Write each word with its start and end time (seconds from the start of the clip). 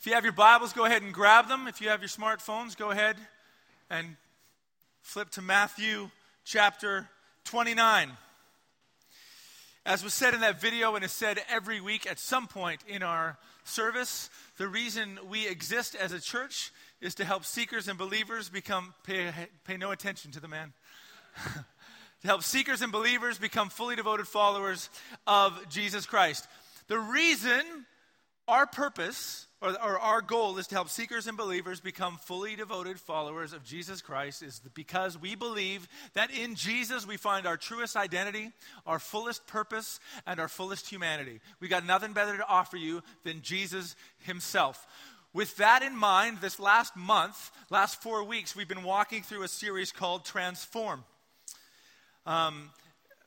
If 0.00 0.06
you 0.06 0.14
have 0.14 0.24
your 0.24 0.32
Bibles, 0.32 0.72
go 0.72 0.86
ahead 0.86 1.02
and 1.02 1.12
grab 1.12 1.46
them. 1.46 1.68
If 1.68 1.82
you 1.82 1.90
have 1.90 2.00
your 2.00 2.08
smartphones, 2.08 2.74
go 2.74 2.90
ahead 2.90 3.16
and 3.90 4.16
flip 5.02 5.28
to 5.32 5.42
Matthew 5.42 6.08
chapter 6.42 7.06
29. 7.44 8.10
As 9.84 10.02
was 10.02 10.14
said 10.14 10.32
in 10.32 10.40
that 10.40 10.58
video, 10.58 10.94
and 10.94 11.04
is 11.04 11.12
said 11.12 11.42
every 11.50 11.82
week 11.82 12.10
at 12.10 12.18
some 12.18 12.46
point 12.46 12.80
in 12.88 13.02
our 13.02 13.36
service, 13.64 14.30
the 14.56 14.68
reason 14.68 15.18
we 15.28 15.46
exist 15.46 15.94
as 15.94 16.12
a 16.12 16.20
church 16.20 16.72
is 17.02 17.14
to 17.16 17.26
help 17.26 17.44
seekers 17.44 17.86
and 17.86 17.98
believers 17.98 18.48
become, 18.48 18.94
pay, 19.04 19.30
pay 19.66 19.76
no 19.76 19.90
attention 19.90 20.30
to 20.30 20.40
the 20.40 20.48
man. 20.48 20.72
to 22.22 22.26
help 22.26 22.42
seekers 22.42 22.80
and 22.80 22.90
believers 22.90 23.36
become 23.36 23.68
fully 23.68 23.96
devoted 23.96 24.26
followers 24.26 24.88
of 25.26 25.68
Jesus 25.68 26.06
Christ. 26.06 26.48
The 26.88 26.98
reason, 26.98 27.84
our 28.50 28.66
purpose, 28.66 29.46
or, 29.62 29.70
or, 29.70 29.98
our 29.98 30.20
goal 30.20 30.58
is 30.58 30.66
to 30.68 30.74
help 30.74 30.88
seekers 30.88 31.26
and 31.26 31.36
believers 31.36 31.80
become 31.80 32.16
fully 32.16 32.56
devoted 32.56 32.98
followers 32.98 33.52
of 33.52 33.64
Jesus 33.64 34.02
Christ, 34.02 34.42
is 34.42 34.60
because 34.74 35.16
we 35.16 35.34
believe 35.34 35.86
that 36.14 36.30
in 36.30 36.56
Jesus 36.56 37.06
we 37.06 37.16
find 37.16 37.46
our 37.46 37.56
truest 37.56 37.96
identity, 37.96 38.50
our 38.86 38.98
fullest 38.98 39.46
purpose, 39.46 40.00
and 40.26 40.40
our 40.40 40.48
fullest 40.48 40.88
humanity. 40.88 41.40
We 41.60 41.68
got 41.68 41.86
nothing 41.86 42.12
better 42.12 42.36
to 42.36 42.48
offer 42.48 42.76
you 42.76 43.02
than 43.24 43.42
Jesus 43.42 43.94
Himself. 44.18 44.86
With 45.32 45.56
that 45.58 45.82
in 45.82 45.96
mind, 45.96 46.38
this 46.40 46.58
last 46.58 46.96
month, 46.96 47.52
last 47.70 48.02
four 48.02 48.24
weeks, 48.24 48.56
we've 48.56 48.66
been 48.66 48.82
walking 48.82 49.22
through 49.22 49.44
a 49.44 49.48
series 49.48 49.92
called 49.92 50.24
Transform. 50.24 51.04
Um, 52.26 52.70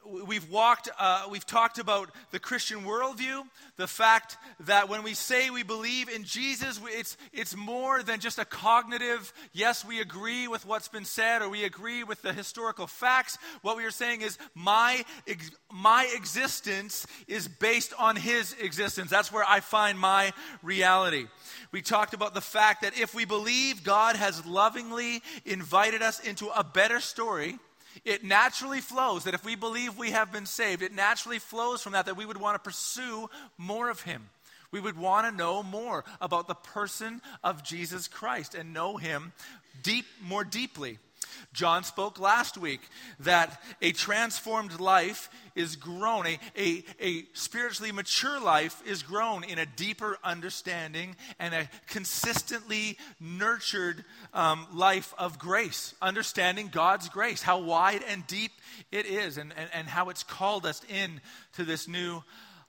we've 0.05 0.49
walked, 0.49 0.89
uh, 0.99 1.25
we've 1.29 1.45
talked 1.45 1.79
about 1.79 2.09
the 2.31 2.39
Christian 2.39 2.81
worldview, 2.81 3.43
the 3.77 3.87
fact 3.87 4.37
that 4.61 4.89
when 4.89 5.03
we 5.03 5.13
say 5.13 5.49
we 5.49 5.63
believe 5.63 6.09
in 6.09 6.23
Jesus, 6.23 6.79
it's, 6.85 7.17
it's 7.31 7.55
more 7.55 8.03
than 8.03 8.19
just 8.19 8.39
a 8.39 8.45
cognitive, 8.45 9.33
yes, 9.53 9.85
we 9.85 10.01
agree 10.01 10.47
with 10.47 10.65
what's 10.65 10.87
been 10.87 11.05
said 11.05 11.41
or 11.41 11.49
we 11.49 11.63
agree 11.63 12.03
with 12.03 12.21
the 12.21 12.33
historical 12.33 12.87
facts. 12.87 13.37
What 13.61 13.77
we 13.77 13.85
are 13.85 13.91
saying 13.91 14.21
is, 14.21 14.37
my, 14.53 15.03
ex- 15.27 15.51
my 15.71 16.09
existence 16.15 17.05
is 17.27 17.47
based 17.47 17.93
on 17.97 18.15
his 18.15 18.53
existence. 18.59 19.09
That's 19.09 19.31
where 19.31 19.45
I 19.47 19.59
find 19.59 19.97
my 19.97 20.33
reality. 20.61 21.27
We 21.71 21.81
talked 21.81 22.13
about 22.13 22.33
the 22.33 22.41
fact 22.41 22.81
that 22.81 22.97
if 22.99 23.15
we 23.15 23.25
believe 23.25 23.83
God 23.83 24.15
has 24.15 24.45
lovingly 24.45 25.21
invited 25.45 26.01
us 26.01 26.19
into 26.19 26.49
a 26.49 26.63
better 26.63 26.99
story, 26.99 27.57
it 28.05 28.23
naturally 28.23 28.81
flows 28.81 29.23
that 29.23 29.33
if 29.33 29.45
we 29.45 29.55
believe 29.55 29.97
we 29.97 30.11
have 30.11 30.31
been 30.31 30.45
saved, 30.45 30.81
it 30.81 30.93
naturally 30.93 31.39
flows 31.39 31.81
from 31.81 31.93
that 31.93 32.05
that 32.05 32.17
we 32.17 32.25
would 32.25 32.37
want 32.37 32.55
to 32.55 32.59
pursue 32.59 33.29
more 33.57 33.89
of 33.89 34.01
Him. 34.01 34.29
We 34.71 34.79
would 34.79 34.97
want 34.97 35.27
to 35.27 35.35
know 35.35 35.61
more 35.61 36.03
about 36.19 36.47
the 36.47 36.55
person 36.55 37.21
of 37.43 37.63
Jesus 37.63 38.07
Christ 38.07 38.55
and 38.55 38.73
know 38.73 38.97
Him 38.97 39.33
deep, 39.83 40.05
more 40.21 40.43
deeply. 40.43 40.97
John 41.53 41.83
spoke 41.83 42.19
last 42.19 42.57
week 42.57 42.81
that 43.19 43.61
a 43.81 43.91
transformed 43.91 44.79
life 44.79 45.29
is 45.55 45.75
grown, 45.75 46.25
a, 46.25 46.39
a, 46.57 46.83
a, 46.99 47.25
spiritually 47.33 47.91
mature 47.91 48.39
life 48.39 48.81
is 48.85 49.03
grown 49.03 49.43
in 49.43 49.59
a 49.59 49.65
deeper 49.65 50.17
understanding 50.23 51.15
and 51.39 51.53
a 51.53 51.69
consistently 51.87 52.97
nurtured 53.19 54.03
um, 54.33 54.67
life 54.73 55.13
of 55.17 55.37
grace, 55.37 55.93
understanding 56.01 56.69
God's 56.71 57.09
grace, 57.09 57.41
how 57.41 57.59
wide 57.59 58.03
and 58.09 58.25
deep 58.27 58.51
it 58.91 59.05
is, 59.05 59.37
and, 59.37 59.53
and, 59.55 59.69
and 59.73 59.87
how 59.87 60.09
it's 60.09 60.23
called 60.23 60.65
us 60.65 60.81
in 60.89 61.21
to 61.53 61.63
this 61.63 61.87
new 61.87 62.23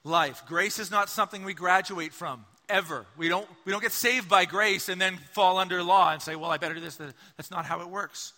life. 0.04 0.42
Grace 0.46 0.78
is 0.78 0.90
not 0.90 1.08
something 1.08 1.44
we 1.44 1.54
graduate 1.54 2.12
from 2.12 2.44
ever. 2.68 3.06
We 3.16 3.28
don't, 3.28 3.48
we 3.64 3.72
don't 3.72 3.82
get 3.82 3.92
saved 3.92 4.28
by 4.28 4.44
grace 4.44 4.88
and 4.88 5.00
then 5.00 5.16
fall 5.32 5.58
under 5.58 5.82
law 5.82 6.12
and 6.12 6.20
say, 6.20 6.36
well, 6.36 6.50
I 6.50 6.56
better 6.56 6.74
do 6.74 6.80
this. 6.80 6.96
That's 7.36 7.50
not 7.50 7.64
how 7.64 7.80
it 7.80 7.88
works. 7.88 8.32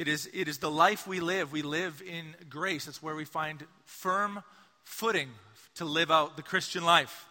It 0.00 0.08
is, 0.08 0.30
it 0.32 0.48
is 0.48 0.56
the 0.56 0.70
life 0.70 1.06
we 1.06 1.20
live. 1.20 1.52
We 1.52 1.60
live 1.60 2.02
in 2.06 2.34
grace. 2.48 2.88
It's 2.88 3.02
where 3.02 3.14
we 3.14 3.26
find 3.26 3.62
firm 3.84 4.42
footing 4.82 5.28
to 5.74 5.84
live 5.84 6.10
out 6.10 6.38
the 6.38 6.42
Christian 6.42 6.86
life. 6.86 7.26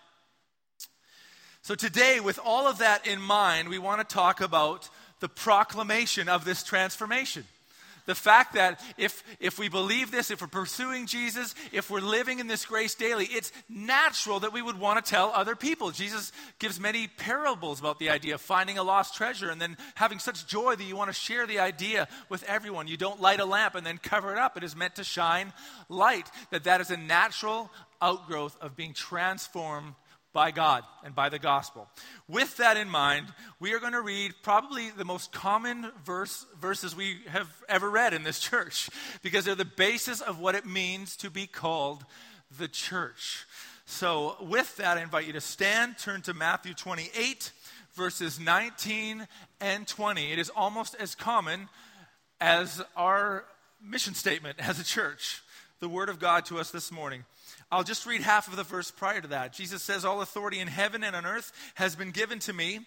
So, 1.64 1.74
today, 1.74 2.20
with 2.20 2.38
all 2.46 2.68
of 2.68 2.78
that 2.78 3.08
in 3.08 3.20
mind, 3.20 3.70
we 3.70 3.80
want 3.80 4.08
to 4.08 4.14
talk 4.16 4.40
about 4.40 4.88
the 5.20 5.28
proclamation 5.28 6.30
of 6.30 6.46
this 6.46 6.62
transformation. 6.62 7.44
The 8.10 8.16
fact 8.16 8.56
that 8.56 8.82
if, 8.98 9.24
if 9.40 9.60
we 9.60 9.70
believe 9.70 10.10
this, 10.10 10.32
if 10.32 10.42
we're 10.42 10.48
pursuing 10.48 11.06
Jesus, 11.06 11.54
if 11.72 11.92
we're 11.92 12.00
living 12.00 12.40
in 12.40 12.48
this 12.48 12.66
grace 12.66 12.96
daily, 12.96 13.26
it's 13.26 13.52
natural 13.70 14.40
that 14.40 14.52
we 14.52 14.64
would 14.64 14.80
want 14.80 15.06
to 15.06 15.08
tell 15.08 15.32
other 15.36 15.56
people. 15.56 15.92
Jesus 15.92 16.32
gives 16.58 16.80
many 16.80 17.08
parables 17.08 17.80
about 17.80 18.00
the 18.00 18.10
idea 18.10 18.34
of 18.34 18.42
finding 18.42 18.80
a 18.80 18.84
lost 18.84 19.14
treasure 19.14 19.52
and 19.52 19.62
then 19.62 19.78
having 19.94 20.18
such 20.18 20.48
joy 20.48 20.76
that 20.76 20.84
you 20.84 20.96
want 20.96 21.12
to 21.12 21.14
share 21.14 21.46
the 21.46 21.60
idea 21.60 22.08
with 22.30 22.42
everyone. 22.46 22.88
You 22.88 22.98
don't 22.98 23.22
light 23.22 23.40
a 23.40 23.46
lamp 23.46 23.76
and 23.76 23.86
then 23.86 24.00
cover 24.00 24.32
it 24.32 24.40
up. 24.40 24.58
It 24.58 24.64
is 24.64 24.76
meant 24.76 24.96
to 24.96 25.04
shine 25.04 25.54
light. 25.88 26.32
That 26.50 26.64
that 26.64 26.82
is 26.82 26.90
a 26.90 26.98
natural 26.98 27.70
outgrowth 28.02 28.58
of 28.60 28.76
being 28.76 28.94
transformed 28.94 29.94
by 30.34 30.52
God 30.52 30.84
and 31.04 31.16
by 31.16 31.30
the 31.30 31.40
gospel. 31.40 31.88
With 32.28 32.58
that 32.58 32.78
in 32.78 32.90
mind, 32.90 33.28
we 33.60 33.74
are 33.74 33.80
going 33.80 33.94
to 33.94 34.02
read 34.02 34.34
probably 34.44 34.90
the 34.92 35.06
most 35.06 35.32
common 35.32 35.92
verse, 36.06 36.46
verses 36.60 36.96
we 36.96 37.18
have 37.28 37.50
ever 37.68 37.90
read 37.90 38.14
in 38.14 38.24
this 38.24 38.40
church 38.50 38.90
because 39.22 39.46
they're 39.46 39.56
the 39.56 39.66
basis 39.66 40.22
of 40.22 40.40
what 40.40 40.56
it 40.56 40.66
means 40.66 41.16
to 41.18 41.30
be 41.30 41.48
called 41.48 42.06
the 42.58 42.68
church. 42.68 43.46
So, 43.86 44.36
with 44.40 44.78
that, 44.78 44.98
I 44.98 45.02
invite 45.02 45.26
you 45.26 45.34
to 45.34 45.42
stand, 45.42 45.98
turn 45.98 46.22
to 46.24 46.34
Matthew 46.36 46.76
28, 46.76 47.52
verses 47.94 48.40
19 48.40 49.28
and 49.60 49.88
20. 49.88 50.32
It 50.32 50.38
is 50.38 50.52
almost 50.52 50.96
as 51.00 51.16
common 51.16 51.70
as 52.40 52.84
our 52.96 53.46
mission 53.84 54.14
statement 54.14 54.60
as 54.60 54.80
a 54.80 54.84
church, 54.84 55.42
the 55.80 55.90
word 55.90 56.10
of 56.10 56.20
God 56.20 56.46
to 56.46 56.60
us 56.60 56.70
this 56.70 56.92
morning. 56.92 57.26
I'll 57.72 57.84
just 57.84 58.06
read 58.06 58.22
half 58.22 58.48
of 58.48 58.56
the 58.56 58.64
verse 58.64 58.90
prior 58.90 59.22
to 59.22 59.28
that. 59.28 59.54
Jesus 59.54 59.84
says, 59.84 60.04
All 60.04 60.22
authority 60.22 60.60
in 60.60 60.68
heaven 60.68 61.04
and 61.04 61.16
on 61.16 61.26
earth 61.26 61.52
has 61.76 61.96
been 61.96 62.12
given 62.12 62.40
to 62.40 62.54
me. 62.54 62.80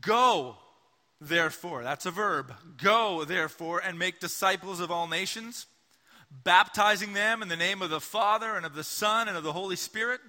Go, 0.00 0.56
therefore. 1.20 1.82
That's 1.82 2.06
a 2.06 2.10
verb. 2.10 2.52
Go, 2.80 3.24
therefore, 3.24 3.80
and 3.84 3.98
make 3.98 4.20
disciples 4.20 4.80
of 4.80 4.90
all 4.90 5.08
nations, 5.08 5.66
baptizing 6.44 7.14
them 7.14 7.42
in 7.42 7.48
the 7.48 7.56
name 7.56 7.82
of 7.82 7.90
the 7.90 8.00
Father 8.00 8.54
and 8.54 8.64
of 8.64 8.74
the 8.74 8.84
Son 8.84 9.26
and 9.28 9.36
of 9.36 9.42
the 9.42 9.52
Holy 9.52 9.76
Spirit, 9.76 10.20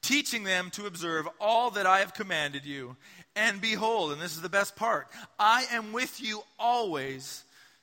teaching 0.00 0.44
them 0.44 0.70
to 0.70 0.86
observe 0.86 1.28
all 1.40 1.72
that 1.72 1.86
I 1.86 1.98
have 1.98 2.14
commanded 2.14 2.64
you. 2.64 2.96
And 3.34 3.60
behold, 3.60 4.12
and 4.12 4.20
this 4.20 4.36
is 4.36 4.42
the 4.42 4.48
best 4.48 4.76
part, 4.76 5.08
I 5.38 5.66
am 5.72 5.92
with 5.92 6.20
you 6.20 6.42
always 6.58 7.42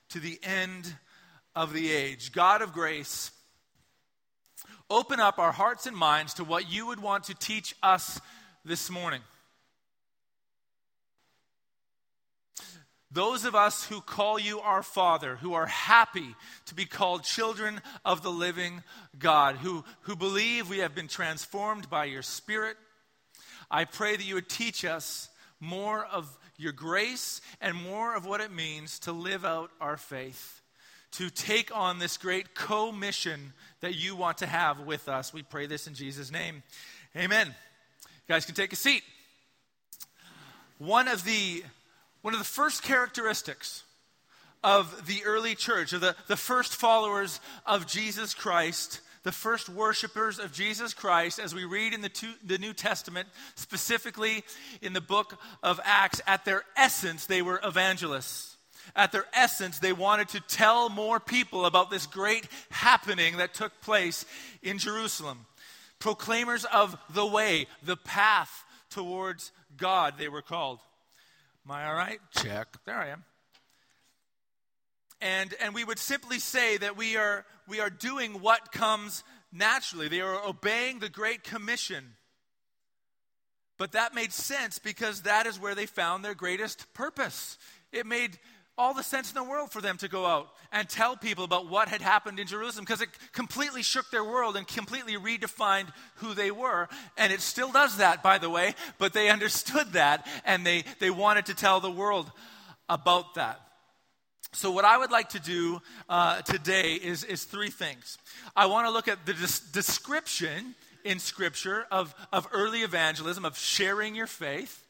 to 0.10 0.20
the 0.20 0.40
end 0.44 0.94
of 1.56 1.74
the 1.74 1.92
age. 1.92 2.32
God 2.32 2.62
of 2.62 2.74
grace, 2.74 3.32
open 4.90 5.20
up 5.20 5.40
our 5.40 5.52
hearts 5.52 5.86
and 5.86 5.96
minds 5.96 6.36
to 6.36 6.44
what 6.44 6.72
you 6.72 6.88
would 6.88 7.02
want 7.02 7.26
to 7.26 7.34
teach 7.34 7.76
us 7.82 8.20
this 8.64 8.90
morning. 8.90 9.22
Those 13.12 13.46
of 13.46 13.56
us 13.56 13.86
who 13.86 14.02
call 14.02 14.38
you 14.38 14.60
our 14.60 14.84
Father, 14.84 15.38
who 15.38 15.54
are 15.54 15.68
happy 15.68 16.36
to 16.66 16.76
be 16.76 16.86
called 16.86 17.24
children 17.24 17.80
of 18.04 18.24
the 18.24 18.32
living 18.32 18.84
God, 19.18 19.56
who, 19.56 19.86
who 20.02 20.16
believe 20.18 20.70
we 20.70 20.80
have 20.80 20.94
been 20.94 21.08
transformed 21.08 21.90
by 21.90 22.06
your 22.06 22.24
Spirit, 22.24 22.76
I 23.72 23.86
pray 23.86 24.18
that 24.18 24.26
you 24.26 24.36
would 24.36 24.50
teach 24.50 24.84
us 24.84 25.30
more 25.62 26.04
of 26.06 26.38
your 26.58 26.74
grace 26.74 27.40
and 27.62 27.76
more 27.76 28.16
of 28.16 28.26
what 28.26 28.42
it 28.42 28.52
means 28.52 29.00
to 29.00 29.14
live 29.14 29.46
out 29.46 29.72
our 29.80 29.98
faith 29.98 30.62
to 31.16 31.30
take 31.30 31.76
on 31.76 32.00
this 32.00 32.18
great 32.18 32.56
co 32.56 32.92
mission 32.92 33.54
that 33.80 33.96
you 33.96 34.16
want 34.16 34.40
to 34.40 34.46
have 34.46 34.82
with 34.82 35.08
us. 35.08 35.34
We 35.34 35.44
pray 35.44 35.66
this 35.66 35.88
in 35.88 35.94
Jesus' 35.94 36.32
name. 36.32 36.62
Amen. 37.16 37.48
You 37.48 38.34
guys 38.34 38.46
can 38.46 38.56
take 38.56 38.74
a 38.74 38.76
seat. 38.76 39.04
One 40.78 41.08
of 41.08 41.24
the, 41.24 41.64
one 42.22 42.34
of 42.34 42.40
the 42.40 42.46
first 42.46 42.84
characteristics 42.84 43.84
of 44.62 45.08
the 45.08 45.24
early 45.26 45.56
church, 45.56 45.94
of 45.94 46.02
the, 46.02 46.16
the 46.28 46.36
first 46.36 46.76
followers 46.76 47.40
of 47.66 47.88
Jesus 47.88 48.34
Christ, 48.34 49.00
the 49.24 49.32
first 49.32 49.70
worshipers 49.70 50.38
of 50.38 50.52
Jesus 50.52 50.94
Christ, 50.94 51.40
as 51.40 51.56
we 51.56 51.64
read 51.64 51.94
in 51.94 52.02
the, 52.02 52.10
two, 52.10 52.34
the 52.44 52.58
New 52.58 52.74
Testament, 52.74 53.30
specifically 53.56 54.44
in 54.82 54.92
the 54.92 55.02
book 55.02 55.40
of 55.64 55.80
Acts, 55.86 56.22
at 56.28 56.44
their 56.44 56.64
essence, 56.76 57.26
they 57.26 57.42
were 57.42 57.62
evangelists 57.64 58.55
at 58.96 59.12
their 59.12 59.26
essence, 59.34 59.80
they 59.80 59.94
wanted 59.94 60.30
to 60.30 60.40
tell 60.42 60.90
more 60.90 61.20
people 61.20 61.66
about 61.66 61.90
this 61.90 62.06
great 62.06 62.48
happening 62.70 63.38
that 63.38 63.54
took 63.54 63.80
place 63.82 64.26
in 64.62 64.78
Jerusalem. 64.78 65.46
Proclaimers 66.00 66.66
of 66.66 66.98
the 67.10 67.26
way, 67.26 67.68
the 67.84 67.98
path 67.98 68.64
towards 68.90 69.52
God, 69.78 70.16
they 70.18 70.30
were 70.30 70.42
called. 70.42 70.80
Am 71.66 71.72
I 71.72 71.88
all 71.88 71.96
right? 71.96 72.20
Check. 72.32 72.68
There 72.86 72.98
I 72.98 73.08
am. 73.08 73.24
And, 75.22 75.54
and 75.62 75.74
we 75.74 75.84
would 75.84 76.00
simply 76.00 76.40
say 76.40 76.78
that 76.78 76.98
we 76.98 77.18
are, 77.18 77.46
we 77.68 77.80
are 77.80 77.90
doing 77.90 78.42
what 78.42 78.72
comes 78.72 79.24
naturally. 79.52 80.08
They 80.08 80.22
are 80.22 80.46
obeying 80.46 81.00
the 81.00 81.10
Great 81.10 81.44
Commission 81.44 82.16
But 83.78 83.92
that 83.92 84.16
made 84.16 84.32
sense 84.32 84.80
because 84.80 85.24
that 85.24 85.46
is 85.46 85.60
where 85.60 85.76
they 85.76 85.86
found 85.86 86.24
their 86.24 86.36
greatest 86.36 86.94
purpose. 86.94 87.58
It 87.92 88.06
made 88.06 88.40
all 88.78 88.94
the 88.94 89.04
sense 89.04 89.30
in 89.30 89.36
the 89.36 89.50
world 89.50 89.72
for 89.72 89.82
them 89.82 89.98
to 89.98 90.08
go 90.08 90.26
out 90.26 90.50
and 90.72 90.90
tell 90.90 91.16
people 91.16 91.44
about 91.44 91.70
what 91.70 91.88
had 91.88 92.02
happened 92.02 92.40
in 92.40 92.48
Jerusalem 92.48 92.84
because 92.86 93.02
it 93.02 93.10
completely 93.32 93.82
shook 93.82 94.12
their 94.12 94.24
world 94.24 94.58
and 94.58 94.68
completely 94.68 95.14
redefined 95.14 95.88
who 96.16 96.34
they 96.34 96.52
were. 96.52 96.90
And 97.18 97.32
it 97.32 97.42
still 97.42 97.72
does 97.72 97.98
that, 97.98 98.22
by 98.22 98.38
the 98.38 98.50
way, 98.50 98.76
but 98.98 99.14
they 99.14 99.30
understood 99.30 99.94
that 99.94 100.28
and 100.46 100.66
they, 100.66 100.84
they 101.00 101.10
wanted 101.10 101.46
to 101.48 101.56
tell 101.56 101.80
the 101.80 101.92
world 101.92 102.30
about 102.90 103.36
that. 103.36 103.62
So, 104.52 104.72
what 104.72 104.86
I 104.86 104.98
would 104.98 105.12
like 105.12 105.30
to 105.30 105.40
do 105.40 105.82
uh, 106.08 106.42
today 106.42 106.94
is, 106.94 107.26
is 107.26 107.44
three 107.44 107.70
things. 107.70 108.18
I 108.56 108.68
want 108.68 108.88
to 108.88 108.92
look 108.92 109.10
at 109.10 109.26
the 109.26 109.34
des- 109.34 109.72
description 109.74 110.76
in 111.04 111.20
Scripture 111.20 111.86
of, 111.92 112.16
of 112.32 112.48
early 112.54 112.80
evangelism, 112.80 113.44
of 113.44 113.58
sharing 113.58 114.16
your 114.16 114.28
faith 114.28 114.85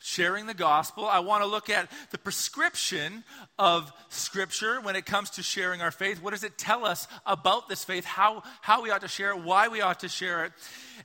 sharing 0.00 0.46
the 0.46 0.54
gospel. 0.54 1.06
I 1.06 1.20
want 1.20 1.42
to 1.42 1.48
look 1.48 1.70
at 1.70 1.90
the 2.10 2.18
prescription 2.18 3.22
of 3.58 3.92
Scripture 4.08 4.80
when 4.80 4.96
it 4.96 5.06
comes 5.06 5.30
to 5.30 5.42
sharing 5.42 5.82
our 5.82 5.90
faith. 5.90 6.22
What 6.22 6.30
does 6.32 6.42
it 6.42 6.58
tell 6.58 6.84
us 6.84 7.06
about 7.26 7.68
this 7.68 7.84
faith? 7.84 8.04
How, 8.04 8.42
how 8.62 8.82
we 8.82 8.90
ought 8.90 9.02
to 9.02 9.08
share 9.08 9.30
it, 9.30 9.42
why 9.42 9.68
we 9.68 9.82
ought 9.82 10.00
to 10.00 10.08
share 10.08 10.46
it. 10.46 10.52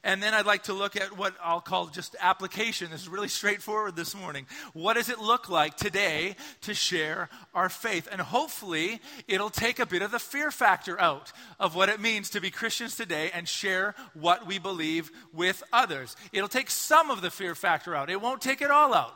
And 0.03 0.23
then 0.23 0.33
I'd 0.33 0.45
like 0.45 0.63
to 0.63 0.73
look 0.73 0.95
at 0.95 1.17
what 1.17 1.35
I'll 1.43 1.61
call 1.61 1.87
just 1.87 2.15
application. 2.21 2.89
This 2.91 3.01
is 3.01 3.09
really 3.09 3.27
straightforward 3.27 3.95
this 3.95 4.15
morning. 4.15 4.45
What 4.73 4.93
does 4.93 5.09
it 5.09 5.19
look 5.19 5.49
like 5.49 5.75
today 5.75 6.35
to 6.61 6.73
share 6.73 7.29
our 7.55 7.69
faith? 7.69 8.07
And 8.11 8.21
hopefully, 8.21 9.01
it'll 9.27 9.49
take 9.49 9.79
a 9.79 9.85
bit 9.85 10.03
of 10.03 10.11
the 10.11 10.19
fear 10.19 10.51
factor 10.51 10.99
out 10.99 11.31
of 11.59 11.73
what 11.73 11.89
it 11.89 11.99
means 11.99 12.29
to 12.31 12.41
be 12.41 12.51
Christians 12.51 12.95
today 12.95 13.31
and 13.33 13.47
share 13.47 13.95
what 14.13 14.45
we 14.45 14.59
believe 14.59 15.09
with 15.33 15.63
others. 15.73 16.15
It'll 16.31 16.47
take 16.47 16.69
some 16.69 17.09
of 17.09 17.21
the 17.21 17.31
fear 17.31 17.55
factor 17.55 17.95
out, 17.95 18.09
it 18.09 18.21
won't 18.21 18.41
take 18.41 18.61
it 18.61 18.69
all 18.69 18.93
out. 18.93 19.15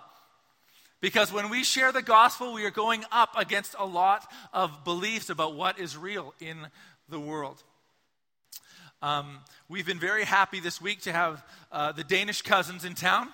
Because 1.01 1.31
when 1.31 1.49
we 1.49 1.63
share 1.63 1.91
the 1.91 2.01
gospel, 2.01 2.53
we 2.53 2.65
are 2.65 2.71
going 2.71 3.05
up 3.11 3.33
against 3.37 3.75
a 3.77 3.85
lot 3.85 4.29
of 4.51 4.83
beliefs 4.83 5.29
about 5.29 5.55
what 5.55 5.79
is 5.79 5.95
real 5.95 6.33
in 6.39 6.67
the 7.07 7.19
world. 7.19 7.63
Um, 9.01 9.39
we've 9.69 9.85
been 9.85 9.99
very 9.99 10.25
happy 10.25 10.59
this 10.59 10.81
week 10.81 11.03
to 11.03 11.13
have 11.13 11.41
uh, 11.71 11.93
the 11.93 12.03
Danish 12.03 12.41
cousins 12.41 12.83
in 12.83 12.95
town. 12.95 13.29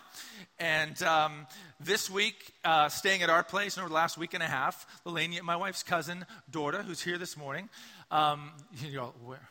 And 0.60 1.02
um, 1.02 1.48
this 1.80 2.08
week, 2.08 2.54
uh, 2.64 2.88
staying 2.90 3.24
at 3.24 3.32
our 3.32 3.44
place 3.44 3.76
over 3.80 3.88
the 3.88 3.96
last 3.96 4.16
week 4.16 4.36
and 4.36 4.44
a 4.44 4.48
half, 4.48 4.86
Lelania, 5.08 5.42
my 5.42 5.56
wife's 5.56 5.82
cousin, 5.82 6.28
Dorda, 6.52 6.86
who's 6.86 7.02
here 7.02 7.18
this 7.18 7.36
morning. 7.36 7.68
Um, 8.12 8.52
you 8.80 8.96
know, 8.96 9.14
where? 9.24 9.50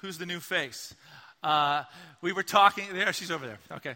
Who's 0.00 0.18
the 0.18 0.26
new 0.26 0.40
face? 0.40 0.94
Uh, 1.42 1.84
we 2.20 2.32
were 2.32 2.42
talking, 2.42 2.84
there, 2.92 3.12
she's 3.12 3.30
over 3.30 3.46
there. 3.46 3.58
Okay. 3.72 3.94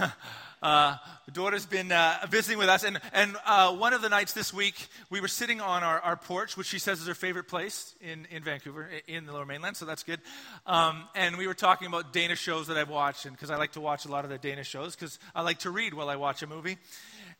uh, 0.62 0.96
daughter's 1.32 1.66
been 1.66 1.90
uh, 1.90 2.18
visiting 2.30 2.56
with 2.56 2.68
us, 2.68 2.84
and, 2.84 3.00
and 3.12 3.36
uh, 3.44 3.74
one 3.74 3.92
of 3.92 4.00
the 4.00 4.08
nights 4.08 4.32
this 4.32 4.54
week, 4.54 4.86
we 5.10 5.20
were 5.20 5.28
sitting 5.28 5.60
on 5.60 5.82
our, 5.82 5.98
our 6.00 6.16
porch, 6.16 6.56
which 6.56 6.68
she 6.68 6.78
says 6.78 7.00
is 7.00 7.08
her 7.08 7.14
favorite 7.14 7.48
place 7.48 7.96
in, 8.00 8.28
in 8.30 8.44
Vancouver, 8.44 8.88
in 9.08 9.26
the 9.26 9.32
lower 9.32 9.44
mainland, 9.44 9.76
so 9.76 9.84
that's 9.84 10.04
good. 10.04 10.20
Um, 10.66 11.04
and 11.16 11.36
we 11.36 11.48
were 11.48 11.54
talking 11.54 11.88
about 11.88 12.12
Danish 12.12 12.40
shows 12.40 12.68
that 12.68 12.76
I've 12.76 12.90
watched, 12.90 13.26
and 13.26 13.34
because 13.34 13.50
I 13.50 13.56
like 13.56 13.72
to 13.72 13.80
watch 13.80 14.04
a 14.04 14.08
lot 14.08 14.24
of 14.24 14.30
the 14.30 14.38
Danish 14.38 14.68
shows, 14.68 14.94
because 14.94 15.18
I 15.34 15.42
like 15.42 15.58
to 15.60 15.70
read 15.70 15.94
while 15.94 16.08
I 16.08 16.16
watch 16.16 16.44
a 16.44 16.46
movie. 16.46 16.78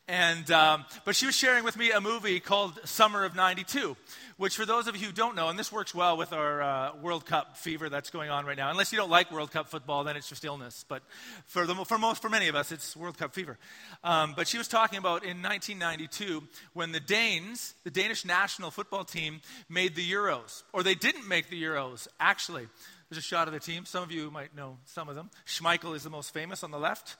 And, 0.07 0.51
um, 0.51 0.85
but 1.03 1.15
she 1.15 1.25
was 1.25 1.35
sharing 1.35 1.63
with 1.63 1.77
me 1.77 1.89
a 1.91 1.99
movie 1.99 2.39
called 2.39 2.79
Summer 2.83 3.23
of 3.23 3.35
92, 3.35 3.97
which, 4.37 4.55
for 4.55 4.63
those 4.63 4.87
of 4.87 4.95
you 4.95 5.07
who 5.07 5.11
don't 5.11 5.35
know, 5.35 5.49
and 5.49 5.57
this 5.57 5.71
works 5.71 5.95
well 5.95 6.15
with 6.15 6.31
our 6.31 6.61
uh, 6.61 6.95
World 7.01 7.25
Cup 7.25 7.57
fever 7.57 7.89
that's 7.89 8.11
going 8.11 8.29
on 8.29 8.45
right 8.45 8.55
now. 8.55 8.69
Unless 8.69 8.91
you 8.91 8.99
don't 8.99 9.09
like 9.09 9.31
World 9.31 9.51
Cup 9.51 9.67
football, 9.67 10.03
then 10.03 10.15
it's 10.15 10.29
just 10.29 10.45
illness. 10.45 10.85
But 10.87 11.01
for, 11.47 11.65
the, 11.65 11.73
for, 11.85 11.97
most, 11.97 12.21
for 12.21 12.29
many 12.29 12.49
of 12.49 12.55
us, 12.55 12.71
it's 12.71 12.95
World 12.95 13.17
Cup 13.17 13.33
fever. 13.33 13.57
Um, 14.03 14.33
but 14.35 14.47
she 14.47 14.59
was 14.59 14.67
talking 14.67 14.99
about 14.99 15.23
in 15.23 15.41
1992 15.41 16.43
when 16.73 16.91
the 16.91 16.99
Danes, 16.99 17.73
the 17.83 17.89
Danish 17.89 18.25
national 18.25 18.69
football 18.69 19.05
team, 19.05 19.41
made 19.69 19.95
the 19.95 20.07
Euros. 20.07 20.61
Or 20.71 20.83
they 20.83 20.95
didn't 20.95 21.27
make 21.27 21.49
the 21.49 21.61
Euros, 21.61 22.07
actually. 22.19 22.67
There's 23.09 23.17
a 23.17 23.21
shot 23.21 23.47
of 23.47 23.55
the 23.55 23.59
team. 23.59 23.85
Some 23.85 24.03
of 24.03 24.11
you 24.11 24.29
might 24.29 24.55
know 24.55 24.77
some 24.85 25.09
of 25.09 25.15
them. 25.15 25.31
Schmeichel 25.47 25.95
is 25.95 26.03
the 26.03 26.09
most 26.11 26.31
famous 26.31 26.63
on 26.63 26.69
the 26.69 26.79
left, 26.79 27.15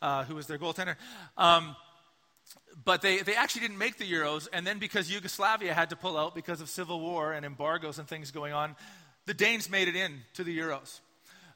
uh, 0.00 0.24
who 0.24 0.34
was 0.34 0.46
their 0.46 0.58
goaltender. 0.58 0.96
Um, 1.36 1.76
but 2.84 3.02
they, 3.02 3.18
they 3.18 3.34
actually 3.34 3.62
didn't 3.62 3.78
make 3.78 3.98
the 3.98 4.10
Euros. 4.10 4.48
And 4.52 4.66
then 4.66 4.78
because 4.78 5.10
Yugoslavia 5.10 5.74
had 5.74 5.90
to 5.90 5.96
pull 5.96 6.16
out 6.16 6.34
because 6.34 6.60
of 6.60 6.68
civil 6.68 7.00
war 7.00 7.32
and 7.32 7.44
embargoes 7.44 7.98
and 7.98 8.08
things 8.08 8.30
going 8.30 8.52
on, 8.52 8.76
the 9.26 9.34
Danes 9.34 9.68
made 9.68 9.88
it 9.88 9.96
in 9.96 10.22
to 10.34 10.44
the 10.44 10.56
Euros. 10.56 11.00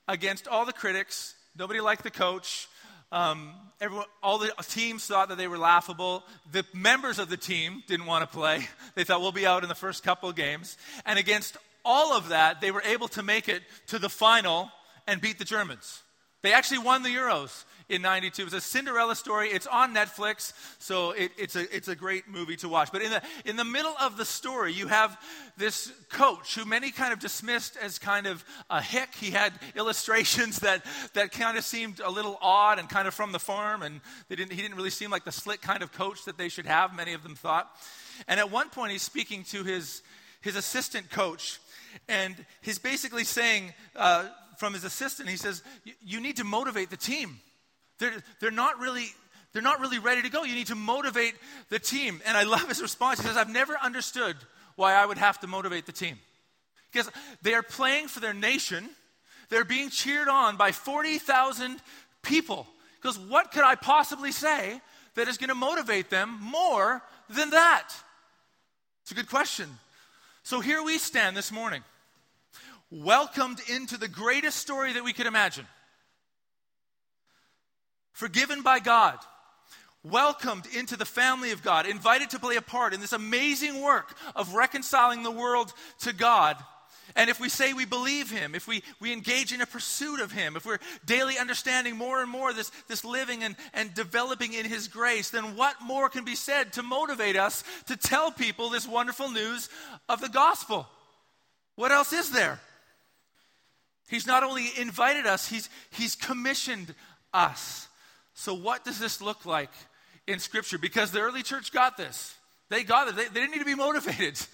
Against 0.06 0.48
all 0.48 0.66
the 0.66 0.72
critics, 0.72 1.34
nobody 1.56 1.80
liked 1.80 2.02
the 2.02 2.10
coach. 2.10 2.68
Um, 3.10 3.52
everyone, 3.80 4.06
all 4.22 4.38
the 4.38 4.52
teams 4.68 5.06
thought 5.06 5.28
that 5.28 5.38
they 5.38 5.48
were 5.48 5.58
laughable. 5.58 6.24
The 6.52 6.64
members 6.74 7.18
of 7.18 7.28
the 7.28 7.36
team 7.36 7.82
didn't 7.86 8.06
want 8.06 8.28
to 8.28 8.36
play. 8.36 8.68
They 8.94 9.02
thought 9.02 9.20
we'll 9.20 9.32
be 9.32 9.46
out 9.46 9.64
in 9.64 9.68
the 9.68 9.74
first 9.74 10.04
couple 10.04 10.28
of 10.28 10.36
games. 10.36 10.76
And 11.04 11.18
against 11.18 11.56
all 11.84 12.12
of 12.12 12.28
that, 12.28 12.60
they 12.60 12.70
were 12.70 12.82
able 12.82 13.08
to 13.08 13.24
make 13.24 13.48
it 13.48 13.62
to 13.88 13.98
the 13.98 14.08
final 14.08 14.70
and 15.08 15.20
beat 15.20 15.40
the 15.40 15.44
Germans. 15.44 16.03
They 16.44 16.52
actually 16.52 16.80
won 16.80 17.02
the 17.02 17.08
Euros 17.08 17.64
in 17.88 18.02
92. 18.02 18.42
It's 18.42 18.52
a 18.52 18.60
Cinderella 18.60 19.16
story. 19.16 19.48
It's 19.48 19.66
on 19.66 19.94
Netflix, 19.94 20.52
so 20.78 21.12
it, 21.12 21.32
it's, 21.38 21.56
a, 21.56 21.74
it's 21.74 21.88
a 21.88 21.96
great 21.96 22.28
movie 22.28 22.56
to 22.56 22.68
watch. 22.68 22.92
But 22.92 23.00
in 23.00 23.10
the, 23.12 23.22
in 23.46 23.56
the 23.56 23.64
middle 23.64 23.94
of 23.98 24.18
the 24.18 24.26
story, 24.26 24.74
you 24.74 24.86
have 24.88 25.18
this 25.56 25.90
coach 26.10 26.54
who 26.54 26.66
many 26.66 26.90
kind 26.90 27.14
of 27.14 27.18
dismissed 27.18 27.78
as 27.82 27.98
kind 27.98 28.26
of 28.26 28.44
a 28.68 28.82
hick. 28.82 29.14
He 29.14 29.30
had 29.30 29.54
illustrations 29.74 30.58
that, 30.60 30.84
that 31.14 31.32
kind 31.32 31.56
of 31.56 31.64
seemed 31.64 32.00
a 32.00 32.10
little 32.10 32.38
odd 32.42 32.78
and 32.78 32.90
kind 32.90 33.08
of 33.08 33.14
from 33.14 33.32
the 33.32 33.38
farm, 33.38 33.82
and 33.82 34.02
they 34.28 34.36
didn't, 34.36 34.52
he 34.52 34.60
didn't 34.60 34.76
really 34.76 34.90
seem 34.90 35.10
like 35.10 35.24
the 35.24 35.32
slick 35.32 35.62
kind 35.62 35.82
of 35.82 35.92
coach 35.92 36.26
that 36.26 36.36
they 36.36 36.50
should 36.50 36.66
have, 36.66 36.94
many 36.94 37.14
of 37.14 37.22
them 37.22 37.36
thought. 37.36 37.74
And 38.28 38.38
at 38.38 38.50
one 38.50 38.68
point, 38.68 38.92
he's 38.92 39.00
speaking 39.00 39.44
to 39.44 39.64
his, 39.64 40.02
his 40.42 40.56
assistant 40.56 41.08
coach, 41.08 41.58
and 42.06 42.36
he's 42.60 42.78
basically 42.78 43.24
saying, 43.24 43.72
uh, 43.96 44.28
from 44.64 44.72
his 44.72 44.84
assistant, 44.84 45.28
he 45.28 45.36
says, 45.36 45.62
You 46.00 46.22
need 46.22 46.36
to 46.36 46.44
motivate 46.44 46.88
the 46.88 46.96
team. 46.96 47.38
They're, 47.98 48.14
they're, 48.40 48.50
not 48.50 48.78
really, 48.78 49.08
they're 49.52 49.60
not 49.60 49.78
really 49.78 49.98
ready 49.98 50.22
to 50.22 50.30
go. 50.30 50.44
You 50.44 50.54
need 50.54 50.68
to 50.68 50.74
motivate 50.74 51.34
the 51.68 51.78
team. 51.78 52.22
And 52.24 52.34
I 52.34 52.44
love 52.44 52.66
his 52.66 52.80
response. 52.80 53.20
He 53.20 53.26
says, 53.26 53.36
I've 53.36 53.50
never 53.50 53.76
understood 53.82 54.36
why 54.76 54.94
I 54.94 55.04
would 55.04 55.18
have 55.18 55.38
to 55.40 55.46
motivate 55.46 55.84
the 55.84 55.92
team. 55.92 56.18
Because 56.90 57.10
they 57.42 57.52
are 57.52 57.62
playing 57.62 58.08
for 58.08 58.20
their 58.20 58.32
nation, 58.32 58.88
they're 59.50 59.66
being 59.66 59.90
cheered 59.90 60.28
on 60.28 60.56
by 60.56 60.72
40,000 60.72 61.78
people. 62.22 62.66
Because 63.02 63.18
what 63.18 63.52
could 63.52 63.64
I 63.64 63.74
possibly 63.74 64.32
say 64.32 64.80
that 65.14 65.28
is 65.28 65.36
going 65.36 65.50
to 65.50 65.54
motivate 65.54 66.08
them 66.08 66.38
more 66.40 67.02
than 67.28 67.50
that? 67.50 67.90
It's 69.02 69.12
a 69.12 69.14
good 69.14 69.28
question. 69.28 69.68
So 70.42 70.60
here 70.60 70.82
we 70.82 70.96
stand 70.96 71.36
this 71.36 71.52
morning, 71.52 71.82
welcomed 72.90 73.58
into 73.68 73.96
the 73.96 74.08
greatest 74.08 74.58
story 74.58 74.92
that 74.92 75.04
we 75.04 75.12
could 75.12 75.26
imagine 75.26 75.66
forgiven 78.14 78.62
by 78.62 78.78
God, 78.78 79.18
welcomed 80.02 80.66
into 80.74 80.96
the 80.96 81.04
family 81.04 81.50
of 81.50 81.62
God, 81.62 81.86
invited 81.86 82.30
to 82.30 82.38
play 82.38 82.56
a 82.56 82.62
part 82.62 82.94
in 82.94 83.00
this 83.00 83.12
amazing 83.12 83.82
work 83.82 84.16
of 84.34 84.54
reconciling 84.54 85.22
the 85.22 85.30
world 85.30 85.72
to 86.00 86.12
God. 86.12 86.56
And 87.16 87.28
if 87.28 87.38
we 87.38 87.48
say 87.48 87.72
we 87.72 87.84
believe 87.84 88.30
Him, 88.30 88.54
if 88.54 88.66
we, 88.66 88.82
we 88.98 89.12
engage 89.12 89.52
in 89.52 89.60
a 89.60 89.66
pursuit 89.66 90.20
of 90.20 90.32
Him, 90.32 90.56
if 90.56 90.64
we're 90.64 90.78
daily 91.04 91.38
understanding 91.38 91.96
more 91.96 92.20
and 92.20 92.30
more 92.30 92.52
this, 92.52 92.70
this 92.88 93.04
living 93.04 93.44
and, 93.44 93.56
and 93.74 93.92
developing 93.94 94.54
in 94.54 94.64
His 94.64 94.88
grace, 94.88 95.30
then 95.30 95.56
what 95.56 95.76
more 95.82 96.08
can 96.08 96.24
be 96.24 96.34
said 96.34 96.72
to 96.74 96.82
motivate 96.82 97.36
us 97.36 97.62
to 97.88 97.96
tell 97.96 98.30
people 98.30 98.70
this 98.70 98.88
wonderful 98.88 99.30
news 99.30 99.68
of 100.08 100.20
the 100.20 100.28
gospel? 100.28 100.86
What 101.76 101.92
else 101.92 102.12
is 102.12 102.30
there? 102.30 102.60
He's 104.08 104.26
not 104.26 104.42
only 104.42 104.68
invited 104.78 105.26
us, 105.26 105.48
He's, 105.48 105.68
he's 105.90 106.14
commissioned 106.14 106.94
us. 107.32 107.88
So, 108.34 108.54
what 108.54 108.84
does 108.84 108.98
this 108.98 109.20
look 109.20 109.46
like 109.46 109.70
in 110.26 110.38
Scripture? 110.38 110.78
Because 110.78 111.10
the 111.10 111.20
early 111.20 111.42
church 111.42 111.72
got 111.72 111.96
this. 111.96 112.34
They 112.68 112.82
got 112.82 113.08
it. 113.08 113.16
They, 113.16 113.24
they 113.28 113.40
didn't 113.40 113.52
need 113.52 113.58
to 113.60 113.64
be 113.64 113.74
motivated. 113.74 114.38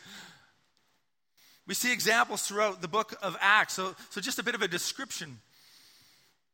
We 1.66 1.74
see 1.74 1.92
examples 1.92 2.42
throughout 2.42 2.82
the 2.82 2.88
book 2.88 3.14
of 3.22 3.36
Acts. 3.40 3.74
So, 3.74 3.94
so 4.08 4.20
just 4.20 4.40
a 4.40 4.42
bit 4.42 4.56
of 4.56 4.62
a 4.62 4.66
description. 4.66 5.38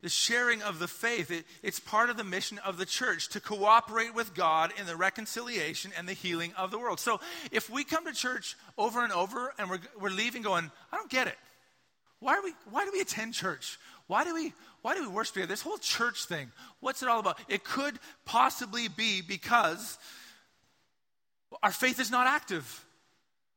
The 0.03 0.11
sharing 0.11 0.61
of 0.61 0.79
the 0.79 0.88
faith, 0.88 1.31
it, 1.31 1.47
it's 1.62 1.81
part 1.81 2.11
of 2.11 2.19
the 2.19 2.25
mission 2.25 2.59
of 2.59 2.76
the 2.76 2.85
church 2.85 3.31
to 3.31 3.41
cooperate 3.41 4.15
with 4.15 4.35
God 4.35 4.75
in 4.79 4.85
the 4.85 4.95
reconciliation 4.95 5.91
and 5.97 6.07
the 6.07 6.12
healing 6.12 6.53
of 6.59 6.71
the 6.71 6.79
world. 6.79 7.00
So 7.00 7.19
if 7.50 7.71
we 7.71 7.83
come 7.83 8.05
to 8.05 8.12
church 8.12 8.59
over 8.76 9.03
and 9.03 9.11
over 9.11 9.55
and 9.59 9.71
we're, 9.71 9.81
we're 9.99 10.11
leaving 10.11 10.43
going, 10.43 10.71
I 10.93 10.99
don't 10.99 11.09
get 11.09 11.29
it. 11.29 11.38
Why, 12.20 12.37
are 12.37 12.42
we, 12.42 12.52
why 12.70 12.85
do 12.85 12.90
we 12.92 13.00
attend 13.00 13.35
church? 13.35 13.78
Why 14.06 14.25
do 14.25 14.35
we 14.35 14.52
why 14.87 14.94
do 14.94 15.02
we 15.02 15.08
worship 15.08 15.35
together? 15.35 15.49
This 15.49 15.62
whole 15.62 15.78
church 15.78 16.26
thing, 16.26 16.52
what's 16.78 17.02
it 17.02 17.08
all 17.08 17.18
about? 17.18 17.40
It 17.49 17.64
could 17.64 17.99
possibly 18.25 18.87
be 18.87 19.20
because 19.20 19.99
our 21.61 21.73
faith 21.73 21.99
is 21.99 22.08
not 22.08 22.28
active. 22.28 22.85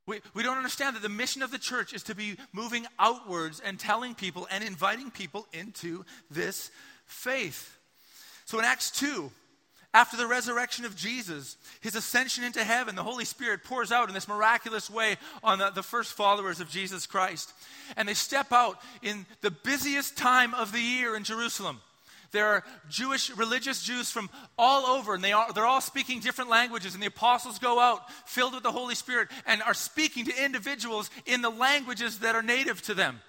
We, 0.07 0.21
we 0.33 0.41
don't 0.41 0.57
understand 0.57 0.95
that 0.95 1.03
the 1.03 1.07
mission 1.07 1.43
of 1.43 1.51
the 1.51 1.59
church 1.59 1.93
is 1.93 2.01
to 2.05 2.15
be 2.15 2.35
moving 2.51 2.87
outwards 2.97 3.59
and 3.59 3.79
telling 3.79 4.15
people 4.15 4.47
and 4.49 4.63
inviting 4.63 5.11
people 5.11 5.45
into 5.53 6.03
this 6.31 6.71
faith. 7.05 7.77
So 8.45 8.57
in 8.57 8.65
Acts 8.65 8.89
2, 8.89 9.29
after 9.93 10.17
the 10.17 10.27
resurrection 10.27 10.85
of 10.85 10.95
Jesus, 10.95 11.57
his 11.81 11.95
ascension 11.95 12.43
into 12.43 12.63
heaven, 12.63 12.95
the 12.95 13.03
Holy 13.03 13.25
Spirit 13.25 13.63
pours 13.63 13.91
out 13.91 14.07
in 14.07 14.13
this 14.13 14.27
miraculous 14.27 14.87
way 14.89 15.17
on 15.43 15.57
the, 15.57 15.71
the, 15.71 15.81
first 15.81 16.13
followers 16.13 16.59
of 16.59 16.69
Jesus 16.69 17.07
Christ. 17.07 17.51
And 17.97 18.07
they 18.07 18.13
step 18.13 18.51
out 18.51 18.79
in 19.01 19.25
the 19.41 19.49
busiest 19.49 20.15
time 20.15 20.53
of 20.53 20.71
the 20.71 20.79
year 20.81 21.15
in 21.15 21.23
Jerusalem. 21.23 21.81
There 22.31 22.45
are 22.45 22.63
Jewish, 22.89 23.31
religious 23.35 23.81
Jews 23.81 24.11
from 24.11 24.29
all 24.59 24.85
over, 24.85 25.15
and 25.15 25.23
they 25.23 25.31
are, 25.31 25.51
they're 25.53 25.65
all 25.65 25.81
speaking 25.81 26.19
different 26.19 26.51
languages. 26.51 26.93
And 26.93 27.01
the 27.01 27.07
apostles 27.07 27.57
go 27.57 27.79
out 27.79 28.11
filled 28.27 28.53
with 28.53 28.61
the 28.61 28.71
Holy 28.71 28.93
Spirit 28.93 29.29
and 29.47 29.63
are 29.63 29.73
speaking 29.73 30.25
to 30.25 30.43
individuals 30.45 31.09
in 31.25 31.41
the 31.41 31.49
languages 31.49 32.19
that 32.19 32.35
are 32.35 32.43
native 32.43 32.83
to 32.83 32.93
them. 32.93 33.21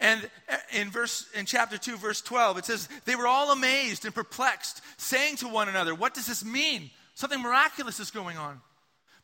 And 0.00 0.28
uh, 0.48 0.56
in 0.72 0.90
verse 0.90 1.26
in 1.34 1.46
chapter 1.46 1.78
2 1.78 1.96
verse 1.96 2.20
12 2.20 2.58
it 2.58 2.64
says 2.64 2.88
they 3.04 3.14
were 3.14 3.26
all 3.26 3.52
amazed 3.52 4.04
and 4.04 4.14
perplexed 4.14 4.82
saying 4.96 5.36
to 5.36 5.48
one 5.48 5.68
another 5.68 5.94
what 5.94 6.14
does 6.14 6.26
this 6.26 6.44
mean? 6.44 6.90
Something 7.14 7.40
miraculous 7.40 8.00
is 8.00 8.10
going 8.10 8.36
on 8.36 8.60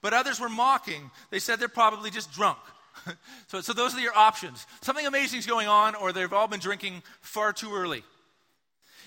but 0.02 0.14
others 0.14 0.40
were 0.40 0.48
mocking. 0.48 1.10
They 1.30 1.38
said 1.38 1.58
they're 1.58 1.68
probably 1.68 2.10
just 2.10 2.32
drunk. 2.32 2.58
So, 3.48 3.60
so 3.60 3.72
those 3.72 3.96
are 3.96 4.00
your 4.00 4.16
options. 4.16 4.64
Something 4.82 5.06
amazing 5.06 5.40
is 5.40 5.46
going 5.46 5.66
on 5.66 5.96
or 5.96 6.12
they've 6.12 6.32
all 6.32 6.46
been 6.46 6.60
drinking 6.60 7.02
far 7.20 7.52
too 7.52 7.74
early. 7.74 8.04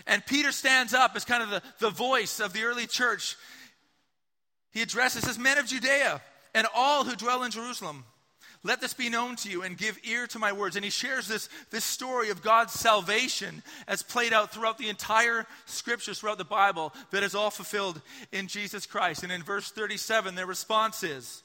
And 0.05 0.25
Peter 0.25 0.51
stands 0.51 0.93
up 0.93 1.15
as 1.15 1.24
kind 1.24 1.43
of 1.43 1.50
the, 1.50 1.62
the 1.79 1.89
voice 1.89 2.39
of 2.39 2.51
the 2.51 2.63
early 2.63 2.88
church. 2.88 3.38
He 4.72 4.82
addresses, 4.82 5.24
says, 5.24 5.39
Men 5.39 5.58
of 5.60 5.67
Judea 5.67 6.22
and 6.53 6.67
all 6.75 7.05
who 7.05 7.15
dwell 7.15 7.43
in 7.43 7.51
Jerusalem, 7.51 8.03
let 8.63 8.79
this 8.79 8.93
be 8.93 9.10
known 9.10 9.36
to 9.38 9.50
you 9.50 9.62
and 9.62 9.77
give 9.77 10.00
ear 10.03 10.25
to 10.27 10.39
my 10.39 10.53
words. 10.53 10.77
And 10.77 10.86
he 10.86 10.91
shares 10.91 11.27
this, 11.27 11.50
this 11.70 11.84
story 11.84 12.29
of 12.29 12.41
God's 12.41 12.72
salvation 12.72 13.62
as 13.88 14.01
played 14.01 14.32
out 14.32 14.53
throughout 14.53 14.77
the 14.77 14.88
entire 14.88 15.46
scriptures, 15.65 16.20
throughout 16.20 16.38
the 16.38 16.46
Bible, 16.46 16.93
that 17.12 17.24
is 17.24 17.36
all 17.36 17.50
fulfilled 17.51 18.01
in 18.32 18.48
Jesus 18.48 18.86
Christ. 18.86 19.24
And 19.24 19.32
in 19.32 19.43
verse 19.43 19.70
37, 19.70 20.36
their 20.36 20.46
response 20.46 21.03
is, 21.03 21.43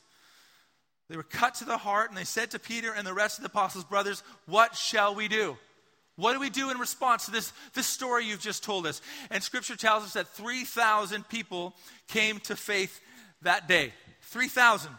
they 1.09 1.17
were 1.17 1.23
cut 1.23 1.55
to 1.57 1.65
the 1.65 1.79
heart, 1.79 2.11
and 2.11 2.19
they 2.19 2.25
said 2.25 2.51
to 2.51 2.59
Peter 2.59 2.93
and 2.93 3.07
the 3.07 3.15
rest 3.15 3.39
of 3.39 3.43
the 3.43 3.49
apostles, 3.49 3.85
Brothers, 3.85 4.23
what 4.47 4.77
shall 4.77 5.15
we 5.15 5.27
do? 5.27 5.57
What 6.17 6.35
do 6.35 6.41
we 6.41 6.51
do 6.51 6.71
in 6.71 6.79
response 6.79 7.25
to 7.25 7.31
this, 7.31 7.53
this 7.75 7.87
story 7.87 8.27
you've 8.27 8.41
just 8.41 8.63
told 8.63 8.87
us? 8.87 9.01
And 9.31 9.43
scripture 9.43 9.77
tells 9.77 10.05
us 10.05 10.13
that 10.13 10.29
3,000 10.29 11.29
people 11.29 11.75
came 12.09 12.41
to 12.41 12.57
faith 12.57 13.01
that 13.43 13.69
day. 13.69 13.93
3,000. 14.23 14.91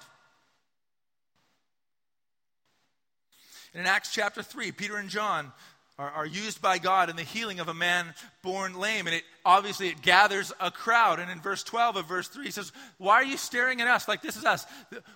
In 3.74 3.86
Acts 3.86 4.12
chapter 4.12 4.42
3, 4.42 4.72
Peter 4.72 4.98
and 4.98 5.10
John 5.10 5.52
are, 6.00 6.10
are 6.10 6.26
used 6.26 6.62
by 6.62 6.80
God 6.80 7.10
in 7.10 7.16
the 7.16 7.24
healing 7.24 7.60
of 7.60 7.68
a 7.68 7.74
man 7.74 8.14
born 8.42 8.74
lame. 8.80 9.06
And 9.06 9.16
it 9.16 9.24
obviously 9.46 9.90
it 9.90 10.02
gathers 10.02 10.52
a 10.60 10.72
crowd. 10.72 11.20
And 11.20 11.30
in 11.30 11.40
verse 11.40 11.62
12 11.64 11.98
of 11.98 12.08
verse 12.08 12.28
3, 12.30 12.46
he 12.46 12.52
says, 12.52 12.72
Why 12.98 13.16
are 13.16 13.24
you 13.24 13.38
staring 13.38 13.82
at 13.82 13.88
us 13.88 14.08
like 14.08 14.22
this 14.22 14.38
is 14.38 14.46
us? 14.46 14.66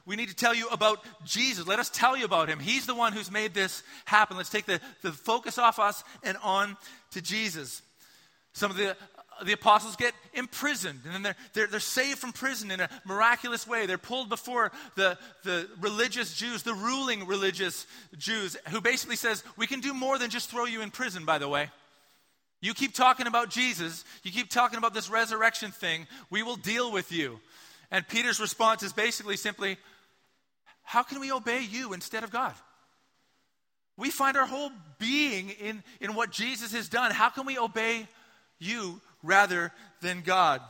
We 0.05 0.15
need 0.15 0.29
to 0.29 0.35
tell 0.35 0.53
you 0.53 0.67
about 0.67 1.03
Jesus. 1.25 1.65
Let 1.65 1.79
us 1.79 1.89
tell 1.89 2.15
you 2.15 2.25
about 2.25 2.49
him. 2.49 2.59
He's 2.59 2.85
the 2.85 2.95
one 2.95 3.13
who's 3.13 3.31
made 3.31 3.53
this 3.53 3.81
happen. 4.05 4.37
Let's 4.37 4.49
take 4.49 4.65
the, 4.65 4.79
the 5.01 5.11
focus 5.11 5.57
off 5.57 5.79
us 5.79 6.03
and 6.21 6.37
on 6.43 6.77
to 7.11 7.21
Jesus. 7.21 7.81
Some 8.53 8.69
of 8.69 8.77
the 8.77 8.95
the 9.45 9.53
apostles 9.53 9.95
get 9.95 10.13
imprisoned 10.33 11.01
and 11.05 11.13
then 11.13 11.23
they're, 11.23 11.35
they're, 11.53 11.67
they're, 11.67 11.79
saved 11.79 12.19
from 12.19 12.31
prison 12.31 12.71
in 12.71 12.79
a 12.79 12.89
miraculous 13.05 13.67
way. 13.67 13.85
They're 13.85 13.97
pulled 13.97 14.29
before 14.29 14.71
the, 14.95 15.17
the 15.43 15.67
religious 15.79 16.35
Jews, 16.35 16.63
the 16.63 16.73
ruling 16.73 17.27
religious 17.27 17.85
Jews, 18.17 18.57
who 18.69 18.81
basically 18.81 19.15
says, 19.15 19.43
We 19.57 19.67
can 19.67 19.79
do 19.79 19.93
more 19.93 20.17
than 20.17 20.29
just 20.29 20.49
throw 20.49 20.65
you 20.65 20.81
in 20.81 20.91
prison, 20.91 21.25
by 21.25 21.37
the 21.37 21.47
way. 21.47 21.69
You 22.61 22.73
keep 22.73 22.93
talking 22.93 23.27
about 23.27 23.49
Jesus, 23.49 24.05
you 24.23 24.31
keep 24.31 24.49
talking 24.49 24.77
about 24.77 24.93
this 24.93 25.09
resurrection 25.09 25.71
thing, 25.71 26.07
we 26.29 26.43
will 26.43 26.55
deal 26.55 26.91
with 26.91 27.11
you. 27.11 27.39
And 27.91 28.07
Peter's 28.07 28.39
response 28.39 28.83
is 28.83 28.93
basically 28.93 29.37
simply, 29.37 29.77
How 30.83 31.03
can 31.03 31.19
we 31.19 31.31
obey 31.31 31.61
you 31.61 31.93
instead 31.93 32.23
of 32.23 32.31
God? 32.31 32.53
We 33.97 34.09
find 34.09 34.37
our 34.37 34.45
whole 34.45 34.71
being 34.97 35.49
in, 35.49 35.83
in 36.01 36.15
what 36.15 36.31
Jesus 36.31 36.73
has 36.73 36.89
done. 36.89 37.11
How 37.11 37.29
can 37.29 37.45
we 37.45 37.59
obey 37.59 38.07
you 38.59 39.01
rather 39.23 39.71
than 40.01 40.21
God. 40.21 40.61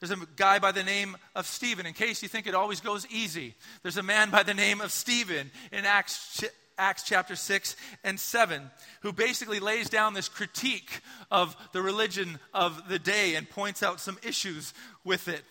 There's 0.00 0.10
a 0.10 0.26
guy 0.34 0.58
by 0.58 0.72
the 0.72 0.82
name 0.82 1.16
of 1.36 1.46
Stephen, 1.46 1.86
in 1.86 1.92
case 1.94 2.24
you 2.24 2.28
think 2.28 2.48
it 2.48 2.56
always 2.56 2.80
goes 2.80 3.06
easy. 3.06 3.54
There's 3.82 3.98
a 3.98 4.02
man 4.02 4.30
by 4.30 4.42
the 4.42 4.54
name 4.54 4.80
of 4.80 4.90
Stephen 4.90 5.52
in 5.70 5.84
Acts, 5.84 6.42
Acts 6.76 7.04
chapter 7.04 7.36
6 7.36 7.76
and 8.02 8.18
7 8.18 8.68
who 9.02 9.12
basically 9.12 9.60
lays 9.60 9.88
down 9.88 10.14
this 10.14 10.28
critique 10.28 11.00
of 11.30 11.56
the 11.72 11.82
religion 11.82 12.40
of 12.52 12.88
the 12.88 12.98
day 12.98 13.36
and 13.36 13.48
points 13.48 13.80
out 13.82 14.00
some 14.00 14.18
issues 14.26 14.74
with 15.04 15.28
it. 15.28 15.44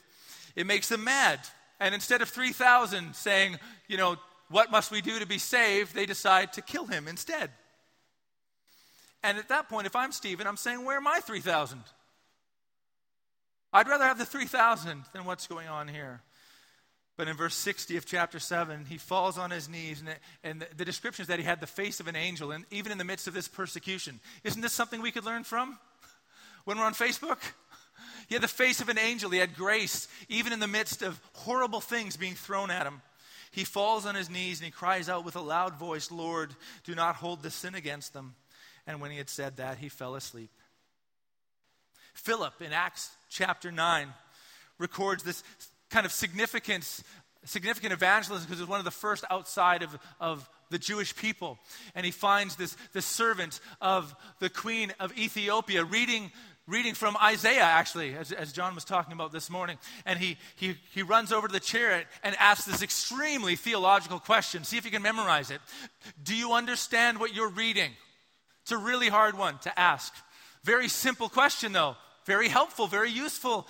It 0.57 0.67
makes 0.67 0.89
them 0.89 1.05
mad. 1.05 1.39
And 1.79 1.95
instead 1.95 2.21
of 2.21 2.27
3,000 2.27 3.15
saying, 3.15 3.57
you 3.87 3.95
know, 3.95 4.17
what 4.49 4.69
must 4.69 4.91
we 4.91 5.01
do 5.01 5.19
to 5.19 5.25
be 5.25 5.37
saved, 5.37 5.95
they 5.95 6.05
decide 6.05 6.51
to 6.53 6.61
kill 6.61 6.87
him 6.87 7.07
instead. 7.07 7.51
And 9.23 9.37
at 9.37 9.49
that 9.49 9.69
point, 9.69 9.87
if 9.87 9.95
I'm 9.95 10.11
Stephen, 10.11 10.47
I'm 10.47 10.57
saying, 10.57 10.83
Where 10.83 10.97
are 10.97 11.01
my 11.01 11.19
3,000? 11.19 11.79
I'd 13.73 13.87
rather 13.87 14.05
have 14.05 14.17
the 14.17 14.25
3,000 14.25 15.03
than 15.13 15.25
what's 15.25 15.47
going 15.47 15.67
on 15.67 15.87
here. 15.87 16.21
But 17.17 17.27
in 17.27 17.37
verse 17.37 17.55
60 17.55 17.97
of 17.97 18.05
chapter 18.05 18.39
7, 18.39 18.85
he 18.85 18.97
falls 18.97 19.37
on 19.37 19.51
his 19.51 19.69
knees, 19.69 20.01
and, 20.01 20.15
and 20.43 20.61
the, 20.61 20.67
the 20.77 20.85
description 20.85 21.23
is 21.23 21.27
that 21.27 21.39
he 21.39 21.45
had 21.45 21.59
the 21.59 21.67
face 21.67 21.99
of 21.99 22.07
an 22.07 22.15
angel, 22.15 22.51
and 22.51 22.65
even 22.71 22.91
in 22.91 22.97
the 22.97 23.03
midst 23.03 23.27
of 23.27 23.33
this 23.33 23.47
persecution. 23.47 24.19
Isn't 24.43 24.61
this 24.61 24.73
something 24.73 25.01
we 25.01 25.11
could 25.11 25.25
learn 25.25 25.43
from 25.43 25.77
when 26.65 26.77
we're 26.77 26.85
on 26.85 26.93
Facebook? 26.93 27.39
He 28.27 28.35
had 28.35 28.41
the 28.41 28.47
face 28.47 28.79
of 28.81 28.87
an 28.87 28.97
angel. 28.97 29.29
He 29.29 29.39
had 29.39 29.55
grace, 29.55 30.07
even 30.29 30.53
in 30.53 30.59
the 30.59 30.67
midst 30.67 31.01
of 31.01 31.19
horrible 31.33 31.81
things 31.81 32.15
being 32.15 32.35
thrown 32.35 32.71
at 32.71 32.87
him. 32.87 33.01
He 33.51 33.65
falls 33.65 34.05
on 34.05 34.15
his 34.15 34.29
knees 34.29 34.59
and 34.59 34.65
he 34.65 34.71
cries 34.71 35.09
out 35.09 35.25
with 35.25 35.35
a 35.35 35.41
loud 35.41 35.75
voice, 35.75 36.09
Lord, 36.09 36.55
do 36.85 36.95
not 36.95 37.17
hold 37.17 37.43
this 37.43 37.55
sin 37.55 37.75
against 37.75 38.13
them. 38.13 38.35
And 38.87 39.01
when 39.01 39.11
he 39.11 39.17
had 39.17 39.29
said 39.29 39.57
that, 39.57 39.77
he 39.77 39.89
fell 39.89 40.15
asleep. 40.15 40.49
Philip 42.13 42.61
in 42.61 42.73
Acts 42.73 43.09
chapter 43.29 43.71
9 43.71 44.07
records 44.77 45.23
this 45.23 45.43
kind 45.89 46.05
of 46.05 46.11
significance, 46.11 47.03
significant 47.45 47.93
evangelism 47.93 48.45
because 48.45 48.59
it 48.59 48.63
was 48.63 48.69
one 48.69 48.79
of 48.79 48.85
the 48.85 48.91
first 48.91 49.23
outside 49.29 49.83
of, 49.83 49.97
of 50.19 50.49
the 50.69 50.79
Jewish 50.79 51.15
people. 51.15 51.59
And 51.95 52.05
he 52.05 52.11
finds 52.11 52.55
this, 52.55 52.75
this 52.93 53.05
servant 53.05 53.59
of 53.79 54.15
the 54.39 54.49
queen 54.49 54.93
of 54.99 55.17
Ethiopia 55.17 55.83
reading, 55.83 56.31
reading 56.67 56.95
from 56.95 57.17
Isaiah, 57.17 57.63
actually, 57.63 58.15
as, 58.15 58.31
as 58.31 58.51
John 58.51 58.73
was 58.73 58.85
talking 58.85 59.13
about 59.13 59.31
this 59.31 59.49
morning. 59.49 59.77
And 60.05 60.17
he, 60.17 60.37
he, 60.55 60.75
he 60.93 61.03
runs 61.03 61.31
over 61.31 61.47
to 61.47 61.53
the 61.53 61.59
chariot 61.59 62.07
and 62.23 62.35
asks 62.39 62.65
this 62.65 62.81
extremely 62.81 63.55
theological 63.55 64.19
question. 64.19 64.63
See 64.63 64.77
if 64.77 64.85
you 64.85 64.91
can 64.91 65.01
memorize 65.01 65.51
it. 65.51 65.61
Do 66.23 66.35
you 66.35 66.53
understand 66.53 67.19
what 67.19 67.35
you're 67.35 67.49
reading? 67.49 67.91
It's 68.63 68.71
a 68.71 68.77
really 68.77 69.09
hard 69.09 69.37
one 69.37 69.57
to 69.59 69.79
ask. 69.79 70.13
Very 70.63 70.87
simple 70.87 71.29
question, 71.29 71.73
though. 71.73 71.95
Very 72.25 72.47
helpful, 72.47 72.87
very 72.87 73.09
useful. 73.09 73.67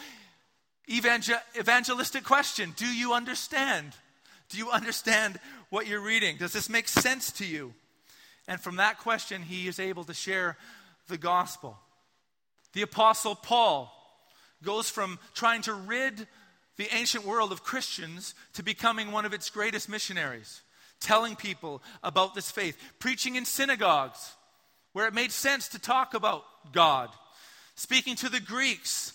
Evangel- 0.90 1.40
evangelistic 1.58 2.24
question 2.24 2.74
Do 2.76 2.88
you 2.88 3.14
understand? 3.14 3.94
Do 4.50 4.58
you 4.58 4.70
understand 4.70 5.40
what 5.70 5.88
you're 5.88 6.02
reading? 6.02 6.38
Does 6.38 6.52
this 6.52 6.70
make 6.70 6.90
sense 6.90 7.32
to 7.34 7.46
you? 7.46 7.74
And 8.48 8.60
from 8.60 8.76
that 8.78 8.98
question, 8.98 9.42
he 9.42 9.68
is 9.68 9.80
able 9.80 10.04
to 10.04 10.14
share 10.14 10.58
the 11.08 11.18
gospel. 11.18 11.78
The 12.74 12.82
Apostle 12.82 13.36
Paul 13.36 13.94
goes 14.62 14.90
from 14.90 15.20
trying 15.34 15.62
to 15.64 15.74
rid 15.74 16.28
the 16.78 16.94
ancient 16.94 17.26
world 17.26 17.52
of 17.52 17.64
Christians 17.64 18.36
to 18.54 18.64
becoming 18.64 19.12
one 19.12 19.26
of 19.26 19.34
its 19.34 19.50
greatest 19.50 19.88
missionaries, 19.88 20.62
telling 21.00 21.36
people 21.36 21.82
about 22.04 22.36
this 22.36 22.52
faith, 22.52 22.78
preaching 23.00 23.36
in 23.36 23.46
synagogues, 23.46 24.36
where 24.94 25.08
it 25.08 25.14
made 25.14 25.32
sense 25.32 25.70
to 25.70 25.80
talk 25.80 26.14
about 26.14 26.44
God, 26.72 27.10
speaking 27.76 28.16
to 28.18 28.30
the 28.30 28.40
Greeks 28.40 29.14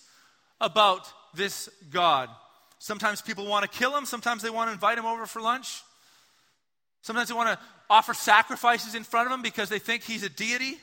about 0.61 1.07
this 1.35 1.69
God. 1.91 2.29
Sometimes 2.79 3.21
people 3.21 3.47
want 3.47 3.71
to 3.71 3.79
kill 3.79 3.97
him, 3.97 4.07
sometimes 4.07 4.43
they 4.43 4.51
want 4.51 4.69
to 4.69 4.73
invite 4.73 4.99
him 4.99 5.07
over 5.07 5.27
for 5.27 5.41
lunch. 5.41 5.83
Sometimes 7.03 7.29
they 7.29 7.35
want 7.35 7.59
to 7.59 7.65
offer 7.89 8.15
sacrifices 8.15 8.95
in 8.95 9.05
front 9.05 9.27
of 9.27 9.33
him 9.33 9.43
because 9.43 9.69
they 9.69 9.79
think 9.79 10.03
he's 10.03 10.23
a 10.23 10.29
deity. 10.29 10.79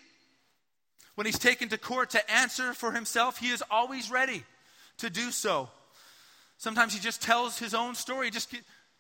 When 1.16 1.26
he's 1.26 1.40
taken 1.40 1.70
to 1.70 1.78
court 1.78 2.12
to 2.12 2.32
answer 2.32 2.74
for 2.74 2.92
himself, 2.92 3.38
he 3.38 3.50
is 3.50 3.64
always 3.70 4.10
ready 4.10 4.44
to 5.00 5.10
do 5.10 5.32
so. 5.32 5.70
Sometimes 6.58 6.94
he 6.94 7.00
just 7.00 7.22
tells 7.22 7.60
his 7.60 7.74
own 7.74 7.94
story, 7.94 8.32
just 8.32 8.56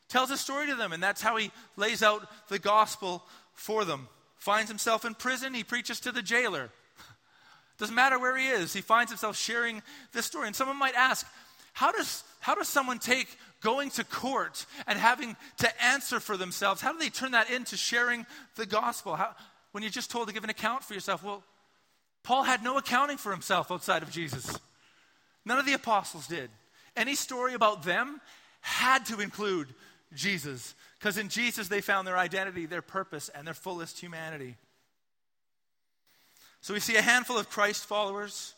tells 0.09 0.31
a 0.31 0.37
story 0.37 0.67
to 0.67 0.75
them, 0.75 0.91
and 0.91 1.01
that's 1.01 1.21
how 1.21 1.37
he 1.37 1.51
lays 1.77 2.03
out 2.03 2.27
the 2.49 2.59
gospel 2.59 3.23
for 3.53 3.85
them 3.85 4.07
finds 4.43 4.69
himself 4.69 5.05
in 5.05 5.15
prison, 5.15 5.53
he 5.53 5.63
preaches 5.63 6.01
to 6.01 6.11
the 6.11 6.21
jailer. 6.21 6.69
Doesn't 7.77 7.95
matter 7.95 8.19
where 8.19 8.37
he 8.37 8.47
is, 8.47 8.73
he 8.73 8.81
finds 8.81 9.09
himself 9.09 9.37
sharing 9.37 9.81
this 10.11 10.25
story. 10.25 10.47
And 10.47 10.55
someone 10.55 10.77
might 10.77 10.95
ask, 10.95 11.25
how 11.71 11.93
does, 11.93 12.25
how 12.41 12.53
does 12.53 12.67
someone 12.67 12.99
take 12.99 13.37
going 13.61 13.89
to 13.91 14.03
court 14.03 14.65
and 14.85 14.99
having 14.99 15.37
to 15.59 15.83
answer 15.83 16.19
for 16.19 16.35
themselves, 16.35 16.81
how 16.81 16.91
do 16.91 16.99
they 16.99 17.09
turn 17.09 17.31
that 17.31 17.49
into 17.49 17.77
sharing 17.77 18.25
the 18.55 18.65
gospel? 18.65 19.15
How, 19.15 19.33
when 19.71 19.81
you're 19.81 19.89
just 19.89 20.11
told 20.11 20.27
to 20.27 20.33
give 20.33 20.43
an 20.43 20.49
account 20.49 20.83
for 20.83 20.93
yourself, 20.93 21.23
well, 21.23 21.41
Paul 22.21 22.43
had 22.43 22.63
no 22.63 22.77
accounting 22.77 23.17
for 23.17 23.31
himself 23.31 23.71
outside 23.71 24.03
of 24.03 24.11
Jesus. 24.11 24.59
None 25.45 25.57
of 25.57 25.65
the 25.65 25.73
apostles 25.73 26.27
did. 26.27 26.49
Any 26.97 27.15
story 27.15 27.53
about 27.53 27.83
them 27.83 28.19
had 28.59 29.05
to 29.05 29.21
include 29.21 29.73
Jesus, 30.15 30.75
because 30.99 31.17
in 31.17 31.29
Jesus 31.29 31.67
they 31.67 31.81
found 31.81 32.07
their 32.07 32.17
identity, 32.17 32.65
their 32.65 32.81
purpose, 32.81 33.29
and 33.29 33.45
their 33.45 33.53
fullest 33.53 33.99
humanity. 33.99 34.55
So 36.61 36.73
we 36.73 36.79
see 36.79 36.95
a 36.95 37.01
handful 37.01 37.37
of 37.37 37.49
Christ 37.49 37.85
followers 37.85 38.53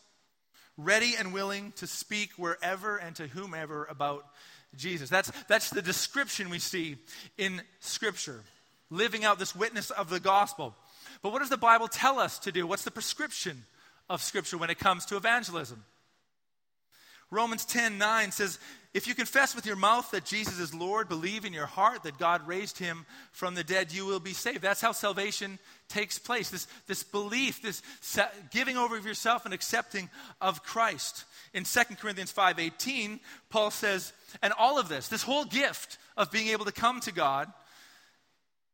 ready 0.78 1.14
and 1.18 1.32
willing 1.32 1.72
to 1.76 1.86
speak 1.86 2.32
wherever 2.36 2.96
and 2.96 3.16
to 3.16 3.26
whomever 3.26 3.84
about 3.86 4.26
Jesus. 4.76 5.08
That's, 5.08 5.32
that's 5.48 5.70
the 5.70 5.82
description 5.82 6.50
we 6.50 6.58
see 6.58 6.96
in 7.38 7.62
Scripture, 7.80 8.40
living 8.90 9.24
out 9.24 9.38
this 9.38 9.56
witness 9.56 9.90
of 9.90 10.10
the 10.10 10.20
gospel. 10.20 10.74
But 11.22 11.32
what 11.32 11.40
does 11.40 11.48
the 11.48 11.56
Bible 11.56 11.88
tell 11.88 12.18
us 12.18 12.38
to 12.40 12.52
do? 12.52 12.66
What's 12.66 12.84
the 12.84 12.90
prescription 12.90 13.64
of 14.08 14.22
Scripture 14.22 14.58
when 14.58 14.70
it 14.70 14.78
comes 14.78 15.06
to 15.06 15.16
evangelism? 15.16 15.82
Romans 17.30 17.64
10 17.64 17.98
9 17.98 18.30
says, 18.30 18.58
If 18.96 19.06
you 19.06 19.14
confess 19.14 19.54
with 19.54 19.66
your 19.66 19.76
mouth 19.76 20.10
that 20.12 20.24
Jesus 20.24 20.58
is 20.58 20.72
Lord, 20.72 21.10
believe 21.10 21.44
in 21.44 21.52
your 21.52 21.66
heart 21.66 22.04
that 22.04 22.16
God 22.16 22.48
raised 22.48 22.78
him 22.78 23.04
from 23.30 23.54
the 23.54 23.62
dead, 23.62 23.92
you 23.92 24.06
will 24.06 24.20
be 24.20 24.32
saved. 24.32 24.62
That's 24.62 24.80
how 24.80 24.92
salvation 24.92 25.58
takes 25.90 26.18
place. 26.18 26.48
This, 26.48 26.66
this 26.86 27.02
belief, 27.02 27.60
this 27.60 27.82
giving 28.50 28.78
over 28.78 28.96
of 28.96 29.04
yourself 29.04 29.44
and 29.44 29.52
accepting 29.52 30.08
of 30.40 30.62
Christ. 30.62 31.26
In 31.52 31.64
2 31.64 31.98
Corinthians 32.00 32.32
5:18, 32.32 33.20
Paul 33.50 33.70
says, 33.70 34.14
And 34.40 34.54
all 34.58 34.78
of 34.78 34.88
this, 34.88 35.08
this 35.08 35.24
whole 35.24 35.44
gift 35.44 35.98
of 36.16 36.32
being 36.32 36.48
able 36.48 36.64
to 36.64 36.72
come 36.72 37.00
to 37.00 37.12
God, 37.12 37.52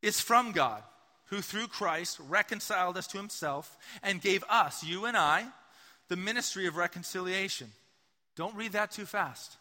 is 0.02 0.20
from 0.20 0.52
God, 0.52 0.84
who 1.30 1.40
through 1.40 1.66
Christ 1.66 2.20
reconciled 2.28 2.96
us 2.96 3.08
to 3.08 3.18
himself 3.18 3.76
and 4.04 4.20
gave 4.20 4.44
us, 4.48 4.84
you 4.84 5.04
and 5.04 5.16
I, 5.16 5.46
the 6.06 6.16
ministry 6.16 6.68
of 6.68 6.76
reconciliation. 6.76 7.72
Don't 8.36 8.54
read 8.54 8.70
that 8.70 8.92
too 8.92 9.04
fast. 9.04 9.56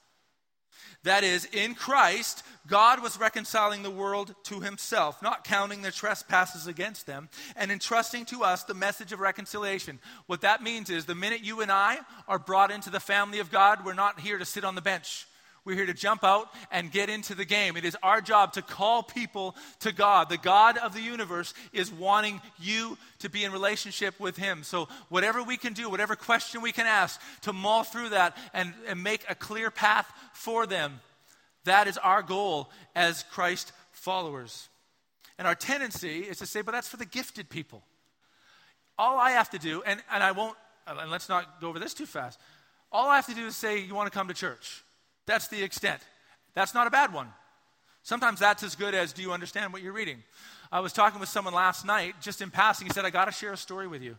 That 1.03 1.23
is, 1.23 1.45
in 1.45 1.73
Christ, 1.73 2.43
God 2.67 3.01
was 3.01 3.19
reconciling 3.19 3.81
the 3.81 3.89
world 3.89 4.35
to 4.43 4.59
himself, 4.59 5.21
not 5.21 5.43
counting 5.43 5.81
their 5.81 5.91
trespasses 5.91 6.67
against 6.67 7.07
them, 7.07 7.29
and 7.55 7.71
entrusting 7.71 8.25
to 8.25 8.43
us 8.43 8.63
the 8.63 8.73
message 8.73 9.11
of 9.11 9.19
reconciliation. 9.19 9.99
What 10.27 10.41
that 10.41 10.61
means 10.61 10.89
is 10.89 11.05
the 11.05 11.15
minute 11.15 11.43
you 11.43 11.61
and 11.61 11.71
I 11.71 11.99
are 12.27 12.39
brought 12.39 12.71
into 12.71 12.89
the 12.91 12.99
family 12.99 13.39
of 13.39 13.51
God, 13.51 13.83
we're 13.83 13.93
not 13.93 14.19
here 14.19 14.37
to 14.37 14.45
sit 14.45 14.63
on 14.63 14.75
the 14.75 14.81
bench. 14.81 15.25
We're 15.63 15.75
here 15.75 15.85
to 15.85 15.93
jump 15.93 16.23
out 16.23 16.51
and 16.71 16.91
get 16.91 17.07
into 17.07 17.35
the 17.35 17.45
game. 17.45 17.77
It 17.77 17.85
is 17.85 17.95
our 18.01 18.19
job 18.19 18.53
to 18.53 18.63
call 18.63 19.03
people 19.03 19.55
to 19.81 19.91
God. 19.91 20.27
The 20.27 20.37
God 20.37 20.77
of 20.79 20.95
the 20.95 21.01
universe 21.01 21.53
is 21.71 21.91
wanting 21.91 22.41
you 22.59 22.97
to 23.19 23.29
be 23.29 23.43
in 23.43 23.51
relationship 23.51 24.19
with 24.19 24.37
Him. 24.37 24.63
So, 24.63 24.87
whatever 25.09 25.43
we 25.43 25.57
can 25.57 25.73
do, 25.73 25.87
whatever 25.87 26.15
question 26.15 26.63
we 26.63 26.71
can 26.71 26.87
ask 26.87 27.21
to 27.41 27.53
mull 27.53 27.83
through 27.83 28.09
that 28.09 28.35
and, 28.55 28.73
and 28.87 29.03
make 29.03 29.23
a 29.29 29.35
clear 29.35 29.69
path 29.69 30.11
for 30.33 30.65
them, 30.65 30.99
that 31.65 31.87
is 31.87 31.97
our 31.97 32.21
goal 32.21 32.69
as 32.95 33.23
Christ 33.31 33.71
followers. 33.91 34.69
And 35.37 35.47
our 35.47 35.55
tendency 35.55 36.19
is 36.19 36.37
to 36.37 36.45
say, 36.45 36.61
but 36.61 36.71
that's 36.71 36.87
for 36.87 36.97
the 36.97 37.05
gifted 37.05 37.49
people. 37.49 37.83
All 38.97 39.17
I 39.17 39.31
have 39.31 39.49
to 39.51 39.59
do, 39.59 39.81
and, 39.85 40.01
and 40.11 40.23
I 40.23 40.31
won't, 40.31 40.57
and 40.87 41.09
let's 41.09 41.29
not 41.29 41.61
go 41.61 41.69
over 41.69 41.79
this 41.79 41.93
too 41.93 42.05
fast. 42.05 42.39
All 42.91 43.07
I 43.07 43.15
have 43.15 43.27
to 43.27 43.35
do 43.35 43.45
is 43.47 43.55
say, 43.55 43.79
you 43.79 43.95
want 43.95 44.11
to 44.11 44.17
come 44.17 44.27
to 44.27 44.33
church. 44.33 44.83
That's 45.25 45.47
the 45.47 45.63
extent. 45.63 46.01
That's 46.53 46.73
not 46.73 46.87
a 46.87 46.89
bad 46.89 47.13
one. 47.13 47.27
Sometimes 48.03 48.39
that's 48.39 48.63
as 48.63 48.75
good 48.75 48.93
as 48.93 49.13
do 49.13 49.21
you 49.21 49.31
understand 49.31 49.71
what 49.71 49.81
you're 49.81 49.93
reading? 49.93 50.23
I 50.71 50.79
was 50.79 50.93
talking 50.93 51.19
with 51.19 51.29
someone 51.29 51.53
last 51.53 51.85
night, 51.85 52.15
just 52.21 52.41
in 52.41 52.49
passing. 52.49 52.87
He 52.87 52.93
said, 52.93 53.05
I 53.05 53.09
got 53.09 53.25
to 53.25 53.31
share 53.31 53.53
a 53.53 53.57
story 53.57 53.87
with 53.87 54.01
you. 54.01 54.17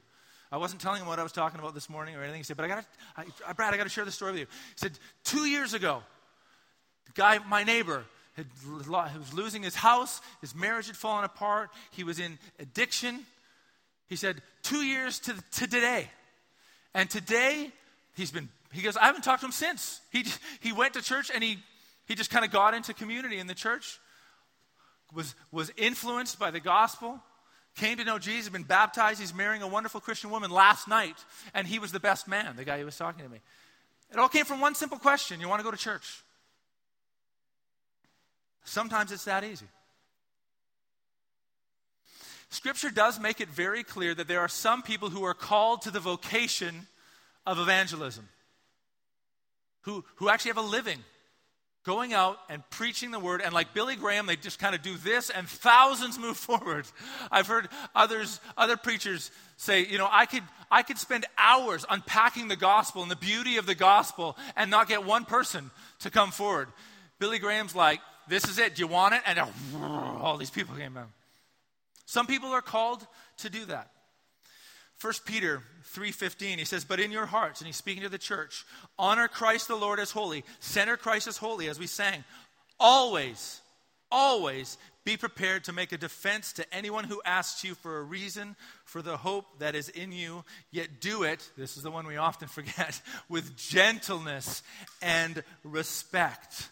I 0.52 0.58
wasn't 0.58 0.82
telling 0.82 1.00
him 1.00 1.08
what 1.08 1.18
I 1.18 1.22
was 1.22 1.32
talking 1.32 1.58
about 1.58 1.74
this 1.74 1.88
morning 1.88 2.14
or 2.14 2.22
anything. 2.22 2.40
He 2.40 2.44
said, 2.44 2.56
But 2.56 2.66
I 2.66 2.68
got 2.68 2.84
to, 3.16 3.54
Brad, 3.54 3.72
I 3.72 3.76
got 3.78 3.84
to 3.84 3.88
share 3.88 4.04
the 4.04 4.12
story 4.12 4.32
with 4.32 4.40
you. 4.40 4.46
He 4.46 4.76
said, 4.76 4.92
Two 5.24 5.46
years 5.46 5.72
ago, 5.72 6.02
the 7.06 7.12
guy, 7.12 7.38
my 7.48 7.64
neighbor, 7.64 8.04
had, 8.36 8.46
was 8.68 9.32
losing 9.32 9.62
his 9.62 9.74
house, 9.74 10.20
his 10.40 10.54
marriage 10.54 10.86
had 10.86 10.96
fallen 10.96 11.24
apart, 11.24 11.70
he 11.90 12.04
was 12.04 12.18
in 12.18 12.38
addiction. 12.60 13.20
He 14.08 14.16
said, 14.16 14.42
Two 14.62 14.84
years 14.84 15.18
to, 15.20 15.32
to 15.32 15.66
today. 15.66 16.08
And 16.94 17.08
today, 17.08 17.72
he's 18.14 18.30
been 18.30 18.50
he 18.72 18.80
goes, 18.82 18.96
I 18.96 19.04
haven't 19.04 19.22
talked 19.22 19.40
to 19.40 19.46
him 19.46 19.52
since. 19.52 20.00
He, 20.10 20.24
he 20.60 20.72
went 20.72 20.94
to 20.94 21.02
church 21.02 21.30
and 21.32 21.44
he, 21.44 21.58
he 22.06 22.14
just 22.14 22.30
kind 22.30 22.44
of 22.44 22.50
got 22.50 22.74
into 22.74 22.94
community 22.94 23.38
in 23.38 23.46
the 23.46 23.54
church, 23.54 24.00
was, 25.14 25.34
was 25.50 25.70
influenced 25.76 26.38
by 26.38 26.50
the 26.50 26.60
gospel, 26.60 27.20
came 27.76 27.98
to 27.98 28.04
know 28.04 28.18
Jesus, 28.18 28.50
been 28.50 28.62
baptized. 28.62 29.20
He's 29.20 29.34
marrying 29.34 29.62
a 29.62 29.66
wonderful 29.66 30.00
Christian 30.00 30.30
woman 30.30 30.50
last 30.50 30.88
night, 30.88 31.16
and 31.54 31.66
he 31.66 31.78
was 31.78 31.92
the 31.92 32.00
best 32.00 32.28
man, 32.28 32.56
the 32.56 32.64
guy 32.64 32.78
who 32.78 32.84
was 32.84 32.96
talking 32.96 33.24
to 33.24 33.30
me. 33.30 33.38
It 34.12 34.18
all 34.18 34.28
came 34.28 34.44
from 34.44 34.60
one 34.60 34.74
simple 34.74 34.98
question 34.98 35.40
You 35.40 35.48
want 35.48 35.60
to 35.60 35.64
go 35.64 35.70
to 35.70 35.76
church? 35.76 36.22
Sometimes 38.64 39.10
it's 39.10 39.24
that 39.24 39.42
easy. 39.44 39.66
Scripture 42.50 42.90
does 42.90 43.18
make 43.18 43.40
it 43.40 43.48
very 43.48 43.82
clear 43.82 44.14
that 44.14 44.28
there 44.28 44.40
are 44.40 44.48
some 44.48 44.82
people 44.82 45.08
who 45.08 45.24
are 45.24 45.34
called 45.34 45.82
to 45.82 45.90
the 45.90 46.00
vocation 46.00 46.86
of 47.46 47.58
evangelism 47.58 48.28
who, 49.82 50.04
who 50.16 50.28
actually 50.28 50.50
have 50.50 50.58
a 50.58 50.62
living 50.62 50.98
going 51.84 52.12
out 52.12 52.38
and 52.48 52.62
preaching 52.70 53.10
the 53.10 53.18
word. 53.18 53.40
And 53.40 53.52
like 53.52 53.74
Billy 53.74 53.96
Graham, 53.96 54.26
they 54.26 54.36
just 54.36 54.58
kind 54.58 54.74
of 54.74 54.82
do 54.82 54.96
this 54.96 55.30
and 55.30 55.48
thousands 55.48 56.18
move 56.18 56.36
forward. 56.48 56.86
I've 57.30 57.46
heard 57.46 57.68
others, 57.94 58.40
other 58.56 58.76
preachers 58.76 59.30
say, 59.56 59.84
you 59.84 59.98
know, 59.98 60.08
I 60.10 60.26
could, 60.26 60.42
I 60.70 60.82
could 60.82 60.98
spend 60.98 61.26
hours 61.36 61.84
unpacking 61.88 62.48
the 62.48 62.56
gospel 62.56 63.02
and 63.02 63.10
the 63.10 63.16
beauty 63.16 63.56
of 63.56 63.66
the 63.66 63.74
gospel 63.74 64.36
and 64.56 64.70
not 64.70 64.88
get 64.88 65.04
one 65.04 65.24
person 65.24 65.70
to 66.00 66.10
come 66.10 66.30
forward. 66.30 66.68
Billy 67.18 67.38
Graham's 67.38 67.74
like, 67.74 68.00
this 68.28 68.44
is 68.44 68.58
it. 68.58 68.76
Do 68.76 68.82
you 68.82 68.88
want 68.88 69.14
it? 69.14 69.22
And 69.26 69.40
all 70.20 70.36
these 70.36 70.50
people 70.50 70.74
came 70.74 70.96
out. 70.96 71.08
Some 72.06 72.26
people 72.26 72.50
are 72.50 72.62
called 72.62 73.06
to 73.38 73.50
do 73.50 73.64
that. 73.66 73.91
1 75.02 75.12
Peter 75.24 75.62
3:15 75.94 76.58
he 76.58 76.64
says 76.64 76.84
but 76.84 77.00
in 77.00 77.10
your 77.10 77.26
hearts 77.26 77.60
and 77.60 77.66
he's 77.66 77.76
speaking 77.76 78.04
to 78.04 78.08
the 78.08 78.18
church 78.18 78.64
honor 78.98 79.26
Christ 79.26 79.66
the 79.66 79.74
Lord 79.74 79.98
as 79.98 80.12
holy. 80.12 80.44
Center 80.60 80.96
Christ 80.96 81.26
as 81.26 81.36
holy 81.36 81.68
as 81.68 81.78
we 81.78 81.88
sang. 81.88 82.22
Always 82.78 83.60
always 84.12 84.78
be 85.04 85.16
prepared 85.16 85.64
to 85.64 85.72
make 85.72 85.90
a 85.90 85.98
defense 85.98 86.52
to 86.52 86.74
anyone 86.74 87.04
who 87.04 87.20
asks 87.24 87.64
you 87.64 87.74
for 87.74 87.98
a 87.98 88.02
reason 88.02 88.54
for 88.84 89.02
the 89.02 89.16
hope 89.16 89.58
that 89.58 89.74
is 89.74 89.88
in 89.88 90.12
you. 90.12 90.44
Yet 90.70 91.00
do 91.00 91.24
it 91.24 91.50
this 91.56 91.76
is 91.76 91.82
the 91.82 91.90
one 91.90 92.06
we 92.06 92.16
often 92.16 92.46
forget 92.58 93.00
with 93.28 93.56
gentleness 93.56 94.62
and 95.00 95.42
respect 95.64 96.68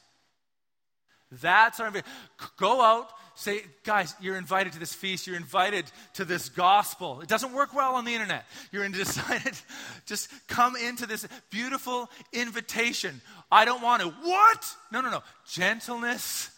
that's 1.33 1.81
our 1.81 1.87
invitation. 1.87 2.13
go 2.57 2.81
out 2.81 3.11
Say, 3.41 3.63
guys, 3.85 4.15
you're 4.21 4.37
invited 4.37 4.75
to 4.75 4.79
this 4.79 4.93
feast. 4.93 5.27
You're 5.27 5.35
invited 5.35 5.91
to 6.13 6.27
this 6.27 6.51
gospel. 6.51 7.23
It 7.23 7.29
doesn't 7.29 7.55
work 7.55 7.73
well 7.73 7.95
on 7.95 8.05
the 8.05 8.13
internet. 8.13 8.45
You're 8.71 8.87
decided, 8.91 9.55
just 10.05 10.29
come 10.47 10.77
into 10.77 11.07
this 11.07 11.27
beautiful 11.49 12.11
invitation. 12.35 13.23
I 13.51 13.65
don't 13.65 13.81
want 13.81 14.03
to. 14.03 14.09
What? 14.09 14.77
No, 14.93 15.01
no, 15.01 15.11
no. 15.11 15.23
Gentleness 15.49 16.51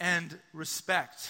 and 0.00 0.34
respect. 0.54 1.28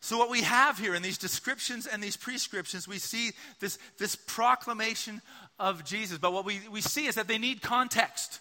So, 0.00 0.18
what 0.18 0.28
we 0.28 0.42
have 0.42 0.78
here 0.78 0.94
in 0.94 1.00
these 1.00 1.16
descriptions 1.16 1.86
and 1.86 2.02
these 2.02 2.18
prescriptions, 2.18 2.86
we 2.86 2.98
see 2.98 3.30
this, 3.60 3.78
this 3.98 4.14
proclamation 4.14 5.22
of 5.58 5.86
Jesus. 5.86 6.18
But 6.18 6.34
what 6.34 6.44
we, 6.44 6.60
we 6.70 6.82
see 6.82 7.06
is 7.06 7.14
that 7.14 7.28
they 7.28 7.38
need 7.38 7.62
context 7.62 8.40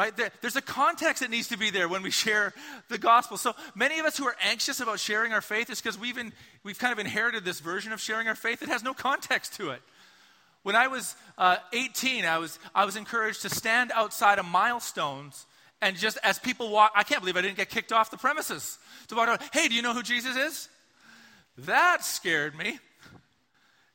right? 0.00 0.16
There, 0.16 0.30
there's 0.40 0.56
a 0.56 0.62
context 0.62 1.22
that 1.22 1.30
needs 1.30 1.48
to 1.48 1.58
be 1.58 1.70
there 1.70 1.88
when 1.88 2.02
we 2.02 2.10
share 2.24 2.54
the 2.88 2.98
gospel. 2.98 3.36
So 3.36 3.54
many 3.74 3.98
of 3.98 4.06
us 4.06 4.16
who 4.16 4.26
are 4.26 4.36
anxious 4.42 4.80
about 4.80 4.98
sharing 4.98 5.32
our 5.32 5.42
faith 5.42 5.68
is 5.70 5.80
because 5.80 5.98
we've, 5.98 6.18
we've 6.64 6.78
kind 6.78 6.92
of 6.92 6.98
inherited 6.98 7.44
this 7.44 7.60
version 7.60 7.92
of 7.92 8.00
sharing 8.00 8.26
our 8.26 8.34
faith 8.34 8.60
that 8.60 8.68
has 8.68 8.82
no 8.82 8.94
context 8.94 9.54
to 9.54 9.70
it. 9.70 9.82
When 10.62 10.74
I 10.76 10.88
was 10.88 11.16
uh, 11.38 11.56
18, 11.72 12.24
I 12.24 12.38
was, 12.38 12.58
I 12.74 12.84
was 12.84 12.96
encouraged 12.96 13.42
to 13.42 13.50
stand 13.50 13.92
outside 13.94 14.38
of 14.38 14.46
milestones 14.46 15.46
and 15.82 15.96
just 15.96 16.18
as 16.22 16.38
people 16.38 16.70
walk, 16.70 16.92
I 16.94 17.02
can't 17.02 17.20
believe 17.20 17.36
I 17.36 17.42
didn't 17.42 17.56
get 17.56 17.70
kicked 17.70 17.92
off 17.92 18.10
the 18.10 18.18
premises. 18.18 18.78
To 19.08 19.14
walk 19.14 19.28
out, 19.28 19.42
hey, 19.52 19.68
do 19.68 19.74
you 19.74 19.80
know 19.80 19.94
who 19.94 20.02
Jesus 20.02 20.36
is? 20.36 20.68
That 21.58 22.04
scared 22.04 22.56
me. 22.56 22.78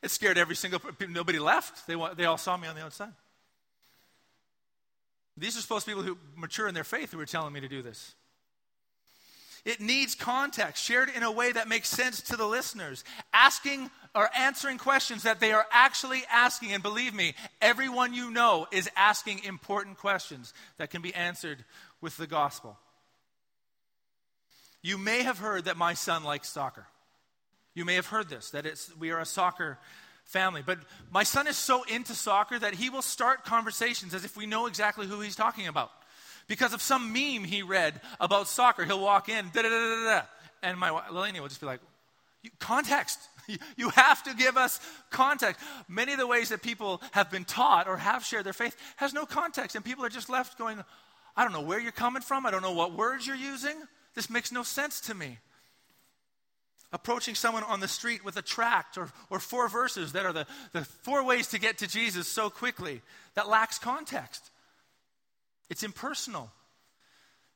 It 0.01 0.09
scared 0.09 0.37
every 0.37 0.55
single, 0.55 0.81
nobody 1.09 1.39
left. 1.39 1.87
They, 1.87 1.95
they 2.15 2.25
all 2.25 2.37
saw 2.37 2.57
me 2.57 2.67
on 2.67 2.75
the 2.75 2.81
outside. 2.81 3.11
These 5.38 5.58
are 5.58 5.62
supposed 5.62 5.86
to 5.86 5.91
be 5.91 5.95
people 5.95 6.04
who 6.04 6.17
mature 6.36 6.67
in 6.67 6.74
their 6.74 6.84
faith 6.84 7.12
who 7.12 7.19
are 7.19 7.26
telling 7.26 7.54
me 7.54 7.60
to 7.60 7.67
do 7.67 7.82
this. 7.82 8.15
It 9.65 9.82
needs 9.82 10.13
context, 10.13 10.84
shared 10.84 11.10
in 11.10 11.24
a 11.24 11.32
way 11.32 11.52
that 11.52 11.67
makes 11.67 11.89
sense 11.89 12.21
to 12.21 12.38
the 12.38 12.45
listeners, 12.45 13.04
asking 13.34 13.89
or 14.13 14.30
answering 14.38 14.78
questions 14.78 15.24
that 15.24 15.39
they 15.39 15.52
are 15.52 15.65
actually 15.71 16.21
asking. 16.32 16.71
And 16.71 16.84
believe 16.84 17.15
me, 17.15 17.34
everyone 17.62 18.13
you 18.13 18.30
know 18.30 18.67
is 18.71 18.89
asking 18.95 19.43
important 19.43 19.98
questions 19.98 20.54
that 20.78 20.91
can 20.91 21.02
be 21.02 21.13
answered 21.15 21.65
with 22.00 22.15
the 22.15 22.28
gospel. 22.28 22.78
You 24.84 25.00
may 25.00 25.24
have 25.24 25.39
heard 25.39 25.65
that 25.65 25.78
my 25.78 25.95
son 25.95 26.24
likes 26.24 26.48
soccer. 26.48 26.86
You 27.74 27.86
may 27.86 27.95
have 27.95 28.06
heard 28.06 28.30
this 28.30 28.52
that 28.52 28.67
it's, 28.67 28.95
we 28.98 29.10
are 29.10 29.19
a 29.19 29.26
soccer 29.26 29.80
family. 30.25 30.61
But 30.65 30.79
my 31.11 31.23
son 31.23 31.47
is 31.47 31.57
so 31.57 31.83
into 31.83 32.13
soccer 32.13 32.59
that 32.59 32.73
he 32.73 32.89
will 32.89 33.01
start 33.01 33.45
conversations 33.45 34.13
as 34.13 34.25
if 34.25 34.35
we 34.35 34.45
know 34.45 34.65
exactly 34.67 35.07
who 35.07 35.21
he's 35.21 35.35
talking 35.35 35.67
about. 35.67 35.91
Because 36.47 36.73
of 36.73 36.81
some 36.81 37.13
meme 37.13 37.43
he 37.43 37.63
read 37.63 37.99
about 38.19 38.47
soccer, 38.47 38.83
he'll 38.83 39.01
walk 39.01 39.29
in, 39.29 39.49
da 39.53 39.61
da 39.61 39.69
da 39.69 39.79
da 39.79 40.03
da, 40.03 40.21
and 40.61 40.79
my 40.79 40.89
Lelania 40.89 41.39
will 41.39 41.47
just 41.47 41.61
be 41.61 41.67
like, 41.67 41.79
context. 42.59 43.19
You 43.77 43.89
have 43.89 44.23
to 44.23 44.33
give 44.33 44.57
us 44.57 44.79
context. 45.11 45.63
Many 45.88 46.13
of 46.13 46.17
the 46.17 46.25
ways 46.25 46.49
that 46.49 46.63
people 46.63 46.99
have 47.11 47.29
been 47.29 47.45
taught 47.45 47.88
or 47.88 47.95
have 47.95 48.25
shared 48.25 48.43
their 48.43 48.53
faith 48.53 48.75
has 48.95 49.13
no 49.13 49.27
context, 49.27 49.75
and 49.75 49.85
people 49.85 50.03
are 50.03 50.09
just 50.09 50.29
left 50.31 50.57
going, 50.57 50.83
I 51.35 51.43
don't 51.43 51.53
know 51.53 51.61
where 51.61 51.79
you're 51.79 51.91
coming 51.91 52.23
from. 52.23 52.47
I 52.47 52.49
don't 52.49 52.63
know 52.63 52.71
what 52.71 52.93
words 52.93 53.27
you're 53.27 53.35
using. 53.35 53.75
This 54.15 54.31
makes 54.31 54.51
no 54.51 54.63
sense 54.63 54.99
to 55.01 55.13
me. 55.13 55.38
Approaching 56.95 57.36
someone 57.36 57.63
on 57.65 57.81
the 57.81 57.89
street 57.89 58.23
with 58.23 58.38
a 58.38 58.41
tract 58.41 58.97
or, 58.97 59.10
or 59.29 59.41
four 59.41 59.67
verses 59.67 60.13
that 60.13 60.25
are 60.25 60.31
the, 60.31 60.47
the 60.71 60.86
four 60.86 61.25
ways 61.25 61.49
to 61.49 61.60
get 61.60 61.79
to 61.79 61.88
Jesus 61.88 62.25
so 62.25 62.49
quickly 62.49 63.01
that 63.34 63.49
lacks 63.49 63.77
context. 63.77 64.49
It's 65.69 65.84
impersonal. 65.84 66.49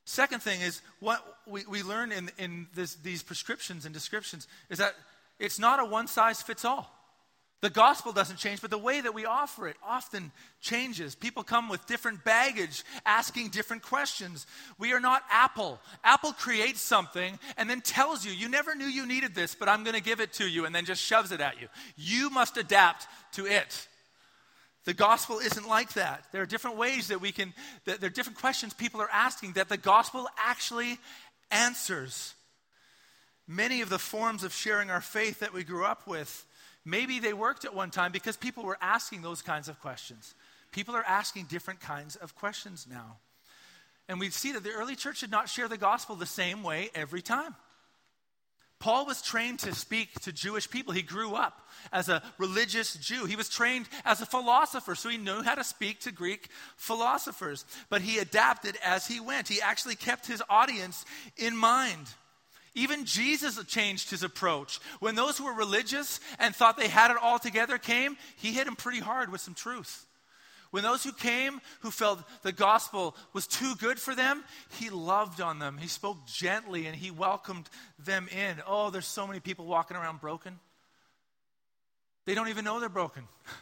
Second 0.03 0.41
thing 0.41 0.59
is 0.59 0.81
what 0.99 1.23
we, 1.47 1.63
we 1.69 1.83
learn 1.83 2.11
in, 2.11 2.29
in 2.37 2.67
this, 2.75 2.95
these 2.95 3.23
prescriptions 3.23 3.85
and 3.85 3.93
descriptions 3.93 4.45
is 4.69 4.79
that 4.79 4.93
it's 5.39 5.57
not 5.57 5.79
a 5.79 5.85
one 5.85 6.07
size 6.07 6.41
fits 6.41 6.65
all. 6.65 6.93
The 7.61 7.69
gospel 7.69 8.13
doesn't 8.13 8.37
change, 8.37 8.61
but 8.61 8.69
the 8.69 8.77
way 8.77 9.01
that 9.01 9.13
we 9.13 9.25
offer 9.25 9.67
it 9.67 9.75
often 9.85 10.31
changes. 10.61 11.13
People 11.13 11.43
come 11.43 11.67
with 11.67 11.85
different 11.87 12.23
baggage, 12.23 12.85
asking 13.05 13.49
different 13.49 13.83
questions. 13.83 14.47
We 14.77 14.93
are 14.93 15.01
not 15.01 15.23
Apple. 15.29 15.81
Apple 16.01 16.31
creates 16.31 16.79
something 16.79 17.37
and 17.57 17.69
then 17.69 17.81
tells 17.81 18.25
you, 18.25 18.31
you 18.31 18.47
never 18.47 18.75
knew 18.75 18.85
you 18.85 19.05
needed 19.05 19.35
this, 19.35 19.55
but 19.55 19.67
I'm 19.67 19.83
going 19.83 19.95
to 19.95 20.01
give 20.01 20.21
it 20.21 20.31
to 20.33 20.47
you, 20.47 20.65
and 20.65 20.73
then 20.73 20.85
just 20.85 21.03
shoves 21.03 21.33
it 21.33 21.41
at 21.41 21.59
you. 21.59 21.67
You 21.97 22.29
must 22.29 22.55
adapt 22.55 23.07
to 23.33 23.45
it. 23.45 23.87
The 24.85 24.93
gospel 24.93 25.39
isn't 25.39 25.67
like 25.67 25.93
that. 25.93 26.23
There 26.31 26.41
are 26.41 26.47
different 26.47 26.77
ways 26.77 27.09
that 27.09 27.19
we 27.19 27.33
can, 27.33 27.53
that 27.83 27.99
there 27.99 28.07
are 28.07 28.13
different 28.13 28.39
questions 28.39 28.73
people 28.73 29.01
are 29.01 29.09
asking 29.11 29.53
that 29.53 29.67
the 29.67 29.77
gospel 29.77 30.29
actually 30.37 30.97
answers. 31.51 32.33
Many 33.47 33.81
of 33.81 33.89
the 33.89 33.99
forms 33.99 34.45
of 34.45 34.53
sharing 34.53 34.89
our 34.89 35.01
faith 35.01 35.41
that 35.41 35.53
we 35.53 35.65
grew 35.65 35.83
up 35.83 36.07
with 36.07 36.45
Maybe 36.85 37.19
they 37.19 37.33
worked 37.33 37.65
at 37.65 37.75
one 37.75 37.91
time 37.91 38.11
because 38.11 38.37
people 38.37 38.63
were 38.63 38.77
asking 38.81 39.21
those 39.21 39.41
kinds 39.41 39.67
of 39.67 39.79
questions. 39.79 40.33
People 40.71 40.95
are 40.95 41.03
asking 41.03 41.45
different 41.45 41.79
kinds 41.79 42.15
of 42.15 42.35
questions 42.35 42.87
now. 42.89 43.17
And 44.07 44.19
we 44.19 44.29
see 44.29 44.53
that 44.53 44.63
the 44.63 44.71
early 44.71 44.95
church 44.95 45.19
did 45.19 45.31
not 45.31 45.49
share 45.49 45.67
the 45.67 45.77
gospel 45.77 46.15
the 46.15 46.25
same 46.25 46.63
way 46.63 46.89
every 46.95 47.21
time. 47.21 47.55
Paul 48.79 49.05
was 49.05 49.21
trained 49.21 49.59
to 49.59 49.75
speak 49.75 50.21
to 50.21 50.31
Jewish 50.31 50.69
people. 50.69 50.93
He 50.93 51.01
grew 51.01 51.35
up 51.35 51.67
as 51.91 52.07
a 52.07 52.23
religious 52.37 52.93
Jew. 52.93 53.25
He 53.25 53.35
was 53.35 53.49
trained 53.49 53.89
as 54.05 54.21
a 54.21 54.25
philosopher, 54.25 54.95
so 54.95 55.09
he 55.09 55.17
knew 55.17 55.43
how 55.43 55.55
to 55.55 55.65
speak 55.65 55.99
to 56.01 56.13
Greek 56.13 56.47
philosophers. 56.77 57.65
But 57.89 58.01
he 58.01 58.19
adapted 58.19 58.77
as 58.83 59.05
he 59.05 59.19
went. 59.19 59.49
He 59.49 59.61
actually 59.61 59.95
kept 59.95 60.27
his 60.27 60.41
audience 60.49 61.03
in 61.35 61.57
mind. 61.57 62.07
Even 62.79 63.03
Jesus 63.03 63.61
changed 63.65 64.09
his 64.09 64.23
approach. 64.23 64.79
When 65.01 65.15
those 65.15 65.37
who 65.37 65.43
were 65.43 65.53
religious 65.53 66.21
and 66.39 66.55
thought 66.55 66.77
they 66.77 66.87
had 66.87 67.11
it 67.11 67.17
all 67.21 67.37
together 67.37 67.77
came, 67.77 68.15
he 68.37 68.53
hit 68.53 68.65
them 68.65 68.77
pretty 68.77 68.99
hard 69.01 69.29
with 69.29 69.41
some 69.41 69.53
truth. 69.53 70.05
When 70.71 70.83
those 70.83 71.03
who 71.03 71.11
came 71.11 71.59
who 71.81 71.91
felt 71.91 72.23
the 72.41 72.53
gospel 72.53 73.17
was 73.33 73.47
too 73.47 73.75
good 73.75 73.99
for 73.99 74.15
them, 74.15 74.45
he 74.79 74.89
loved 74.89 75.41
on 75.41 75.59
them. 75.59 75.77
He 75.77 75.89
spoke 75.89 76.25
gently 76.25 76.85
and 76.85 76.95
he 76.95 77.11
welcomed 77.11 77.69
them 77.97 78.29
in. 78.29 78.61
Oh, 78.65 78.91
there's 78.91 79.07
so 79.07 79.27
many 79.27 79.41
people 79.41 79.65
walking 79.65 79.97
around 79.97 80.21
broken. 80.21 80.57
They 82.25 82.33
don't 82.33 82.47
even 82.47 82.63
know 82.63 82.79
they're 82.79 82.89
broken. 82.89 83.27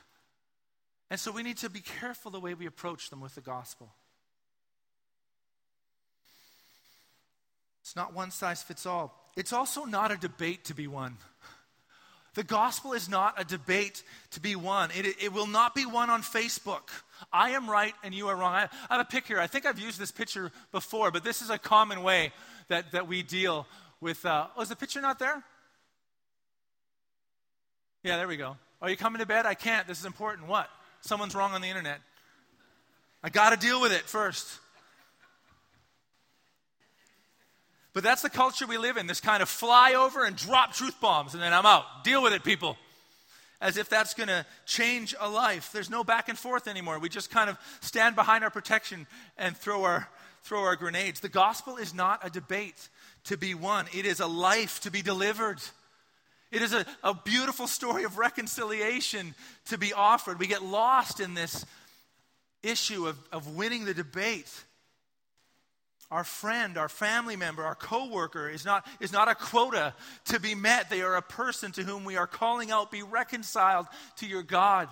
And 1.09 1.17
so 1.17 1.31
we 1.31 1.41
need 1.41 1.55
to 1.59 1.69
be 1.69 1.79
careful 1.79 2.31
the 2.31 2.39
way 2.41 2.53
we 2.53 2.65
approach 2.65 3.09
them 3.09 3.21
with 3.21 3.33
the 3.33 3.39
gospel. 3.39 3.93
It's 7.87 7.95
not 7.95 8.13
one 8.13 8.31
size 8.31 8.61
fits 8.61 8.85
all. 8.85 9.17
It's 9.37 9.53
also 9.53 9.85
not 9.85 10.11
a 10.11 10.17
debate 10.17 10.65
to 10.65 10.73
be 10.73 10.87
won. 10.87 11.15
The 12.33 12.43
gospel 12.43 12.91
is 12.91 13.07
not 13.07 13.39
a 13.39 13.45
debate 13.45 14.03
to 14.31 14.41
be 14.41 14.57
won. 14.57 14.89
It, 14.93 15.05
it 15.23 15.31
will 15.31 15.47
not 15.47 15.73
be 15.73 15.85
won 15.85 16.09
on 16.09 16.21
Facebook. 16.21 16.89
I 17.31 17.51
am 17.51 17.69
right 17.69 17.93
and 18.03 18.13
you 18.13 18.27
are 18.27 18.35
wrong. 18.35 18.53
I, 18.53 18.67
I 18.89 18.97
have 18.97 18.99
a 18.99 19.09
picture. 19.09 19.39
I 19.39 19.47
think 19.47 19.65
I've 19.65 19.79
used 19.79 20.01
this 20.01 20.11
picture 20.11 20.51
before, 20.73 21.11
but 21.11 21.23
this 21.23 21.41
is 21.41 21.49
a 21.49 21.57
common 21.57 22.03
way 22.03 22.33
that, 22.67 22.91
that 22.91 23.07
we 23.07 23.23
deal 23.23 23.65
with. 24.01 24.25
Uh, 24.25 24.47
oh, 24.57 24.61
is 24.61 24.67
the 24.67 24.75
picture 24.75 24.99
not 24.99 25.17
there? 25.17 25.41
Yeah, 28.03 28.17
there 28.17 28.27
we 28.27 28.35
go. 28.35 28.57
Are 28.81 28.89
you 28.89 28.97
coming 28.97 29.21
to 29.21 29.25
bed? 29.25 29.45
I 29.45 29.53
can't. 29.53 29.87
This 29.87 29.97
is 29.97 30.05
important. 30.05 30.49
What? 30.49 30.69
Someone's 30.99 31.35
wrong 31.35 31.53
on 31.53 31.61
the 31.61 31.69
internet. 31.69 32.01
I 33.23 33.29
got 33.29 33.51
to 33.51 33.57
deal 33.57 33.79
with 33.79 33.93
it 33.93 34.01
first. 34.01 34.59
But 37.97 38.03
that's 38.03 38.21
the 38.21 38.29
culture 38.29 38.67
we 38.67 38.77
live 38.77 38.97
in 38.97 39.07
this 39.07 39.19
kind 39.19 39.41
of 39.41 39.49
fly 39.49 39.95
over 39.95 40.23
and 40.23 40.35
drop 40.35 40.71
truth 40.71 41.01
bombs, 41.01 41.33
and 41.33 41.41
then 41.41 41.51
I'm 41.51 41.65
out. 41.65 42.03
Deal 42.03 42.21
with 42.21 42.31
it, 42.31 42.43
people. 42.43 42.77
As 43.59 43.75
if 43.75 43.89
that's 43.89 44.13
going 44.13 44.27
to 44.27 44.45
change 44.67 45.15
a 45.19 45.27
life. 45.27 45.71
There's 45.73 45.89
no 45.89 46.03
back 46.03 46.29
and 46.29 46.37
forth 46.37 46.67
anymore. 46.67 46.99
We 46.99 47.09
just 47.09 47.31
kind 47.31 47.49
of 47.49 47.57
stand 47.81 48.15
behind 48.15 48.43
our 48.43 48.51
protection 48.51 49.07
and 49.35 49.57
throw 49.57 49.83
our, 49.83 50.07
throw 50.43 50.59
our 50.59 50.75
grenades. 50.75 51.21
The 51.21 51.27
gospel 51.27 51.77
is 51.77 51.95
not 51.95 52.23
a 52.23 52.29
debate 52.29 52.87
to 53.23 53.35
be 53.35 53.55
won, 53.55 53.87
it 53.91 54.05
is 54.05 54.19
a 54.19 54.27
life 54.27 54.79
to 54.81 54.91
be 54.91 55.01
delivered. 55.01 55.57
It 56.51 56.61
is 56.61 56.73
a, 56.73 56.85
a 57.03 57.15
beautiful 57.15 57.65
story 57.65 58.03
of 58.03 58.19
reconciliation 58.19 59.33
to 59.69 59.79
be 59.79 59.91
offered. 59.91 60.37
We 60.37 60.45
get 60.45 60.61
lost 60.61 61.19
in 61.19 61.33
this 61.33 61.65
issue 62.61 63.07
of, 63.07 63.17
of 63.31 63.55
winning 63.55 63.85
the 63.85 63.95
debate 63.95 64.53
our 66.09 66.23
friend, 66.23 66.77
our 66.77 66.87
family 66.87 67.35
member, 67.35 67.63
our 67.63 67.75
coworker 67.75 68.49
is 68.49 68.63
not, 68.63 68.87
is 68.99 69.11
not 69.11 69.27
a 69.27 69.35
quota 69.35 69.93
to 70.25 70.39
be 70.39 70.55
met. 70.55 70.89
They 70.89 71.01
are 71.01 71.15
a 71.15 71.21
person 71.21 71.71
to 71.73 71.83
whom 71.83 72.05
we 72.05 72.15
are 72.15 72.27
calling 72.27 72.71
out, 72.71 72.91
be 72.91 73.03
reconciled 73.03 73.87
to 74.17 74.27
your 74.27 74.43
God. 74.43 74.87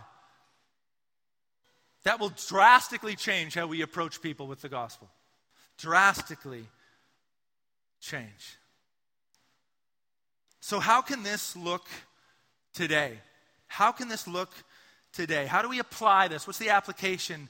That 2.03 2.19
will 2.19 2.33
drastically 2.47 3.15
change 3.15 3.55
how 3.55 3.67
we 3.67 3.81
approach 3.81 4.21
people 4.21 4.47
with 4.47 4.61
the 4.61 4.69
gospel. 4.69 5.09
Drastically 5.77 6.65
change. 8.01 8.57
So, 10.59 10.79
how 10.79 11.01
can 11.01 11.23
this 11.23 11.55
look 11.55 11.85
today? 12.73 13.19
How 13.67 13.91
can 13.91 14.07
this 14.07 14.27
look 14.27 14.51
today? 15.13 15.45
How 15.45 15.61
do 15.61 15.69
we 15.69 15.79
apply 15.79 16.27
this? 16.27 16.45
What's 16.45 16.59
the 16.59 16.69
application 16.69 17.49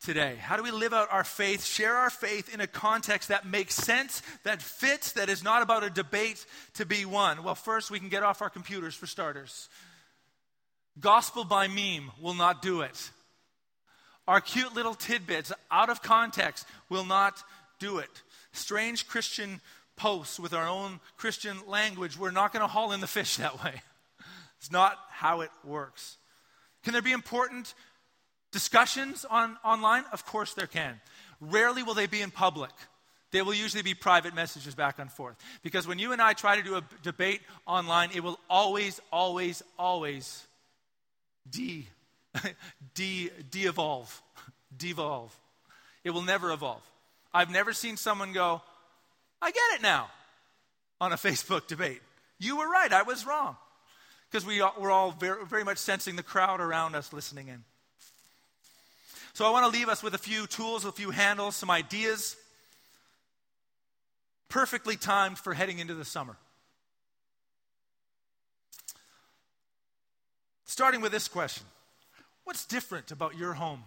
today? 0.00 0.36
How 0.40 0.56
do 0.56 0.62
we 0.62 0.70
live 0.70 0.92
out 0.92 1.08
our 1.10 1.24
faith, 1.24 1.64
share 1.64 1.96
our 1.96 2.10
faith 2.10 2.52
in 2.52 2.60
a 2.60 2.66
context 2.66 3.28
that 3.28 3.46
makes 3.46 3.74
sense, 3.74 4.22
that 4.44 4.62
fits, 4.62 5.12
that 5.12 5.28
is 5.28 5.42
not 5.42 5.62
about 5.62 5.84
a 5.84 5.90
debate 5.90 6.44
to 6.74 6.86
be 6.86 7.04
won? 7.04 7.42
Well, 7.42 7.54
first, 7.54 7.90
we 7.90 7.98
can 7.98 8.08
get 8.08 8.22
off 8.22 8.42
our 8.42 8.50
computers 8.50 8.94
for 8.94 9.06
starters. 9.06 9.68
Gospel 11.00 11.44
by 11.44 11.68
meme 11.68 12.10
will 12.20 12.34
not 12.34 12.62
do 12.62 12.82
it. 12.82 13.10
Our 14.26 14.40
cute 14.40 14.74
little 14.74 14.94
tidbits 14.94 15.52
out 15.70 15.90
of 15.90 16.02
context 16.02 16.66
will 16.88 17.04
not 17.04 17.42
do 17.78 17.98
it. 17.98 18.10
Strange 18.52 19.06
Christian 19.06 19.60
posts 19.96 20.40
with 20.40 20.54
our 20.54 20.66
own 20.66 21.00
Christian 21.16 21.56
language, 21.66 22.18
we're 22.18 22.30
not 22.30 22.52
going 22.52 22.62
to 22.62 22.68
haul 22.68 22.92
in 22.92 23.00
the 23.00 23.06
fish 23.06 23.36
that 23.36 23.62
way. 23.62 23.80
It's 24.58 24.72
not 24.72 24.96
how 25.10 25.42
it 25.42 25.50
works. 25.62 26.16
Can 26.84 26.94
there 26.94 27.02
be 27.02 27.12
important 27.12 27.74
Discussions 28.54 29.26
on, 29.28 29.56
online? 29.64 30.04
Of 30.12 30.24
course 30.24 30.54
there 30.54 30.68
can. 30.68 31.00
Rarely 31.40 31.82
will 31.82 31.94
they 31.94 32.06
be 32.06 32.22
in 32.22 32.30
public. 32.30 32.70
They 33.32 33.42
will 33.42 33.52
usually 33.52 33.82
be 33.82 33.94
private 33.94 34.32
messages 34.32 34.76
back 34.76 35.00
and 35.00 35.10
forth. 35.10 35.34
Because 35.64 35.88
when 35.88 35.98
you 35.98 36.12
and 36.12 36.22
I 36.22 36.34
try 36.34 36.54
to 36.54 36.62
do 36.62 36.76
a 36.76 36.84
debate 37.02 37.40
online, 37.66 38.10
it 38.14 38.22
will 38.22 38.38
always, 38.48 39.00
always, 39.10 39.60
always 39.76 40.46
de, 41.50 41.84
de, 42.94 43.32
de-evolve. 43.50 44.22
Devolve. 44.76 45.36
It 46.04 46.10
will 46.10 46.22
never 46.22 46.52
evolve. 46.52 46.88
I've 47.32 47.50
never 47.50 47.72
seen 47.72 47.96
someone 47.96 48.32
go, 48.32 48.62
I 49.42 49.50
get 49.50 49.74
it 49.74 49.82
now, 49.82 50.10
on 51.00 51.10
a 51.10 51.16
Facebook 51.16 51.66
debate. 51.66 52.02
You 52.38 52.58
were 52.58 52.70
right, 52.70 52.92
I 52.92 53.02
was 53.02 53.26
wrong. 53.26 53.56
Because 54.30 54.46
we, 54.46 54.62
we're 54.78 54.92
all 54.92 55.10
very, 55.10 55.44
very 55.44 55.64
much 55.64 55.78
sensing 55.78 56.14
the 56.14 56.22
crowd 56.22 56.60
around 56.60 56.94
us 56.94 57.12
listening 57.12 57.48
in. 57.48 57.64
So 59.34 59.44
I 59.44 59.50
want 59.50 59.64
to 59.64 59.76
leave 59.76 59.88
us 59.88 60.00
with 60.00 60.14
a 60.14 60.18
few 60.18 60.46
tools, 60.46 60.84
a 60.84 60.92
few 60.92 61.10
handles, 61.10 61.56
some 61.56 61.68
ideas, 61.68 62.36
perfectly 64.48 64.96
timed 64.96 65.38
for 65.38 65.54
heading 65.54 65.80
into 65.80 65.92
the 65.92 66.04
summer. 66.04 66.36
Starting 70.64 71.00
with 71.00 71.10
this 71.10 71.26
question 71.26 71.66
What's 72.44 72.64
different 72.64 73.10
about 73.10 73.36
your 73.36 73.54
home? 73.54 73.82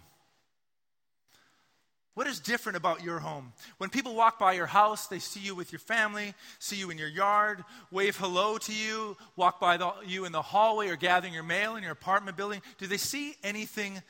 What 2.12 2.26
is 2.26 2.40
different 2.40 2.76
about 2.76 3.02
your 3.02 3.20
home? 3.20 3.52
When 3.78 3.88
people 3.88 4.14
walk 4.14 4.38
by 4.38 4.52
your 4.52 4.66
house, 4.66 5.06
they 5.06 5.20
see 5.20 5.40
you 5.40 5.54
with 5.54 5.72
your 5.72 5.78
family, 5.78 6.34
see 6.58 6.76
you 6.76 6.90
in 6.90 6.98
your 6.98 7.08
yard, 7.08 7.64
wave 7.90 8.16
hello 8.16 8.58
to 8.58 8.74
you, 8.74 9.16
walk 9.36 9.60
by 9.60 9.78
the, 9.78 9.92
you 10.04 10.24
in 10.24 10.32
the 10.32 10.42
hallway 10.42 10.88
or 10.88 10.96
gathering 10.96 11.32
your 11.32 11.44
mail 11.44 11.76
in 11.76 11.84
your 11.84 11.92
apartment 11.92 12.36
building. 12.36 12.60
Do 12.76 12.86
they 12.86 12.96
see 12.96 13.36
anything 13.44 14.02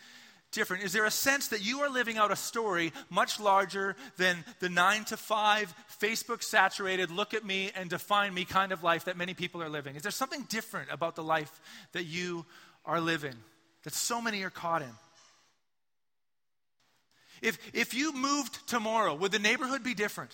different? 0.50 0.84
Is 0.84 0.92
there 0.92 1.04
a 1.04 1.10
sense 1.10 1.48
that 1.48 1.64
you 1.64 1.80
are 1.80 1.90
living 1.90 2.16
out 2.16 2.32
a 2.32 2.36
story 2.36 2.92
much 3.10 3.40
larger 3.40 3.96
than 4.16 4.44
the 4.60 4.68
nine 4.68 5.04
to 5.06 5.16
five, 5.16 5.72
Facebook 6.00 6.42
saturated, 6.42 7.10
look 7.10 7.34
at 7.34 7.44
me 7.44 7.70
and 7.74 7.90
define 7.90 8.34
me 8.34 8.44
kind 8.44 8.72
of 8.72 8.82
life 8.82 9.04
that 9.04 9.16
many 9.16 9.34
people 9.34 9.62
are 9.62 9.68
living? 9.68 9.96
Is 9.96 10.02
there 10.02 10.12
something 10.12 10.42
different 10.48 10.90
about 10.90 11.16
the 11.16 11.22
life 11.22 11.60
that 11.92 12.04
you 12.04 12.46
are 12.84 13.00
living 13.00 13.34
that 13.84 13.94
so 13.94 14.20
many 14.20 14.42
are 14.42 14.50
caught 14.50 14.82
in? 14.82 14.92
If, 17.40 17.58
if 17.72 17.94
you 17.94 18.12
moved 18.12 18.66
tomorrow, 18.66 19.14
would 19.14 19.32
the 19.32 19.38
neighborhood 19.38 19.84
be 19.84 19.94
different? 19.94 20.32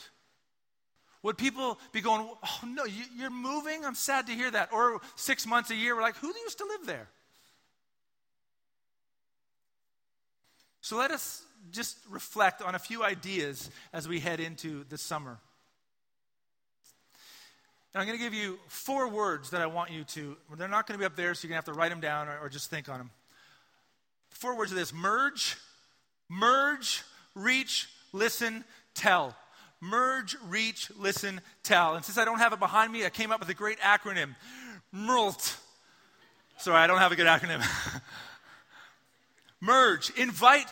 Would 1.23 1.39
people 1.39 1.79
be 1.93 2.01
going, 2.01 2.29
oh 2.43 2.61
no, 2.67 2.85
you, 2.85 3.03
you're 3.17 3.31
moving? 3.31 3.85
I'm 3.85 3.95
sad 3.95 4.27
to 4.27 4.33
hear 4.33 4.51
that. 4.51 4.73
Or 4.73 5.01
six 5.17 5.47
months, 5.47 5.71
a 5.71 5.75
year, 5.75 5.97
we're 5.97 6.03
like, 6.03 6.17
who 6.17 6.29
used 6.29 6.59
to 6.59 6.65
live 6.65 6.87
there? 6.87 7.09
So 10.85 10.99
let 10.99 11.13
us 11.13 11.43
just 11.73 11.97
reflect 12.11 12.61
on 12.61 12.75
a 12.75 12.79
few 12.79 13.03
ideas 13.03 13.71
as 13.95 14.07
we 14.07 14.21
head 14.21 14.39
into 14.39 14.85
the 14.91 14.99
summer. 14.99 15.39
And 17.95 18.03
I'm 18.03 18.07
going 18.07 18.19
to 18.19 18.23
give 18.23 18.35
you 18.35 18.59
four 18.69 19.09
words 19.09 19.49
that 19.53 19.63
I 19.63 19.67
want 19.67 19.93
you 19.93 20.05
to, 20.05 20.37
they're 20.59 20.69
not 20.69 20.87
going 20.87 20.99
to 20.99 21.03
be 21.03 21.07
up 21.07 21.17
there, 21.17 21.33
so 21.33 21.47
you're 21.47 21.55
going 21.55 21.63
to 21.63 21.71
have 21.71 21.75
to 21.75 21.81
write 21.81 21.89
them 21.89 22.03
down 22.03 22.29
or, 22.29 22.39
or 22.39 22.49
just 22.51 22.69
think 22.69 22.91
on 22.91 22.99
them. 22.99 23.11
Four 24.29 24.59
words 24.59 24.73
are 24.73 24.75
this 24.75 24.93
merge, 24.93 25.57
merge, 26.29 27.03
reach, 27.35 27.89
listen, 28.13 28.63
tell. 28.95 29.35
Merge, 29.81 30.37
reach, 30.51 30.91
listen, 30.99 31.41
tell. 31.63 31.95
And 31.95 32.05
since 32.05 32.19
I 32.19 32.27
don't 32.27 32.41
have 32.41 32.53
it 32.53 32.59
behind 32.59 32.93
me, 32.93 33.07
I 33.07 33.09
came 33.09 33.33
up 33.33 33.41
with 33.41 33.49
a 33.49 33.55
great 33.55 33.79
acronym 33.79 34.35
MERLT. 34.93 35.57
Sorry, 36.59 36.77
I 36.77 36.87
don't 36.87 36.99
have 36.99 37.13
a 37.13 37.17
good 37.17 37.27
acronym. 37.27 37.65
merge, 39.65 40.11
invite, 40.11 40.67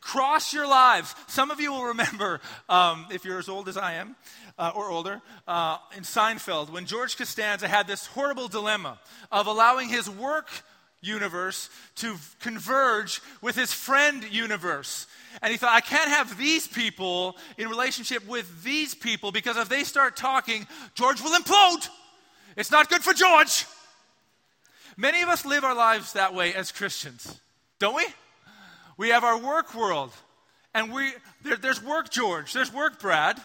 cross 0.00 0.52
your 0.52 0.66
lives. 0.66 1.14
Some 1.26 1.50
of 1.50 1.60
you 1.60 1.72
will 1.72 1.84
remember, 1.84 2.40
um, 2.68 3.06
if 3.10 3.24
you're 3.24 3.38
as 3.38 3.48
old 3.48 3.68
as 3.68 3.76
I 3.76 3.94
am 3.94 4.16
uh, 4.58 4.72
or 4.74 4.88
older, 4.90 5.20
uh, 5.48 5.78
in 5.96 6.04
Seinfeld, 6.04 6.70
when 6.70 6.86
George 6.86 7.16
Costanza 7.16 7.68
had 7.68 7.86
this 7.86 8.06
horrible 8.06 8.48
dilemma 8.48 8.98
of 9.32 9.46
allowing 9.46 9.88
his 9.88 10.08
work 10.08 10.48
universe 11.02 11.70
to 11.96 12.16
converge 12.40 13.22
with 13.40 13.56
his 13.56 13.72
friend 13.72 14.22
universe. 14.30 15.06
And 15.40 15.50
he 15.50 15.56
thought, 15.56 15.72
I 15.72 15.80
can't 15.80 16.10
have 16.10 16.36
these 16.36 16.68
people 16.68 17.36
in 17.56 17.68
relationship 17.68 18.26
with 18.28 18.62
these 18.62 18.94
people 18.94 19.32
because 19.32 19.56
if 19.56 19.68
they 19.68 19.84
start 19.84 20.16
talking, 20.16 20.66
George 20.94 21.22
will 21.22 21.38
implode. 21.38 21.88
It's 22.56 22.70
not 22.70 22.90
good 22.90 23.02
for 23.02 23.14
George. 23.14 23.64
Many 24.96 25.22
of 25.22 25.28
us 25.30 25.46
live 25.46 25.64
our 25.64 25.74
lives 25.74 26.12
that 26.12 26.34
way 26.34 26.52
as 26.52 26.72
Christians. 26.72 27.40
Don't 27.80 27.96
we? 27.96 28.06
We 28.96 29.08
have 29.08 29.24
our 29.24 29.38
work 29.38 29.74
world. 29.74 30.12
And 30.72 30.92
we 30.92 31.12
there, 31.42 31.56
there's 31.56 31.82
work 31.82 32.10
George, 32.10 32.52
there's 32.52 32.72
work 32.72 33.00
Brad. 33.00 33.36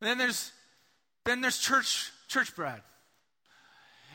And 0.00 0.08
then 0.08 0.18
there's 0.18 0.52
then 1.24 1.40
there's 1.40 1.58
church 1.58 2.12
church 2.28 2.54
Brad. 2.54 2.82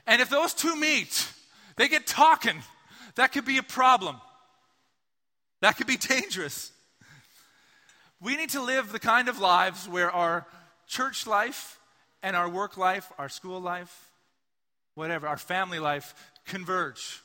And 0.06 0.22
if 0.22 0.30
those 0.30 0.54
two 0.54 0.76
meet, 0.78 1.30
they 1.76 1.90
get 1.90 2.08
talking. 2.08 2.62
That 3.16 3.34
could 3.34 3.44
be 3.44 3.58
a 3.58 3.64
problem. 3.64 4.22
That 5.62 5.76
could 5.76 5.88
be 5.88 5.98
dangerous. 5.98 6.72
We 8.22 8.38
need 8.38 8.52
to 8.52 8.62
live 8.62 8.92
the 8.92 9.00
kind 9.00 9.28
of 9.28 9.40
lives 9.40 9.90
where 9.90 10.12
our 10.12 10.46
church 10.88 11.28
life 11.28 11.80
and 12.24 12.36
our 12.36 12.48
work 12.48 12.78
life, 12.78 13.12
our 13.18 13.30
school 13.30 13.60
life, 13.60 14.12
whatever, 14.96 15.28
our 15.28 15.38
family 15.38 15.80
life 15.80 16.14
converge. 16.46 17.22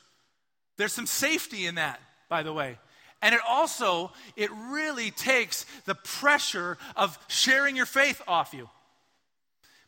There's 0.77 0.93
some 0.93 1.05
safety 1.05 1.65
in 1.65 1.75
that, 1.75 1.99
by 2.29 2.43
the 2.43 2.53
way. 2.53 2.77
And 3.21 3.33
it 3.33 3.41
also, 3.47 4.11
it 4.35 4.51
really 4.51 5.11
takes 5.11 5.65
the 5.85 5.95
pressure 5.95 6.77
of 6.95 7.17
sharing 7.27 7.75
your 7.75 7.85
faith 7.85 8.21
off 8.27 8.53
you. 8.53 8.69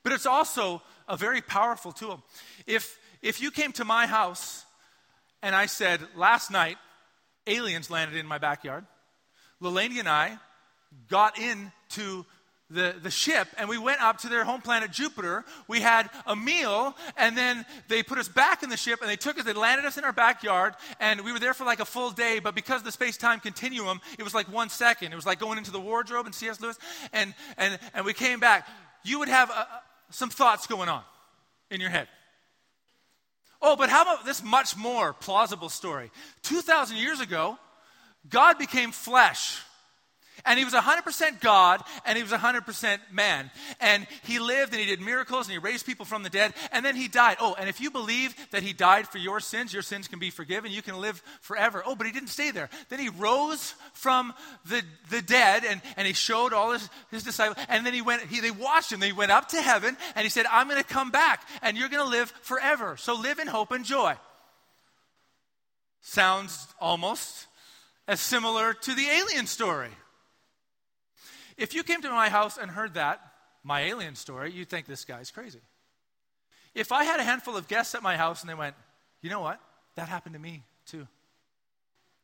But 0.03 0.13
it's 0.13 0.25
also 0.25 0.81
a 1.07 1.17
very 1.17 1.41
powerful 1.41 1.91
tool. 1.91 2.23
If, 2.65 2.97
if 3.21 3.41
you 3.41 3.51
came 3.51 3.71
to 3.73 3.83
my 3.83 4.07
house 4.07 4.65
and 5.41 5.55
I 5.55 5.65
said, 5.65 5.99
last 6.15 6.49
night, 6.49 6.77
aliens 7.45 7.89
landed 7.89 8.17
in 8.17 8.25
my 8.25 8.37
backyard, 8.37 8.85
Lelani 9.61 9.99
and 9.99 10.07
I 10.07 10.37
got 11.09 11.37
into 11.37 12.25
the, 12.69 12.95
the 13.01 13.11
ship 13.11 13.47
and 13.57 13.69
we 13.69 13.77
went 13.77 14.01
up 14.01 14.17
to 14.19 14.27
their 14.27 14.43
home 14.43 14.61
planet 14.61 14.91
Jupiter. 14.91 15.45
We 15.67 15.81
had 15.81 16.09
a 16.25 16.35
meal 16.35 16.95
and 17.15 17.37
then 17.37 17.65
they 17.87 18.01
put 18.01 18.17
us 18.17 18.27
back 18.27 18.63
in 18.63 18.69
the 18.69 18.77
ship 18.77 19.01
and 19.01 19.09
they 19.09 19.15
took 19.15 19.37
us, 19.37 19.45
they 19.45 19.53
landed 19.53 19.85
us 19.85 19.97
in 19.97 20.03
our 20.03 20.13
backyard 20.13 20.73
and 20.99 21.21
we 21.21 21.31
were 21.31 21.39
there 21.39 21.53
for 21.53 21.63
like 21.63 21.79
a 21.79 21.85
full 21.85 22.11
day. 22.11 22.39
But 22.39 22.55
because 22.55 22.81
the 22.81 22.91
space 22.91 23.17
time 23.17 23.39
continuum, 23.39 24.01
it 24.17 24.23
was 24.23 24.33
like 24.33 24.51
one 24.51 24.69
second. 24.69 25.13
It 25.13 25.15
was 25.15 25.25
like 25.25 25.39
going 25.39 25.57
into 25.57 25.71
the 25.71 25.79
wardrobe 25.79 26.25
and 26.25 26.33
C.S. 26.33 26.59
Lewis 26.59 26.79
and, 27.13 27.35
and, 27.57 27.77
and 27.93 28.05
we 28.05 28.13
came 28.13 28.39
back. 28.39 28.67
You 29.03 29.19
would 29.19 29.29
have 29.29 29.51
uh, 29.51 29.65
some 30.09 30.29
thoughts 30.29 30.65
going 30.65 30.89
on 30.89 31.03
in 31.69 31.81
your 31.81 31.91
head. 31.91 32.07
Oh, 33.61 33.75
but 33.75 33.89
how 33.89 34.01
about 34.01 34.25
this 34.25 34.43
much 34.43 34.75
more 34.75 35.13
plausible 35.13 35.69
story? 35.69 36.11
2,000 36.43 36.97
years 36.97 37.19
ago, 37.19 37.57
God 38.29 38.57
became 38.57 38.91
flesh. 38.91 39.61
And 40.43 40.59
he 40.59 40.65
was 40.65 40.73
100% 40.73 41.39
God 41.39 41.81
and 42.05 42.17
he 42.17 42.23
was 42.23 42.31
100% 42.31 42.99
man. 43.11 43.49
And 43.79 44.05
he 44.23 44.39
lived 44.39 44.73
and 44.73 44.79
he 44.79 44.87
did 44.87 44.99
miracles 44.99 45.47
and 45.47 45.53
he 45.53 45.59
raised 45.59 45.85
people 45.85 46.05
from 46.05 46.23
the 46.23 46.29
dead 46.29 46.53
and 46.71 46.83
then 46.83 46.95
he 46.95 47.07
died. 47.07 47.37
Oh, 47.39 47.55
and 47.57 47.69
if 47.69 47.79
you 47.79 47.91
believe 47.91 48.35
that 48.51 48.63
he 48.63 48.73
died 48.73 49.07
for 49.07 49.17
your 49.17 49.39
sins, 49.39 49.73
your 49.73 49.81
sins 49.81 50.07
can 50.07 50.19
be 50.19 50.29
forgiven. 50.29 50.71
You 50.71 50.81
can 50.81 50.99
live 50.99 51.21
forever. 51.41 51.83
Oh, 51.85 51.95
but 51.95 52.05
he 52.05 52.11
didn't 52.11 52.29
stay 52.29 52.51
there. 52.51 52.69
Then 52.89 52.99
he 52.99 53.09
rose 53.09 53.75
from 53.93 54.33
the, 54.65 54.81
the 55.09 55.21
dead 55.21 55.63
and, 55.63 55.81
and 55.97 56.05
he 56.05 56.13
showed 56.13 56.53
all 56.53 56.71
his, 56.71 56.89
his 57.11 57.23
disciples. 57.23 57.63
And 57.69 57.85
then 57.85 57.93
he 57.93 58.01
went, 58.01 58.23
he, 58.23 58.41
they 58.41 58.51
watched 58.51 58.91
him. 58.91 58.99
They 58.99 59.11
went 59.11 59.31
up 59.31 59.49
to 59.49 59.61
heaven 59.61 59.95
and 60.15 60.23
he 60.23 60.29
said, 60.29 60.45
I'm 60.51 60.67
going 60.67 60.81
to 60.81 60.87
come 60.87 61.11
back 61.11 61.47
and 61.61 61.77
you're 61.77 61.89
going 61.89 62.03
to 62.03 62.09
live 62.09 62.31
forever. 62.41 62.97
So 62.97 63.15
live 63.15 63.39
in 63.39 63.47
hope 63.47 63.71
and 63.71 63.85
joy. 63.85 64.15
Sounds 66.01 66.67
almost 66.79 67.47
as 68.07 68.19
similar 68.19 68.73
to 68.73 68.93
the 68.93 69.07
alien 69.07 69.47
story. 69.47 69.89
If 71.57 71.73
you 71.73 71.83
came 71.83 72.01
to 72.01 72.09
my 72.09 72.29
house 72.29 72.57
and 72.57 72.69
heard 72.69 72.95
that, 72.95 73.21
my 73.63 73.81
alien 73.81 74.15
story, 74.15 74.51
you'd 74.51 74.69
think 74.69 74.85
this 74.85 75.05
guy's 75.05 75.31
crazy. 75.31 75.61
If 76.73 76.91
I 76.91 77.03
had 77.05 77.19
a 77.19 77.23
handful 77.23 77.55
of 77.55 77.67
guests 77.67 77.95
at 77.95 78.03
my 78.03 78.17
house 78.17 78.41
and 78.41 78.49
they 78.49 78.53
went, 78.53 78.75
you 79.21 79.29
know 79.29 79.39
what? 79.39 79.59
That 79.95 80.09
happened 80.09 80.33
to 80.33 80.39
me 80.39 80.63
too. 80.85 81.07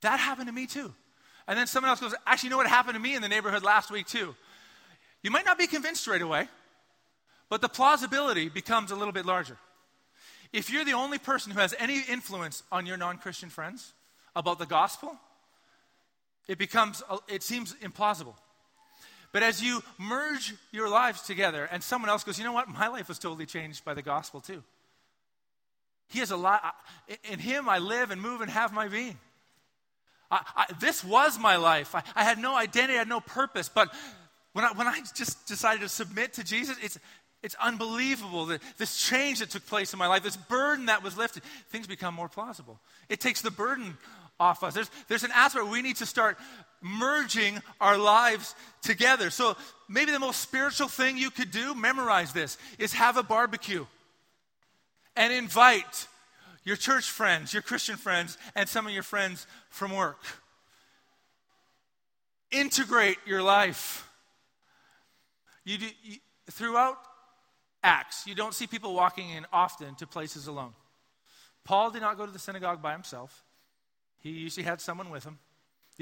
That 0.01 0.19
happened 0.19 0.47
to 0.47 0.53
me 0.53 0.67
too. 0.67 0.93
And 1.47 1.57
then 1.57 1.67
someone 1.67 1.89
else 1.89 1.99
goes, 1.99 2.13
actually, 2.27 2.47
you 2.47 2.51
know 2.51 2.57
what 2.57 2.67
happened 2.67 2.95
to 2.95 2.99
me 2.99 3.15
in 3.15 3.21
the 3.21 3.29
neighborhood 3.29 3.63
last 3.63 3.89
week 3.89 4.07
too? 4.07 4.35
You 5.23 5.31
might 5.31 5.45
not 5.45 5.57
be 5.57 5.67
convinced 5.67 6.07
right 6.07 6.21
away, 6.21 6.47
but 7.49 7.61
the 7.61 7.69
plausibility 7.69 8.49
becomes 8.49 8.91
a 8.91 8.95
little 8.95 9.13
bit 9.13 9.25
larger. 9.25 9.57
If 10.51 10.69
you're 10.69 10.85
the 10.85 10.93
only 10.93 11.17
person 11.17 11.51
who 11.51 11.59
has 11.59 11.73
any 11.79 12.01
influence 12.09 12.63
on 12.71 12.85
your 12.85 12.97
non 12.97 13.17
Christian 13.17 13.49
friends 13.49 13.93
about 14.35 14.59
the 14.59 14.65
gospel, 14.65 15.15
it 16.47 16.57
becomes, 16.57 17.01
it 17.27 17.43
seems 17.43 17.73
implausible. 17.75 18.35
But 19.31 19.43
as 19.43 19.63
you 19.63 19.81
merge 19.97 20.53
your 20.71 20.89
lives 20.89 21.21
together, 21.21 21.67
and 21.71 21.81
someone 21.81 22.09
else 22.09 22.23
goes, 22.23 22.37
you 22.37 22.43
know 22.43 22.51
what? 22.51 22.67
My 22.67 22.87
life 22.87 23.07
was 23.07 23.17
totally 23.17 23.45
changed 23.45 23.85
by 23.85 23.93
the 23.93 24.01
gospel 24.01 24.41
too. 24.41 24.63
He 26.09 26.19
has 26.19 26.31
a 26.31 26.37
lot. 26.37 26.75
In 27.29 27.39
Him, 27.39 27.69
I 27.69 27.79
live 27.79 28.11
and 28.11 28.21
move 28.21 28.41
and 28.41 28.51
have 28.51 28.73
my 28.73 28.89
being. 28.89 29.17
I, 30.29 30.41
I, 30.55 30.65
this 30.79 31.03
was 31.03 31.39
my 31.39 31.55
life. 31.55 31.95
I, 31.95 32.03
I, 32.15 32.23
had 32.23 32.37
no 32.37 32.55
identity, 32.55 32.95
I 32.95 32.99
had 32.99 33.07
no 33.07 33.21
purpose. 33.21 33.69
But 33.69 33.93
when 34.53 34.65
I, 34.65 34.73
when 34.73 34.87
I 34.87 34.99
just 35.15 35.45
decided 35.47 35.81
to 35.81 35.89
submit 35.89 36.33
to 36.33 36.43
Jesus, 36.43 36.77
it's, 36.81 36.99
it's 37.41 37.55
unbelievable 37.55 38.47
that 38.47 38.61
this 38.77 39.01
change 39.01 39.39
that 39.39 39.49
took 39.49 39.65
place 39.65 39.93
in 39.93 39.99
my 39.99 40.07
life, 40.07 40.23
this 40.23 40.37
burden 40.37 40.87
that 40.87 41.03
was 41.03 41.17
lifted, 41.17 41.43
things 41.69 41.87
become 41.87 42.13
more 42.13 42.29
plausible. 42.29 42.79
It 43.07 43.21
takes 43.21 43.41
the 43.41 43.51
burden 43.51 43.97
off 44.39 44.63
us. 44.63 44.73
There's, 44.73 44.91
there's 45.07 45.23
an 45.23 45.31
aspect 45.33 45.67
we 45.67 45.81
need 45.81 45.97
to 45.97 46.05
start 46.05 46.37
merging 46.81 47.61
our 47.79 47.97
lives 47.97 48.55
together. 48.81 49.29
So 49.29 49.55
maybe 49.87 50.11
the 50.11 50.19
most 50.19 50.41
spiritual 50.41 50.87
thing 50.87 51.17
you 51.17 51.29
could 51.29 51.51
do, 51.51 51.75
memorize 51.75 52.33
this, 52.33 52.57
is 52.79 52.93
have 52.93 53.17
a 53.17 53.23
barbecue 53.23 53.85
and 55.15 55.31
invite 55.31 56.07
your 56.63 56.75
church 56.75 57.09
friends, 57.09 57.53
your 57.53 57.61
Christian 57.61 57.97
friends, 57.97 58.37
and 58.55 58.67
some 58.67 58.85
of 58.87 58.93
your 58.93 59.03
friends 59.03 59.47
from 59.69 59.95
work. 59.95 60.19
Integrate 62.51 63.17
your 63.25 63.41
life. 63.41 64.07
You, 65.63 65.77
do, 65.77 65.87
you 66.03 66.17
throughout 66.49 66.97
Acts, 67.83 68.27
you 68.27 68.35
don't 68.35 68.53
see 68.53 68.67
people 68.67 68.93
walking 68.93 69.29
in 69.31 69.45
often 69.51 69.95
to 69.95 70.05
places 70.05 70.47
alone. 70.47 70.73
Paul 71.63 71.89
did 71.91 72.01
not 72.01 72.17
go 72.17 72.25
to 72.25 72.31
the 72.31 72.39
synagogue 72.39 72.81
by 72.81 72.91
himself. 72.91 73.43
He 74.19 74.29
usually 74.29 74.63
had 74.63 74.81
someone 74.81 75.09
with 75.09 75.23
him. 75.23 75.39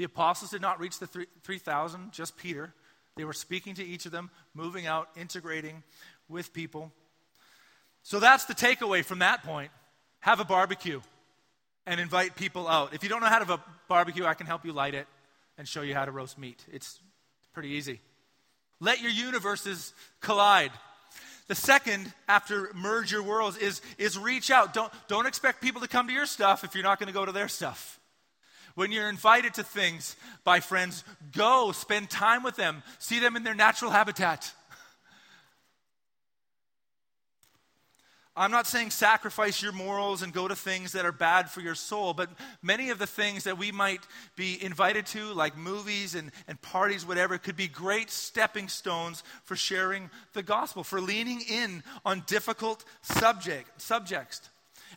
The 0.00 0.04
apostles 0.04 0.50
did 0.50 0.62
not 0.62 0.80
reach 0.80 0.98
the 0.98 1.06
3,000, 1.42 2.10
just 2.10 2.38
Peter. 2.38 2.72
They 3.16 3.24
were 3.24 3.34
speaking 3.34 3.74
to 3.74 3.84
each 3.84 4.06
of 4.06 4.12
them, 4.12 4.30
moving 4.54 4.86
out, 4.86 5.10
integrating 5.14 5.82
with 6.26 6.54
people. 6.54 6.90
So 8.02 8.18
that's 8.18 8.46
the 8.46 8.54
takeaway 8.54 9.04
from 9.04 9.18
that 9.18 9.42
point. 9.42 9.70
Have 10.20 10.40
a 10.40 10.44
barbecue 10.46 11.02
and 11.86 12.00
invite 12.00 12.34
people 12.34 12.66
out. 12.66 12.94
If 12.94 13.02
you 13.02 13.10
don't 13.10 13.20
know 13.20 13.26
how 13.26 13.40
to 13.40 13.44
have 13.44 13.60
a 13.60 13.62
barbecue, 13.88 14.24
I 14.24 14.32
can 14.32 14.46
help 14.46 14.64
you 14.64 14.72
light 14.72 14.94
it 14.94 15.06
and 15.58 15.68
show 15.68 15.82
you 15.82 15.92
how 15.92 16.06
to 16.06 16.12
roast 16.12 16.38
meat. 16.38 16.64
It's 16.72 16.98
pretty 17.52 17.68
easy. 17.68 18.00
Let 18.80 19.02
your 19.02 19.10
universes 19.10 19.92
collide. 20.22 20.72
The 21.48 21.54
second, 21.54 22.10
after 22.26 22.70
merge 22.74 23.12
your 23.12 23.22
worlds, 23.22 23.58
is, 23.58 23.82
is 23.98 24.16
reach 24.16 24.50
out. 24.50 24.72
Don't, 24.72 24.90
don't 25.08 25.26
expect 25.26 25.60
people 25.60 25.82
to 25.82 25.88
come 25.88 26.06
to 26.06 26.14
your 26.14 26.24
stuff 26.24 26.64
if 26.64 26.74
you're 26.74 26.84
not 26.84 26.98
going 26.98 27.08
to 27.08 27.12
go 27.12 27.26
to 27.26 27.32
their 27.32 27.48
stuff. 27.48 27.99
When 28.80 28.92
you're 28.92 29.10
invited 29.10 29.52
to 29.54 29.62
things 29.62 30.16
by 30.42 30.60
friends, 30.60 31.04
go 31.36 31.70
spend 31.70 32.08
time 32.08 32.42
with 32.42 32.56
them, 32.56 32.82
see 32.98 33.18
them 33.18 33.36
in 33.36 33.42
their 33.42 33.54
natural 33.54 33.90
habitat. 33.90 34.54
I'm 38.34 38.50
not 38.50 38.66
saying 38.66 38.92
sacrifice 38.92 39.62
your 39.62 39.72
morals 39.72 40.22
and 40.22 40.32
go 40.32 40.48
to 40.48 40.56
things 40.56 40.92
that 40.92 41.04
are 41.04 41.12
bad 41.12 41.50
for 41.50 41.60
your 41.60 41.74
soul, 41.74 42.14
but 42.14 42.30
many 42.62 42.88
of 42.88 42.98
the 42.98 43.06
things 43.06 43.44
that 43.44 43.58
we 43.58 43.70
might 43.70 44.00
be 44.34 44.56
invited 44.64 45.04
to, 45.08 45.34
like 45.34 45.58
movies 45.58 46.14
and, 46.14 46.32
and 46.48 46.58
parties, 46.62 47.06
whatever, 47.06 47.36
could 47.36 47.56
be 47.56 47.68
great 47.68 48.10
stepping 48.10 48.68
stones 48.68 49.22
for 49.44 49.56
sharing 49.56 50.08
the 50.32 50.42
gospel, 50.42 50.84
for 50.84 51.02
leaning 51.02 51.42
in 51.42 51.82
on 52.06 52.22
difficult 52.26 52.86
subject, 53.02 53.78
subjects. 53.78 54.48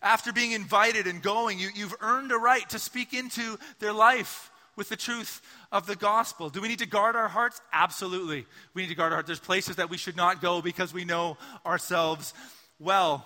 After 0.04 0.34
being 0.34 0.52
invited 0.52 1.08
and 1.08 1.22
going, 1.22 1.58
you, 1.58 1.70
you've 1.74 1.96
earned 2.02 2.32
a 2.32 2.38
right 2.38 2.70
to 2.70 2.78
speak 2.78 3.14
into 3.14 3.58
their 3.80 3.94
life 3.94 4.52
with 4.76 4.90
the 4.90 4.96
truth 4.96 5.42
of 5.72 5.86
the 5.86 5.96
gospel. 5.96 6.50
Do 6.50 6.62
we 6.62 6.68
need 6.68 6.80
to 6.80 6.86
guard 6.86 7.16
our 7.16 7.28
hearts? 7.28 7.62
Absolutely. 7.72 8.46
We 8.74 8.82
need 8.84 8.90
to 8.90 8.96
guard 8.96 9.12
our 9.12 9.18
hearts. 9.18 9.28
There's 9.28 9.40
places 9.40 9.78
that 9.78 9.90
we 9.90 9.98
should 9.98 10.18
not 10.18 10.42
go 10.42 10.62
because 10.62 10.94
we 10.94 11.06
know 11.06 11.38
ourselves 11.66 12.34
well. 12.80 13.26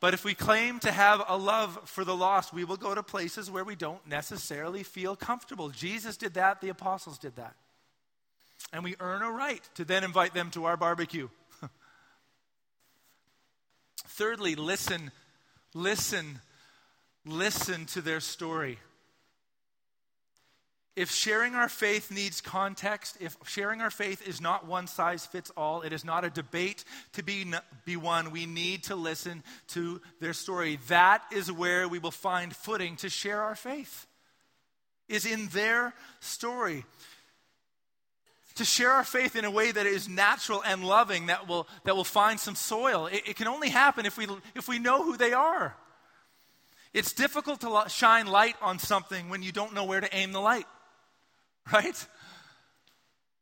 But 0.00 0.14
if 0.14 0.24
we 0.24 0.34
claim 0.34 0.78
to 0.80 0.90
have 0.90 1.22
a 1.28 1.36
love 1.36 1.78
for 1.84 2.04
the 2.04 2.16
lost, 2.16 2.54
we 2.54 2.64
will 2.64 2.76
go 2.76 2.94
to 2.94 3.02
places 3.02 3.50
where 3.50 3.64
we 3.64 3.76
don't 3.76 4.04
necessarily 4.06 4.82
feel 4.82 5.14
comfortable. 5.14 5.68
Jesus 5.68 6.16
did 6.16 6.34
that, 6.34 6.60
the 6.60 6.70
apostles 6.70 7.18
did 7.18 7.36
that. 7.36 7.54
And 8.72 8.82
we 8.82 8.96
earn 8.98 9.22
a 9.22 9.30
right 9.30 9.62
to 9.74 9.84
then 9.84 10.04
invite 10.04 10.32
them 10.32 10.50
to 10.52 10.64
our 10.64 10.76
barbecue. 10.76 11.28
Thirdly, 14.06 14.54
listen, 14.54 15.10
listen, 15.74 16.40
listen 17.24 17.86
to 17.86 18.00
their 18.00 18.20
story. 18.20 18.78
If 20.96 21.10
sharing 21.10 21.54
our 21.54 21.68
faith 21.68 22.10
needs 22.10 22.40
context, 22.40 23.16
if 23.20 23.36
sharing 23.46 23.80
our 23.80 23.90
faith 23.90 24.26
is 24.28 24.40
not 24.40 24.66
one 24.66 24.86
size 24.86 25.24
fits 25.24 25.50
all, 25.56 25.82
it 25.82 25.92
is 25.92 26.04
not 26.04 26.24
a 26.24 26.30
debate 26.30 26.84
to 27.12 27.22
be, 27.22 27.46
be 27.84 27.96
won, 27.96 28.32
we 28.32 28.44
need 28.44 28.84
to 28.84 28.96
listen 28.96 29.42
to 29.68 30.02
their 30.20 30.32
story. 30.32 30.78
That 30.88 31.22
is 31.32 31.50
where 31.50 31.88
we 31.88 32.00
will 32.00 32.10
find 32.10 32.54
footing 32.54 32.96
to 32.96 33.08
share 33.08 33.40
our 33.40 33.54
faith, 33.54 34.06
is 35.08 35.24
in 35.24 35.46
their 35.48 35.94
story. 36.18 36.84
To 38.60 38.66
share 38.66 38.90
our 38.90 39.04
faith 39.04 39.36
in 39.36 39.46
a 39.46 39.50
way 39.50 39.72
that 39.72 39.86
is 39.86 40.06
natural 40.06 40.62
and 40.62 40.84
loving, 40.84 41.28
that 41.28 41.48
will, 41.48 41.66
that 41.84 41.96
will 41.96 42.04
find 42.04 42.38
some 42.38 42.54
soil. 42.54 43.06
It, 43.06 43.22
it 43.28 43.36
can 43.36 43.46
only 43.46 43.70
happen 43.70 44.04
if 44.04 44.18
we, 44.18 44.26
if 44.54 44.68
we 44.68 44.78
know 44.78 45.02
who 45.02 45.16
they 45.16 45.32
are. 45.32 45.74
It's 46.92 47.14
difficult 47.14 47.62
to 47.62 47.84
shine 47.88 48.26
light 48.26 48.56
on 48.60 48.78
something 48.78 49.30
when 49.30 49.42
you 49.42 49.50
don't 49.50 49.72
know 49.72 49.84
where 49.84 50.02
to 50.02 50.14
aim 50.14 50.32
the 50.32 50.40
light. 50.40 50.66
right? 51.72 52.06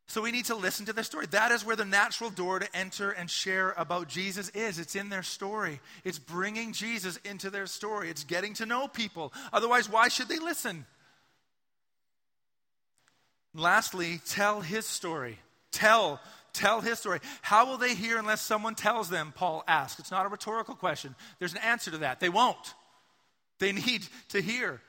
So 0.07 0.22
we 0.22 0.31
need 0.31 0.44
to 0.44 0.54
listen 0.54 0.87
to 0.87 0.92
their 0.92 1.02
story. 1.02 1.26
That 1.33 1.50
is 1.50 1.64
where 1.64 1.74
the 1.74 1.85
natural 1.85 2.31
door 2.31 2.61
to 2.61 2.76
enter 2.76 3.11
and 3.11 3.28
share 3.28 3.74
about 3.76 4.07
Jesus 4.07 4.50
is. 4.50 4.78
It's 4.78 4.94
in 4.94 5.09
their 5.09 5.24
story. 5.24 5.81
It's 6.04 6.20
bringing 6.20 6.72
Jesus 6.72 7.16
into 7.24 7.50
their 7.50 7.66
story. 7.66 8.09
It's 8.09 8.22
getting 8.22 8.54
to 8.54 8.66
know 8.66 8.87
people. 8.87 9.33
Otherwise, 9.52 9.90
why 9.90 10.07
should 10.07 10.28
they 10.28 10.38
listen? 10.38 10.87
Lastly, 13.58 14.20
tell 14.24 14.60
his 14.60 14.86
story. 14.86 15.38
Tell 15.72 16.20
tell 16.52 16.80
his 16.80 16.98
story. 16.98 17.20
How 17.42 17.66
will 17.66 17.76
they 17.76 17.94
hear 17.94 18.18
unless 18.18 18.40
someone 18.40 18.74
tells 18.74 19.08
them? 19.08 19.32
Paul 19.34 19.62
asks. 19.68 20.00
It's 20.00 20.10
not 20.10 20.26
a 20.26 20.28
rhetorical 20.28 20.74
question. 20.74 21.14
There's 21.38 21.52
an 21.52 21.60
answer 21.60 21.90
to 21.90 21.98
that. 21.98 22.20
They 22.20 22.28
won't. 22.28 22.74
They 23.58 23.72
need 23.86 24.06
to 24.30 24.40
hear. 24.40 24.80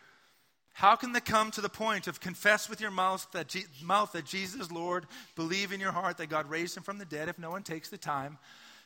How 0.74 0.96
can 0.96 1.12
they 1.12 1.20
come 1.20 1.52
to 1.52 1.62
the 1.62 1.70
point 1.70 2.08
of 2.08 2.22
confess 2.22 2.70
with 2.70 2.80
your 2.80 2.92
mouth 2.92 3.28
that, 3.34 3.50
Je- 3.50 3.66
mouth 3.84 4.14
that 4.14 4.26
Jesus 4.26 4.62
is 4.62 4.72
Lord, 4.72 5.06
believe 5.36 5.74
in 5.74 5.80
your 5.80 5.92
heart 5.92 6.18
that 6.18 6.30
God 6.30 6.50
raised 6.50 6.78
him 6.78 6.84
from 6.84 7.00
the 7.00 7.06
dead 7.06 7.28
if 7.28 7.38
no 7.38 7.52
one 7.52 7.64
takes 7.64 7.90
the 7.90 7.98
time 7.98 8.38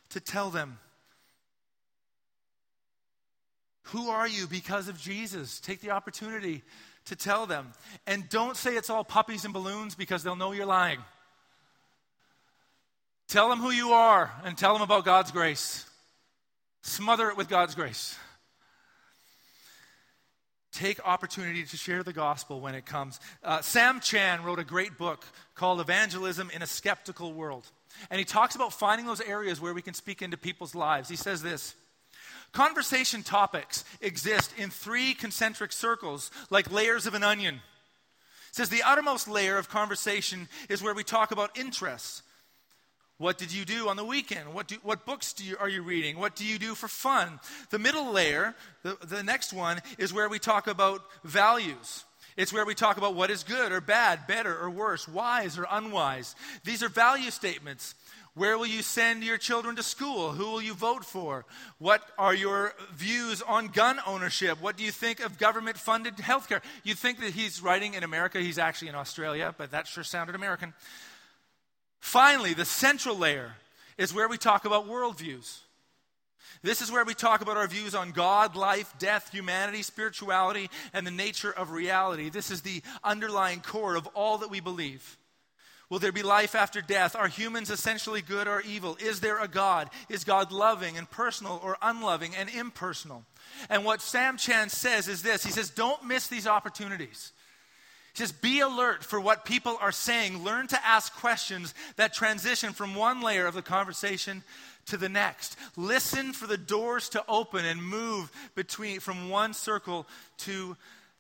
to 0.09 0.19
tell 0.19 0.49
them? 0.49 0.79
Who 3.87 4.09
are 4.09 4.27
you 4.27 4.47
because 4.47 4.87
of 4.87 4.99
Jesus? 4.99 5.59
Take 5.59 5.81
the 5.81 5.91
opportunity 5.91 6.63
to 7.05 7.15
tell 7.15 7.45
them. 7.45 7.71
And 8.07 8.27
don't 8.29 8.57
say 8.57 8.75
it's 8.75 8.89
all 8.89 9.03
puppies 9.03 9.45
and 9.45 9.53
balloons 9.53 9.95
because 9.95 10.23
they'll 10.23 10.35
know 10.35 10.51
you're 10.51 10.65
lying. 10.65 10.99
Tell 13.27 13.49
them 13.49 13.59
who 13.59 13.71
you 13.71 13.93
are 13.93 14.31
and 14.43 14.57
tell 14.57 14.73
them 14.73 14.81
about 14.81 15.05
God's 15.05 15.31
grace. 15.31 15.85
Smother 16.81 17.29
it 17.29 17.37
with 17.37 17.49
God's 17.49 17.75
grace. 17.75 18.17
Take 20.73 20.99
opportunity 21.05 21.63
to 21.63 21.77
share 21.77 22.03
the 22.03 22.13
gospel 22.13 22.59
when 22.59 22.73
it 22.73 22.85
comes. 22.85 23.19
Uh, 23.43 23.61
Sam 23.61 23.99
Chan 23.99 24.43
wrote 24.43 24.59
a 24.59 24.63
great 24.63 24.97
book 24.97 25.23
called 25.53 25.79
Evangelism 25.79 26.49
in 26.49 26.63
a 26.63 26.67
Skeptical 26.67 27.31
World. 27.31 27.65
And 28.09 28.17
he 28.17 28.25
talks 28.25 28.55
about 28.55 28.73
finding 28.73 29.05
those 29.05 29.21
areas 29.21 29.61
where 29.61 29.73
we 29.73 29.83
can 29.83 29.93
speak 29.93 30.23
into 30.23 30.35
people's 30.35 30.73
lives. 30.73 31.09
He 31.09 31.15
says 31.15 31.43
this 31.43 31.75
Conversation 32.53 33.23
topics 33.23 33.83
exist 33.99 34.53
in 34.57 34.69
three 34.69 35.13
concentric 35.13 35.71
circles, 35.71 36.31
like 36.49 36.71
layers 36.71 37.05
of 37.05 37.13
an 37.13 37.23
onion. 37.23 37.55
He 37.55 38.53
says 38.53 38.69
the 38.69 38.83
outermost 38.83 39.27
layer 39.27 39.57
of 39.57 39.67
conversation 39.67 40.47
is 40.69 40.81
where 40.81 40.93
we 40.93 41.03
talk 41.03 41.31
about 41.31 41.57
interests, 41.57 42.23
what 43.17 43.37
did 43.37 43.53
you 43.53 43.63
do 43.63 43.89
on 43.89 43.95
the 43.95 44.03
weekend? 44.03 44.53
What, 44.53 44.67
do, 44.67 44.75
what 44.83 45.05
books 45.05 45.35
you, 45.37 45.55
are 45.59 45.69
you 45.69 45.83
reading? 45.83 46.17
What 46.17 46.35
do 46.35 46.45
you 46.45 46.57
do 46.57 46.75
for 46.75 46.87
fun? 46.87 47.39
The 47.69 47.79
middle 47.79 48.11
layer, 48.11 48.55
the, 48.81 48.97
the 49.01 49.23
next 49.23 49.53
one, 49.53 49.81
is 49.97 50.13
where 50.13 50.27
we 50.27 50.39
talk 50.39 50.67
about 50.67 51.03
values. 51.23 52.03
It's 52.35 52.51
where 52.51 52.65
we 52.65 52.73
talk 52.73 52.97
about 52.97 53.13
what 53.13 53.29
is 53.29 53.43
good 53.43 53.71
or 53.71 53.79
bad, 53.79 54.25
better 54.27 54.57
or 54.57 54.69
worse, 54.69 55.07
wise 55.07 55.57
or 55.57 55.67
unwise. 55.69 56.35
These 56.65 56.81
are 56.81 56.89
value 56.89 57.29
statements. 57.29 57.93
Where 58.35 58.57
will 58.57 58.65
you 58.65 58.81
send 58.81 59.23
your 59.23 59.37
children 59.37 59.75
to 59.75 59.83
school? 59.83 60.31
Who 60.31 60.49
will 60.49 60.61
you 60.61 60.73
vote 60.73 61.05
for? 61.05 61.45
What 61.77 62.01
are 62.17 62.33
your 62.33 62.73
views 62.95 63.43
on 63.43 63.67
gun 63.67 63.99
ownership? 64.07 64.59
What 64.59 64.75
do 64.75 64.83
you 64.83 64.91
think 64.91 65.19
of 65.19 65.37
government 65.37 65.77
funded 65.77 66.15
healthcare? 66.17 66.61
You'd 66.83 66.97
think 66.97 67.19
that 67.19 67.33
he's 67.33 67.61
writing 67.61 67.93
in 67.93 68.03
America. 68.03 68.39
He's 68.39 68.57
actually 68.57 68.87
in 68.87 68.95
Australia, 68.95 69.53
but 69.55 69.69
that 69.71 69.85
sure 69.85 70.03
sounded 70.03 70.35
American. 70.35 70.73
Finally, 71.99 72.55
the 72.55 72.65
central 72.65 73.15
layer 73.17 73.53
is 73.99 74.13
where 74.13 74.27
we 74.27 74.37
talk 74.37 74.65
about 74.65 74.89
worldviews. 74.89 75.59
This 76.63 76.81
is 76.81 76.91
where 76.91 77.05
we 77.05 77.13
talk 77.13 77.41
about 77.41 77.57
our 77.57 77.67
views 77.67 77.93
on 77.93 78.11
God, 78.11 78.55
life, 78.55 78.93
death, 78.97 79.29
humanity, 79.31 79.83
spirituality, 79.83 80.69
and 80.93 81.05
the 81.05 81.11
nature 81.11 81.51
of 81.51 81.71
reality. 81.71 82.29
This 82.29 82.49
is 82.49 82.61
the 82.61 82.81
underlying 83.03 83.59
core 83.59 83.95
of 83.95 84.07
all 84.15 84.39
that 84.39 84.49
we 84.49 84.59
believe. 84.59 85.17
Will 85.93 85.99
there 85.99 86.12
be 86.12 86.23
life 86.23 86.56
after 86.56 86.82
death? 86.82 87.15
Are 87.15 87.27
humans 87.27 87.69
essentially 87.69 88.23
good 88.23 88.47
or 88.47 88.62
evil? 88.62 88.97
Is 88.99 89.19
there 89.19 89.39
a 89.39 89.47
God? 89.47 89.91
Is 90.10 90.23
God 90.23 90.51
loving 90.51 90.97
and 90.97 91.08
personal 91.08 91.62
or 91.63 91.77
unloving 91.84 92.36
and 92.36 92.49
impersonal? 92.49 93.25
And 93.69 93.86
what 93.86 94.01
Sam 94.01 94.38
Chan 94.38 94.69
says 94.69 95.08
is 95.08 95.21
this 95.21 95.43
He 95.43 95.51
says, 95.51 95.69
Don't 95.69 96.03
miss 96.03 96.25
these 96.25 96.47
opportunities. 96.47 97.32
He 98.15 98.17
says, 98.17 98.32
Be 98.32 98.62
alert 98.62 99.03
for 99.03 99.19
what 99.19 99.45
people 99.45 99.77
are 99.79 99.91
saying. 99.91 100.43
Learn 100.43 100.65
to 100.69 100.84
ask 100.84 101.13
questions 101.13 101.75
that 101.97 102.12
transition 102.12 102.73
from 102.73 102.95
one 102.95 103.21
layer 103.21 103.45
of 103.45 103.53
the 103.53 103.62
conversation 103.62 104.43
to 104.88 104.97
the 104.97 105.10
next. 105.10 105.56
Listen 105.77 106.34
for 106.34 106.47
the 106.47 106.57
doors 106.57 107.07
to 107.09 107.24
open 107.28 107.65
and 107.65 107.80
move 107.80 108.32
between 108.55 108.99
from 108.99 109.30
one 109.30 109.53
circle 109.53 110.07
to 110.39 110.76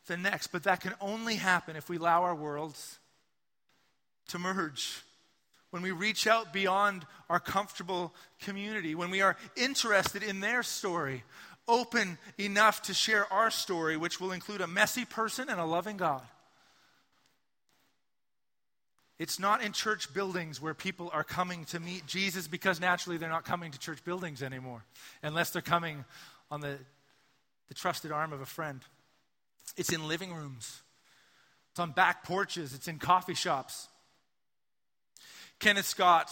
the 0.07 0.17
next. 0.17 0.47
But 0.47 0.63
that 0.63 0.81
can 0.81 0.95
only 0.99 1.35
happen 1.35 1.75
if 1.75 1.89
we 1.89 1.97
allow 1.97 2.23
our 2.23 2.33
worlds 2.33 2.97
to 4.29 4.39
merge. 4.39 5.01
When 5.71 5.81
we 5.81 5.91
reach 5.91 6.27
out 6.27 6.53
beyond 6.53 7.05
our 7.29 7.39
comfortable 7.39 8.13
community, 8.41 8.95
when 8.95 9.09
we 9.09 9.21
are 9.21 9.35
interested 9.55 10.21
in 10.21 10.39
their 10.39 10.61
story, 10.61 11.23
open 11.67 12.17
enough 12.37 12.83
to 12.83 12.93
share 12.93 13.31
our 13.33 13.49
story, 13.49 13.97
which 13.97 14.19
will 14.19 14.31
include 14.31 14.61
a 14.61 14.67
messy 14.67 15.05
person 15.05 15.49
and 15.49 15.59
a 15.59 15.65
loving 15.65 15.97
God. 15.97 16.21
It's 19.19 19.39
not 19.39 19.63
in 19.63 19.71
church 19.71 20.13
buildings 20.13 20.61
where 20.61 20.73
people 20.73 21.09
are 21.13 21.23
coming 21.23 21.65
to 21.65 21.79
meet 21.79 22.05
Jesus 22.05 22.47
because 22.47 22.81
naturally 22.81 23.17
they're 23.17 23.29
not 23.29 23.45
coming 23.45 23.71
to 23.71 23.79
church 23.79 24.03
buildings 24.03 24.43
anymore, 24.43 24.83
unless 25.21 25.51
they're 25.51 25.61
coming 25.61 26.03
on 26.51 26.61
the, 26.61 26.77
the 27.67 27.73
trusted 27.73 28.11
arm 28.11 28.33
of 28.33 28.41
a 28.41 28.45
friend. 28.45 28.81
It's 29.77 29.93
in 29.93 30.07
living 30.07 30.33
rooms 30.33 30.81
It's 31.71 31.79
on 31.79 31.91
back 31.91 32.23
porches, 32.23 32.73
it's 32.73 32.87
in 32.87 32.99
coffee 32.99 33.33
shops. 33.33 33.87
Kenneth 35.59 35.85
Scott 35.85 36.29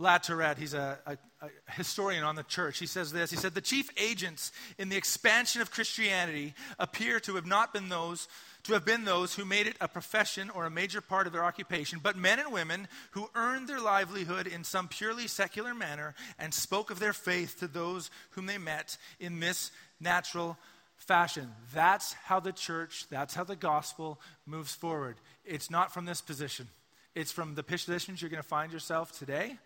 Latourette, 0.00 0.58
he's 0.58 0.74
a, 0.74 0.98
a, 1.06 1.16
a, 1.40 1.72
historian 1.72 2.24
on 2.24 2.34
the 2.34 2.42
church. 2.42 2.78
He 2.78 2.86
says 2.86 3.12
this 3.12 3.30
He 3.30 3.36
said, 3.36 3.54
The 3.54 3.60
chief 3.60 3.88
agents 3.96 4.52
in 4.78 4.88
the 4.88 4.96
expansion 4.96 5.62
of 5.62 5.70
Christianity 5.70 6.54
appear 6.78 7.20
to 7.20 7.36
have 7.36 7.46
not 7.46 7.72
been 7.72 7.88
those. 7.88 8.28
To 8.64 8.74
have 8.74 8.84
been 8.84 9.04
those 9.04 9.34
who 9.34 9.44
made 9.44 9.66
it 9.66 9.76
a 9.80 9.88
profession 9.88 10.48
or 10.48 10.66
a 10.66 10.70
major 10.70 11.00
part 11.00 11.26
of 11.26 11.32
their 11.32 11.44
occupation, 11.44 11.98
but 12.00 12.16
men 12.16 12.38
and 12.38 12.52
women 12.52 12.86
who 13.10 13.28
earned 13.34 13.68
their 13.68 13.80
livelihood 13.80 14.46
in 14.46 14.62
some 14.62 14.86
purely 14.86 15.26
secular 15.26 15.74
manner 15.74 16.14
and 16.38 16.54
spoke 16.54 16.92
of 16.92 17.00
their 17.00 17.12
faith 17.12 17.58
to 17.58 17.66
those 17.66 18.08
whom 18.30 18.46
they 18.46 18.58
met 18.58 18.96
in 19.18 19.40
this 19.40 19.72
natural 19.98 20.56
fashion. 20.96 21.50
That's 21.74 22.12
how 22.12 22.38
the 22.38 22.52
church, 22.52 23.06
that's 23.10 23.34
how 23.34 23.42
the 23.42 23.56
gospel 23.56 24.20
moves 24.46 24.74
forward. 24.74 25.16
It's 25.44 25.68
not 25.68 25.92
from 25.92 26.04
this 26.04 26.20
position, 26.20 26.68
it's 27.14 27.32
from 27.32 27.54
the 27.54 27.62
positions 27.62 28.20
you're 28.20 28.30
going 28.30 28.42
to 28.42 28.48
find 28.48 28.72
yourself 28.72 29.16
today 29.18 29.58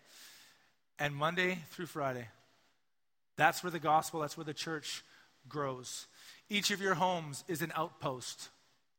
and 0.99 1.15
Monday 1.15 1.59
through 1.71 1.85
Friday. 1.85 2.27
That's 3.37 3.63
where 3.63 3.71
the 3.71 3.79
gospel, 3.79 4.21
that's 4.21 4.35
where 4.35 4.45
the 4.45 4.53
church 4.53 5.03
grows. 5.47 6.07
Each 6.49 6.71
of 6.71 6.81
your 6.81 6.95
homes 6.95 7.43
is 7.47 7.61
an 7.61 7.71
outpost 7.75 8.49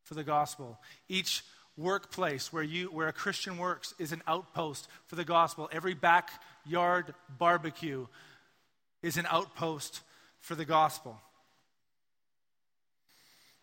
for 0.05 0.15
the 0.15 0.25
gospel. 0.25 0.79
Each 1.09 1.43
workplace 1.77 2.53
where 2.53 2.63
you 2.63 2.87
where 2.87 3.09
a 3.09 3.13
Christian 3.13 3.59
works 3.59 3.95
is 3.99 4.13
an 4.13 4.23
outpost 4.27 4.89
for 5.07 5.17
the 5.17 5.25
gospel. 5.25 5.69
Every 5.73 5.95
backyard 5.95 7.15
barbecue 7.39 8.07
is 9.03 9.17
an 9.17 9.27
outpost 9.31 10.01
for 10.41 10.55
the 10.55 10.65
gospel. 10.65 11.21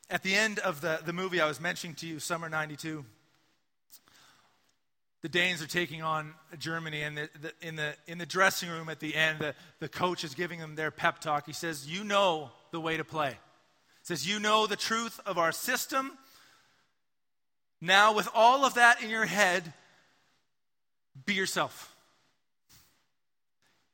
At 0.10 0.22
the 0.22 0.36
end 0.36 0.60
of 0.60 0.82
the, 0.82 1.00
the 1.04 1.14
movie 1.14 1.42
I 1.42 1.48
was 1.48 1.60
mentioning 1.60 1.96
to 1.96 2.08
you, 2.08 2.20
Summer 2.20 2.48
92, 2.48 3.04
the 5.26 5.30
Danes 5.30 5.60
are 5.60 5.68
taking 5.68 6.04
on 6.04 6.36
Germany, 6.60 7.02
and 7.02 7.18
the, 7.18 7.30
the, 7.42 7.68
in, 7.68 7.76
the, 7.76 7.96
in 8.06 8.20
the 8.20 8.28
dressing 8.28 8.70
room 8.70 8.90
at 8.90 9.00
the 9.00 9.16
end, 9.16 9.40
the, 9.40 9.56
the 9.80 9.90
coach 9.90 10.24
is 10.24 10.36
giving 10.36 10.60
them 10.60 10.76
their 10.76 10.92
pep 10.92 11.18
talk. 11.18 11.48
He 11.48 11.52
says, 11.52 11.92
You 11.92 12.04
know 12.04 12.52
the 12.70 12.80
way 12.80 12.98
to 12.98 13.04
play. 13.04 13.30
He 13.30 14.04
says, 14.04 14.30
You 14.30 14.40
know 14.40 14.68
the 14.68 14.76
truth 14.76 15.20
of 15.26 15.40
our 15.40 15.52
system. 15.52 16.12
Now, 17.82 18.14
with 18.14 18.30
all 18.36 18.66
of 18.66 18.76
that 18.76 19.02
in 19.02 19.10
your 19.10 19.26
head, 19.26 19.74
be 21.26 21.34
yourself. 21.34 21.96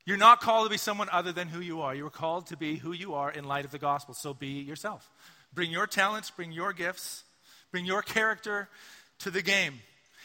You're 0.06 0.18
not 0.18 0.42
called 0.42 0.66
to 0.66 0.70
be 0.70 0.76
someone 0.76 1.08
other 1.14 1.32
than 1.32 1.48
who 1.48 1.62
you 1.62 1.80
are. 1.80 1.96
You 1.96 2.08
are 2.08 2.10
called 2.10 2.48
to 2.48 2.58
be 2.58 2.76
who 2.76 2.92
you 2.92 3.14
are 3.14 3.32
in 3.32 3.46
light 3.46 3.64
of 3.64 3.72
the 3.72 3.80
gospel. 3.80 4.14
So 4.14 4.34
be 4.34 4.60
yourself. 4.60 5.10
Bring 5.54 5.72
your 5.72 5.88
talents, 5.88 6.30
bring 6.30 6.52
your 6.52 6.74
gifts, 6.74 7.24
bring 7.72 7.86
your 7.86 8.02
character 8.02 8.68
to 9.20 9.32
the 9.32 9.42
game. 9.42 9.80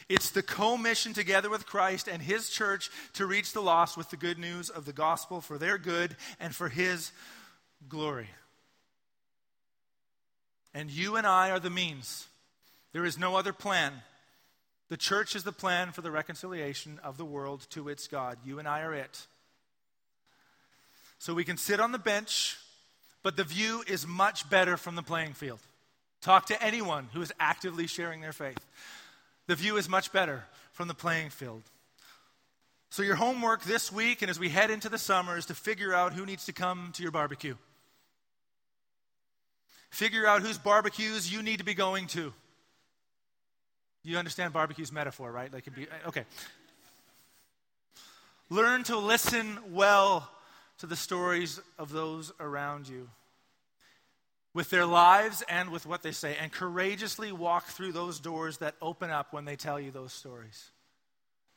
It's 0.08 0.30
the 0.30 0.42
co 0.42 0.76
mission 0.76 1.12
together 1.12 1.50
with 1.50 1.66
Christ 1.66 2.08
and 2.08 2.22
His 2.22 2.48
church 2.48 2.90
to 3.14 3.26
reach 3.26 3.52
the 3.52 3.60
lost 3.60 3.96
with 3.96 4.10
the 4.10 4.16
good 4.16 4.38
news 4.38 4.70
of 4.70 4.84
the 4.84 4.92
gospel 4.92 5.40
for 5.40 5.58
their 5.58 5.78
good 5.78 6.16
and 6.38 6.54
for 6.54 6.68
His 6.68 7.10
glory. 7.88 8.28
And 10.72 10.90
you 10.90 11.16
and 11.16 11.26
I 11.26 11.50
are 11.50 11.58
the 11.58 11.70
means. 11.70 12.26
There 12.92 13.04
is 13.04 13.18
no 13.18 13.36
other 13.36 13.52
plan. 13.52 13.92
The 14.88 14.96
church 14.96 15.34
is 15.34 15.42
the 15.42 15.52
plan 15.52 15.90
for 15.90 16.02
the 16.02 16.10
reconciliation 16.10 17.00
of 17.02 17.16
the 17.16 17.24
world 17.24 17.66
to 17.70 17.88
its 17.88 18.06
God. 18.06 18.38
You 18.44 18.58
and 18.58 18.68
I 18.68 18.82
are 18.82 18.94
it. 18.94 19.26
So 21.18 21.34
we 21.34 21.44
can 21.44 21.56
sit 21.56 21.80
on 21.80 21.92
the 21.92 21.98
bench, 21.98 22.56
but 23.22 23.36
the 23.36 23.44
view 23.44 23.82
is 23.88 24.06
much 24.06 24.48
better 24.48 24.76
from 24.76 24.94
the 24.94 25.02
playing 25.02 25.32
field. 25.32 25.58
Talk 26.20 26.46
to 26.46 26.62
anyone 26.62 27.08
who 27.12 27.22
is 27.22 27.32
actively 27.40 27.86
sharing 27.86 28.20
their 28.20 28.32
faith. 28.32 28.58
The 29.46 29.54
view 29.54 29.76
is 29.76 29.88
much 29.88 30.12
better 30.12 30.44
from 30.72 30.88
the 30.88 30.94
playing 30.94 31.30
field. 31.30 31.62
So, 32.90 33.02
your 33.02 33.16
homework 33.16 33.62
this 33.64 33.92
week 33.92 34.22
and 34.22 34.30
as 34.30 34.38
we 34.38 34.48
head 34.48 34.70
into 34.70 34.88
the 34.88 34.98
summer 34.98 35.36
is 35.36 35.46
to 35.46 35.54
figure 35.54 35.94
out 35.94 36.12
who 36.12 36.24
needs 36.24 36.46
to 36.46 36.52
come 36.52 36.90
to 36.94 37.02
your 37.02 37.12
barbecue. 37.12 37.56
Figure 39.90 40.26
out 40.26 40.42
whose 40.42 40.58
barbecues 40.58 41.32
you 41.32 41.42
need 41.42 41.58
to 41.58 41.64
be 41.64 41.74
going 41.74 42.06
to. 42.08 42.32
You 44.02 44.18
understand 44.18 44.52
barbecue's 44.52 44.92
metaphor, 44.92 45.32
right? 45.32 45.52
Like, 45.52 45.64
be, 45.74 45.86
okay. 46.06 46.24
Learn 48.50 48.84
to 48.84 48.96
listen 48.96 49.58
well 49.70 50.30
to 50.78 50.86
the 50.86 50.96
stories 50.96 51.60
of 51.78 51.90
those 51.90 52.32
around 52.38 52.88
you 52.88 53.08
with 54.56 54.70
their 54.70 54.86
lives 54.86 55.44
and 55.50 55.68
with 55.68 55.84
what 55.84 56.02
they 56.02 56.12
say, 56.12 56.34
and 56.40 56.50
courageously 56.50 57.30
walk 57.30 57.66
through 57.66 57.92
those 57.92 58.18
doors 58.18 58.56
that 58.56 58.74
open 58.80 59.10
up 59.10 59.34
when 59.34 59.44
they 59.44 59.54
tell 59.54 59.78
you 59.78 59.90
those 59.90 60.14
stories. 60.14 60.70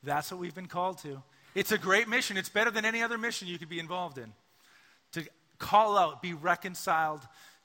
That's 0.03 0.29
what 0.29 0.41
we've 0.41 0.53
been 0.53 0.67
called 0.67 0.97
to. 0.99 1.23
It's 1.55 1.71
a 1.71 1.77
great 1.77 2.09
mission. 2.09 2.35
It's 2.35 2.49
better 2.49 2.69
than 2.69 2.83
any 2.83 3.01
other 3.01 3.17
mission 3.17 3.47
you 3.47 3.57
could 3.57 3.69
be 3.69 3.79
involved 3.79 4.17
in. 4.17 4.33
To 5.13 5.23
call 5.59 5.97
out, 5.97 6.21
be 6.21 6.33
reconciled 6.33 7.21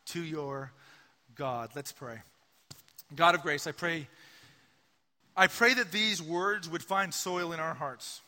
to 0.07 0.22
your 0.22 0.70
God. 1.35 1.70
Let's 1.74 1.91
pray. 1.91 2.18
God 3.16 3.35
of 3.35 3.43
grace, 3.43 3.66
I 3.66 3.72
pray 3.72 4.07
I 5.37 5.49
pray 5.49 5.74
that 5.74 5.91
these 5.91 6.22
words 6.22 6.68
would 6.68 6.85
find 6.85 7.12
soil 7.12 7.53
in 7.53 7.59
our 7.59 7.74
hearts. 7.74 8.20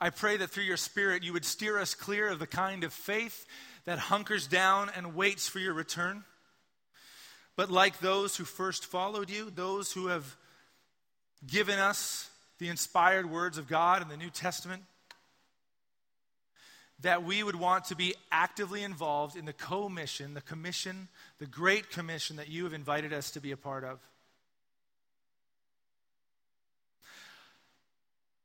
I 0.00 0.08
pray 0.08 0.38
that 0.38 0.48
through 0.48 0.64
your 0.64 0.78
spirit 0.78 1.22
you 1.22 1.34
would 1.34 1.44
steer 1.44 1.78
us 1.78 1.94
clear 1.94 2.28
of 2.28 2.38
the 2.38 2.46
kind 2.46 2.82
of 2.82 2.94
faith 2.94 3.44
that 3.86 3.98
hunkers 3.98 4.46
down 4.46 4.90
and 4.94 5.14
waits 5.14 5.48
for 5.48 5.58
your 5.58 5.72
return. 5.72 6.24
But 7.56 7.70
like 7.70 8.00
those 8.00 8.36
who 8.36 8.44
first 8.44 8.84
followed 8.84 9.30
you, 9.30 9.50
those 9.50 9.92
who 9.92 10.08
have 10.08 10.36
given 11.46 11.78
us 11.78 12.28
the 12.58 12.68
inspired 12.68 13.30
words 13.30 13.56
of 13.56 13.68
God 13.68 14.02
in 14.02 14.08
the 14.08 14.16
New 14.16 14.30
Testament, 14.30 14.82
that 17.00 17.24
we 17.24 17.42
would 17.42 17.56
want 17.56 17.86
to 17.86 17.96
be 17.96 18.14
actively 18.32 18.82
involved 18.82 19.36
in 19.36 19.44
the 19.44 19.52
co 19.52 19.88
mission, 19.88 20.34
the 20.34 20.40
commission, 20.40 21.08
the 21.38 21.46
great 21.46 21.90
commission 21.90 22.36
that 22.36 22.48
you 22.48 22.64
have 22.64 22.72
invited 22.72 23.12
us 23.12 23.30
to 23.32 23.40
be 23.40 23.52
a 23.52 23.56
part 23.56 23.84
of. 23.84 23.98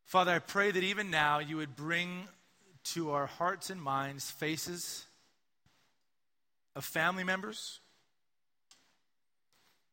Father, 0.06 0.34
I 0.34 0.40
pray 0.40 0.72
that 0.72 0.84
even 0.84 1.10
now 1.10 1.40
you 1.40 1.56
would 1.58 1.76
bring 1.76 2.28
to 2.84 3.12
our 3.12 3.26
hearts 3.26 3.70
and 3.70 3.82
minds 3.82 4.30
faces 4.30 5.06
of 6.76 6.86
family 6.86 7.24
members, 7.24 7.80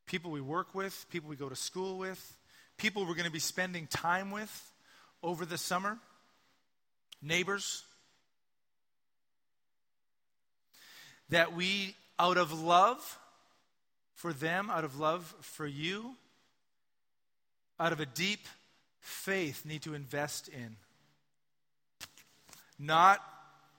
people 0.07 0.31
we 0.31 0.41
work 0.41 0.74
with, 0.74 1.07
people 1.11 1.29
we 1.29 1.37
go 1.37 1.49
to 1.49 1.57
school 1.57 1.99
with, 1.99 2.37
people 2.76 3.05
we're 3.05 3.14
going 3.14 3.26
to 3.26 3.31
be 3.31 3.39
spending 3.39 3.87
time 3.87 4.31
with 4.31 4.72
over 5.22 5.45
the 5.45 5.59
summer, 5.59 5.99
neighbors. 7.22 7.83
That 11.31 11.55
we, 11.55 11.95
out 12.18 12.39
of 12.39 12.59
love 12.59 13.18
for 14.14 14.33
them, 14.33 14.70
out 14.70 14.85
of 14.85 14.99
love 14.99 15.35
for 15.41 15.66
you, 15.66 16.14
out 17.79 17.93
of 17.93 18.01
a 18.01 18.07
deep 18.07 18.41
faith, 19.01 19.66
need 19.66 19.83
to 19.83 19.95
invest 19.95 20.49
in. 20.49 20.76
Not 22.79 23.20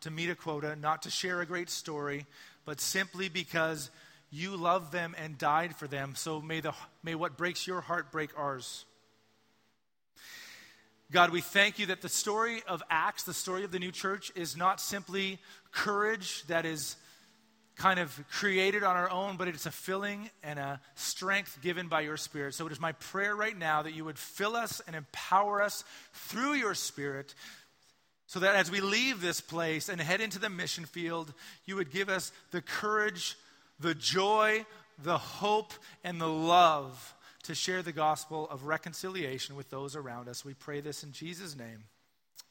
to 0.01 0.11
meet 0.11 0.29
a 0.29 0.35
quota, 0.35 0.75
not 0.75 1.01
to 1.03 1.09
share 1.09 1.41
a 1.41 1.45
great 1.45 1.69
story, 1.69 2.25
but 2.69 2.79
simply 2.79 3.29
because 3.29 3.89
you 4.29 4.55
love 4.55 4.91
them 4.91 5.15
and 5.17 5.39
died 5.39 5.75
for 5.75 5.87
them. 5.87 6.13
So 6.15 6.39
may, 6.39 6.59
the, 6.59 6.71
may 7.01 7.15
what 7.15 7.35
breaks 7.35 7.65
your 7.65 7.81
heart 7.81 8.11
break 8.11 8.29
ours. 8.37 8.85
God, 11.11 11.31
we 11.31 11.41
thank 11.41 11.79
you 11.79 11.87
that 11.87 12.03
the 12.03 12.09
story 12.09 12.61
of 12.67 12.83
Acts, 12.87 13.23
the 13.23 13.33
story 13.33 13.63
of 13.63 13.71
the 13.71 13.79
new 13.79 13.91
church, 13.91 14.31
is 14.35 14.55
not 14.55 14.79
simply 14.79 15.39
courage 15.71 16.45
that 16.45 16.63
is 16.63 16.95
kind 17.75 17.99
of 17.99 18.23
created 18.29 18.83
on 18.83 18.95
our 18.95 19.09
own, 19.09 19.35
but 19.35 19.47
it's 19.47 19.65
a 19.65 19.71
filling 19.71 20.29
and 20.43 20.59
a 20.59 20.79
strength 20.93 21.57
given 21.63 21.87
by 21.87 22.01
your 22.01 22.17
Spirit. 22.17 22.53
So 22.53 22.67
it 22.67 22.71
is 22.71 22.79
my 22.79 22.91
prayer 22.91 23.35
right 23.35 23.57
now 23.57 23.81
that 23.81 23.95
you 23.95 24.05
would 24.05 24.19
fill 24.19 24.55
us 24.55 24.79
and 24.85 24.95
empower 24.95 25.63
us 25.63 25.83
through 26.13 26.53
your 26.53 26.75
Spirit 26.75 27.33
so 28.29 28.41
that 28.41 28.55
as 28.55 28.69
we 28.69 28.79
leave 28.79 29.21
this 29.21 29.41
place 29.41 29.89
and 29.89 29.99
head 29.99 30.21
into 30.21 30.37
the 30.37 30.51
mission 30.51 30.85
field, 30.85 31.33
you 31.65 31.75
would 31.75 31.91
give 31.91 32.09
us 32.09 32.31
the 32.51 32.61
courage, 32.61 33.35
the 33.79 33.95
joy, 33.95 34.67
the 35.01 35.17
hope, 35.17 35.73
and 36.03 36.21
the 36.21 36.27
love 36.27 37.15
to 37.45 37.55
share 37.55 37.81
the 37.81 37.91
gospel 37.91 38.47
of 38.51 38.65
reconciliation 38.65 39.55
with 39.55 39.71
those 39.71 39.95
around 39.95 40.29
us. 40.29 40.45
We 40.45 40.53
pray 40.53 40.79
this 40.79 41.03
in 41.03 41.11
Jesus' 41.11 41.57
name. 41.57 41.85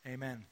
Amen. 0.05 0.47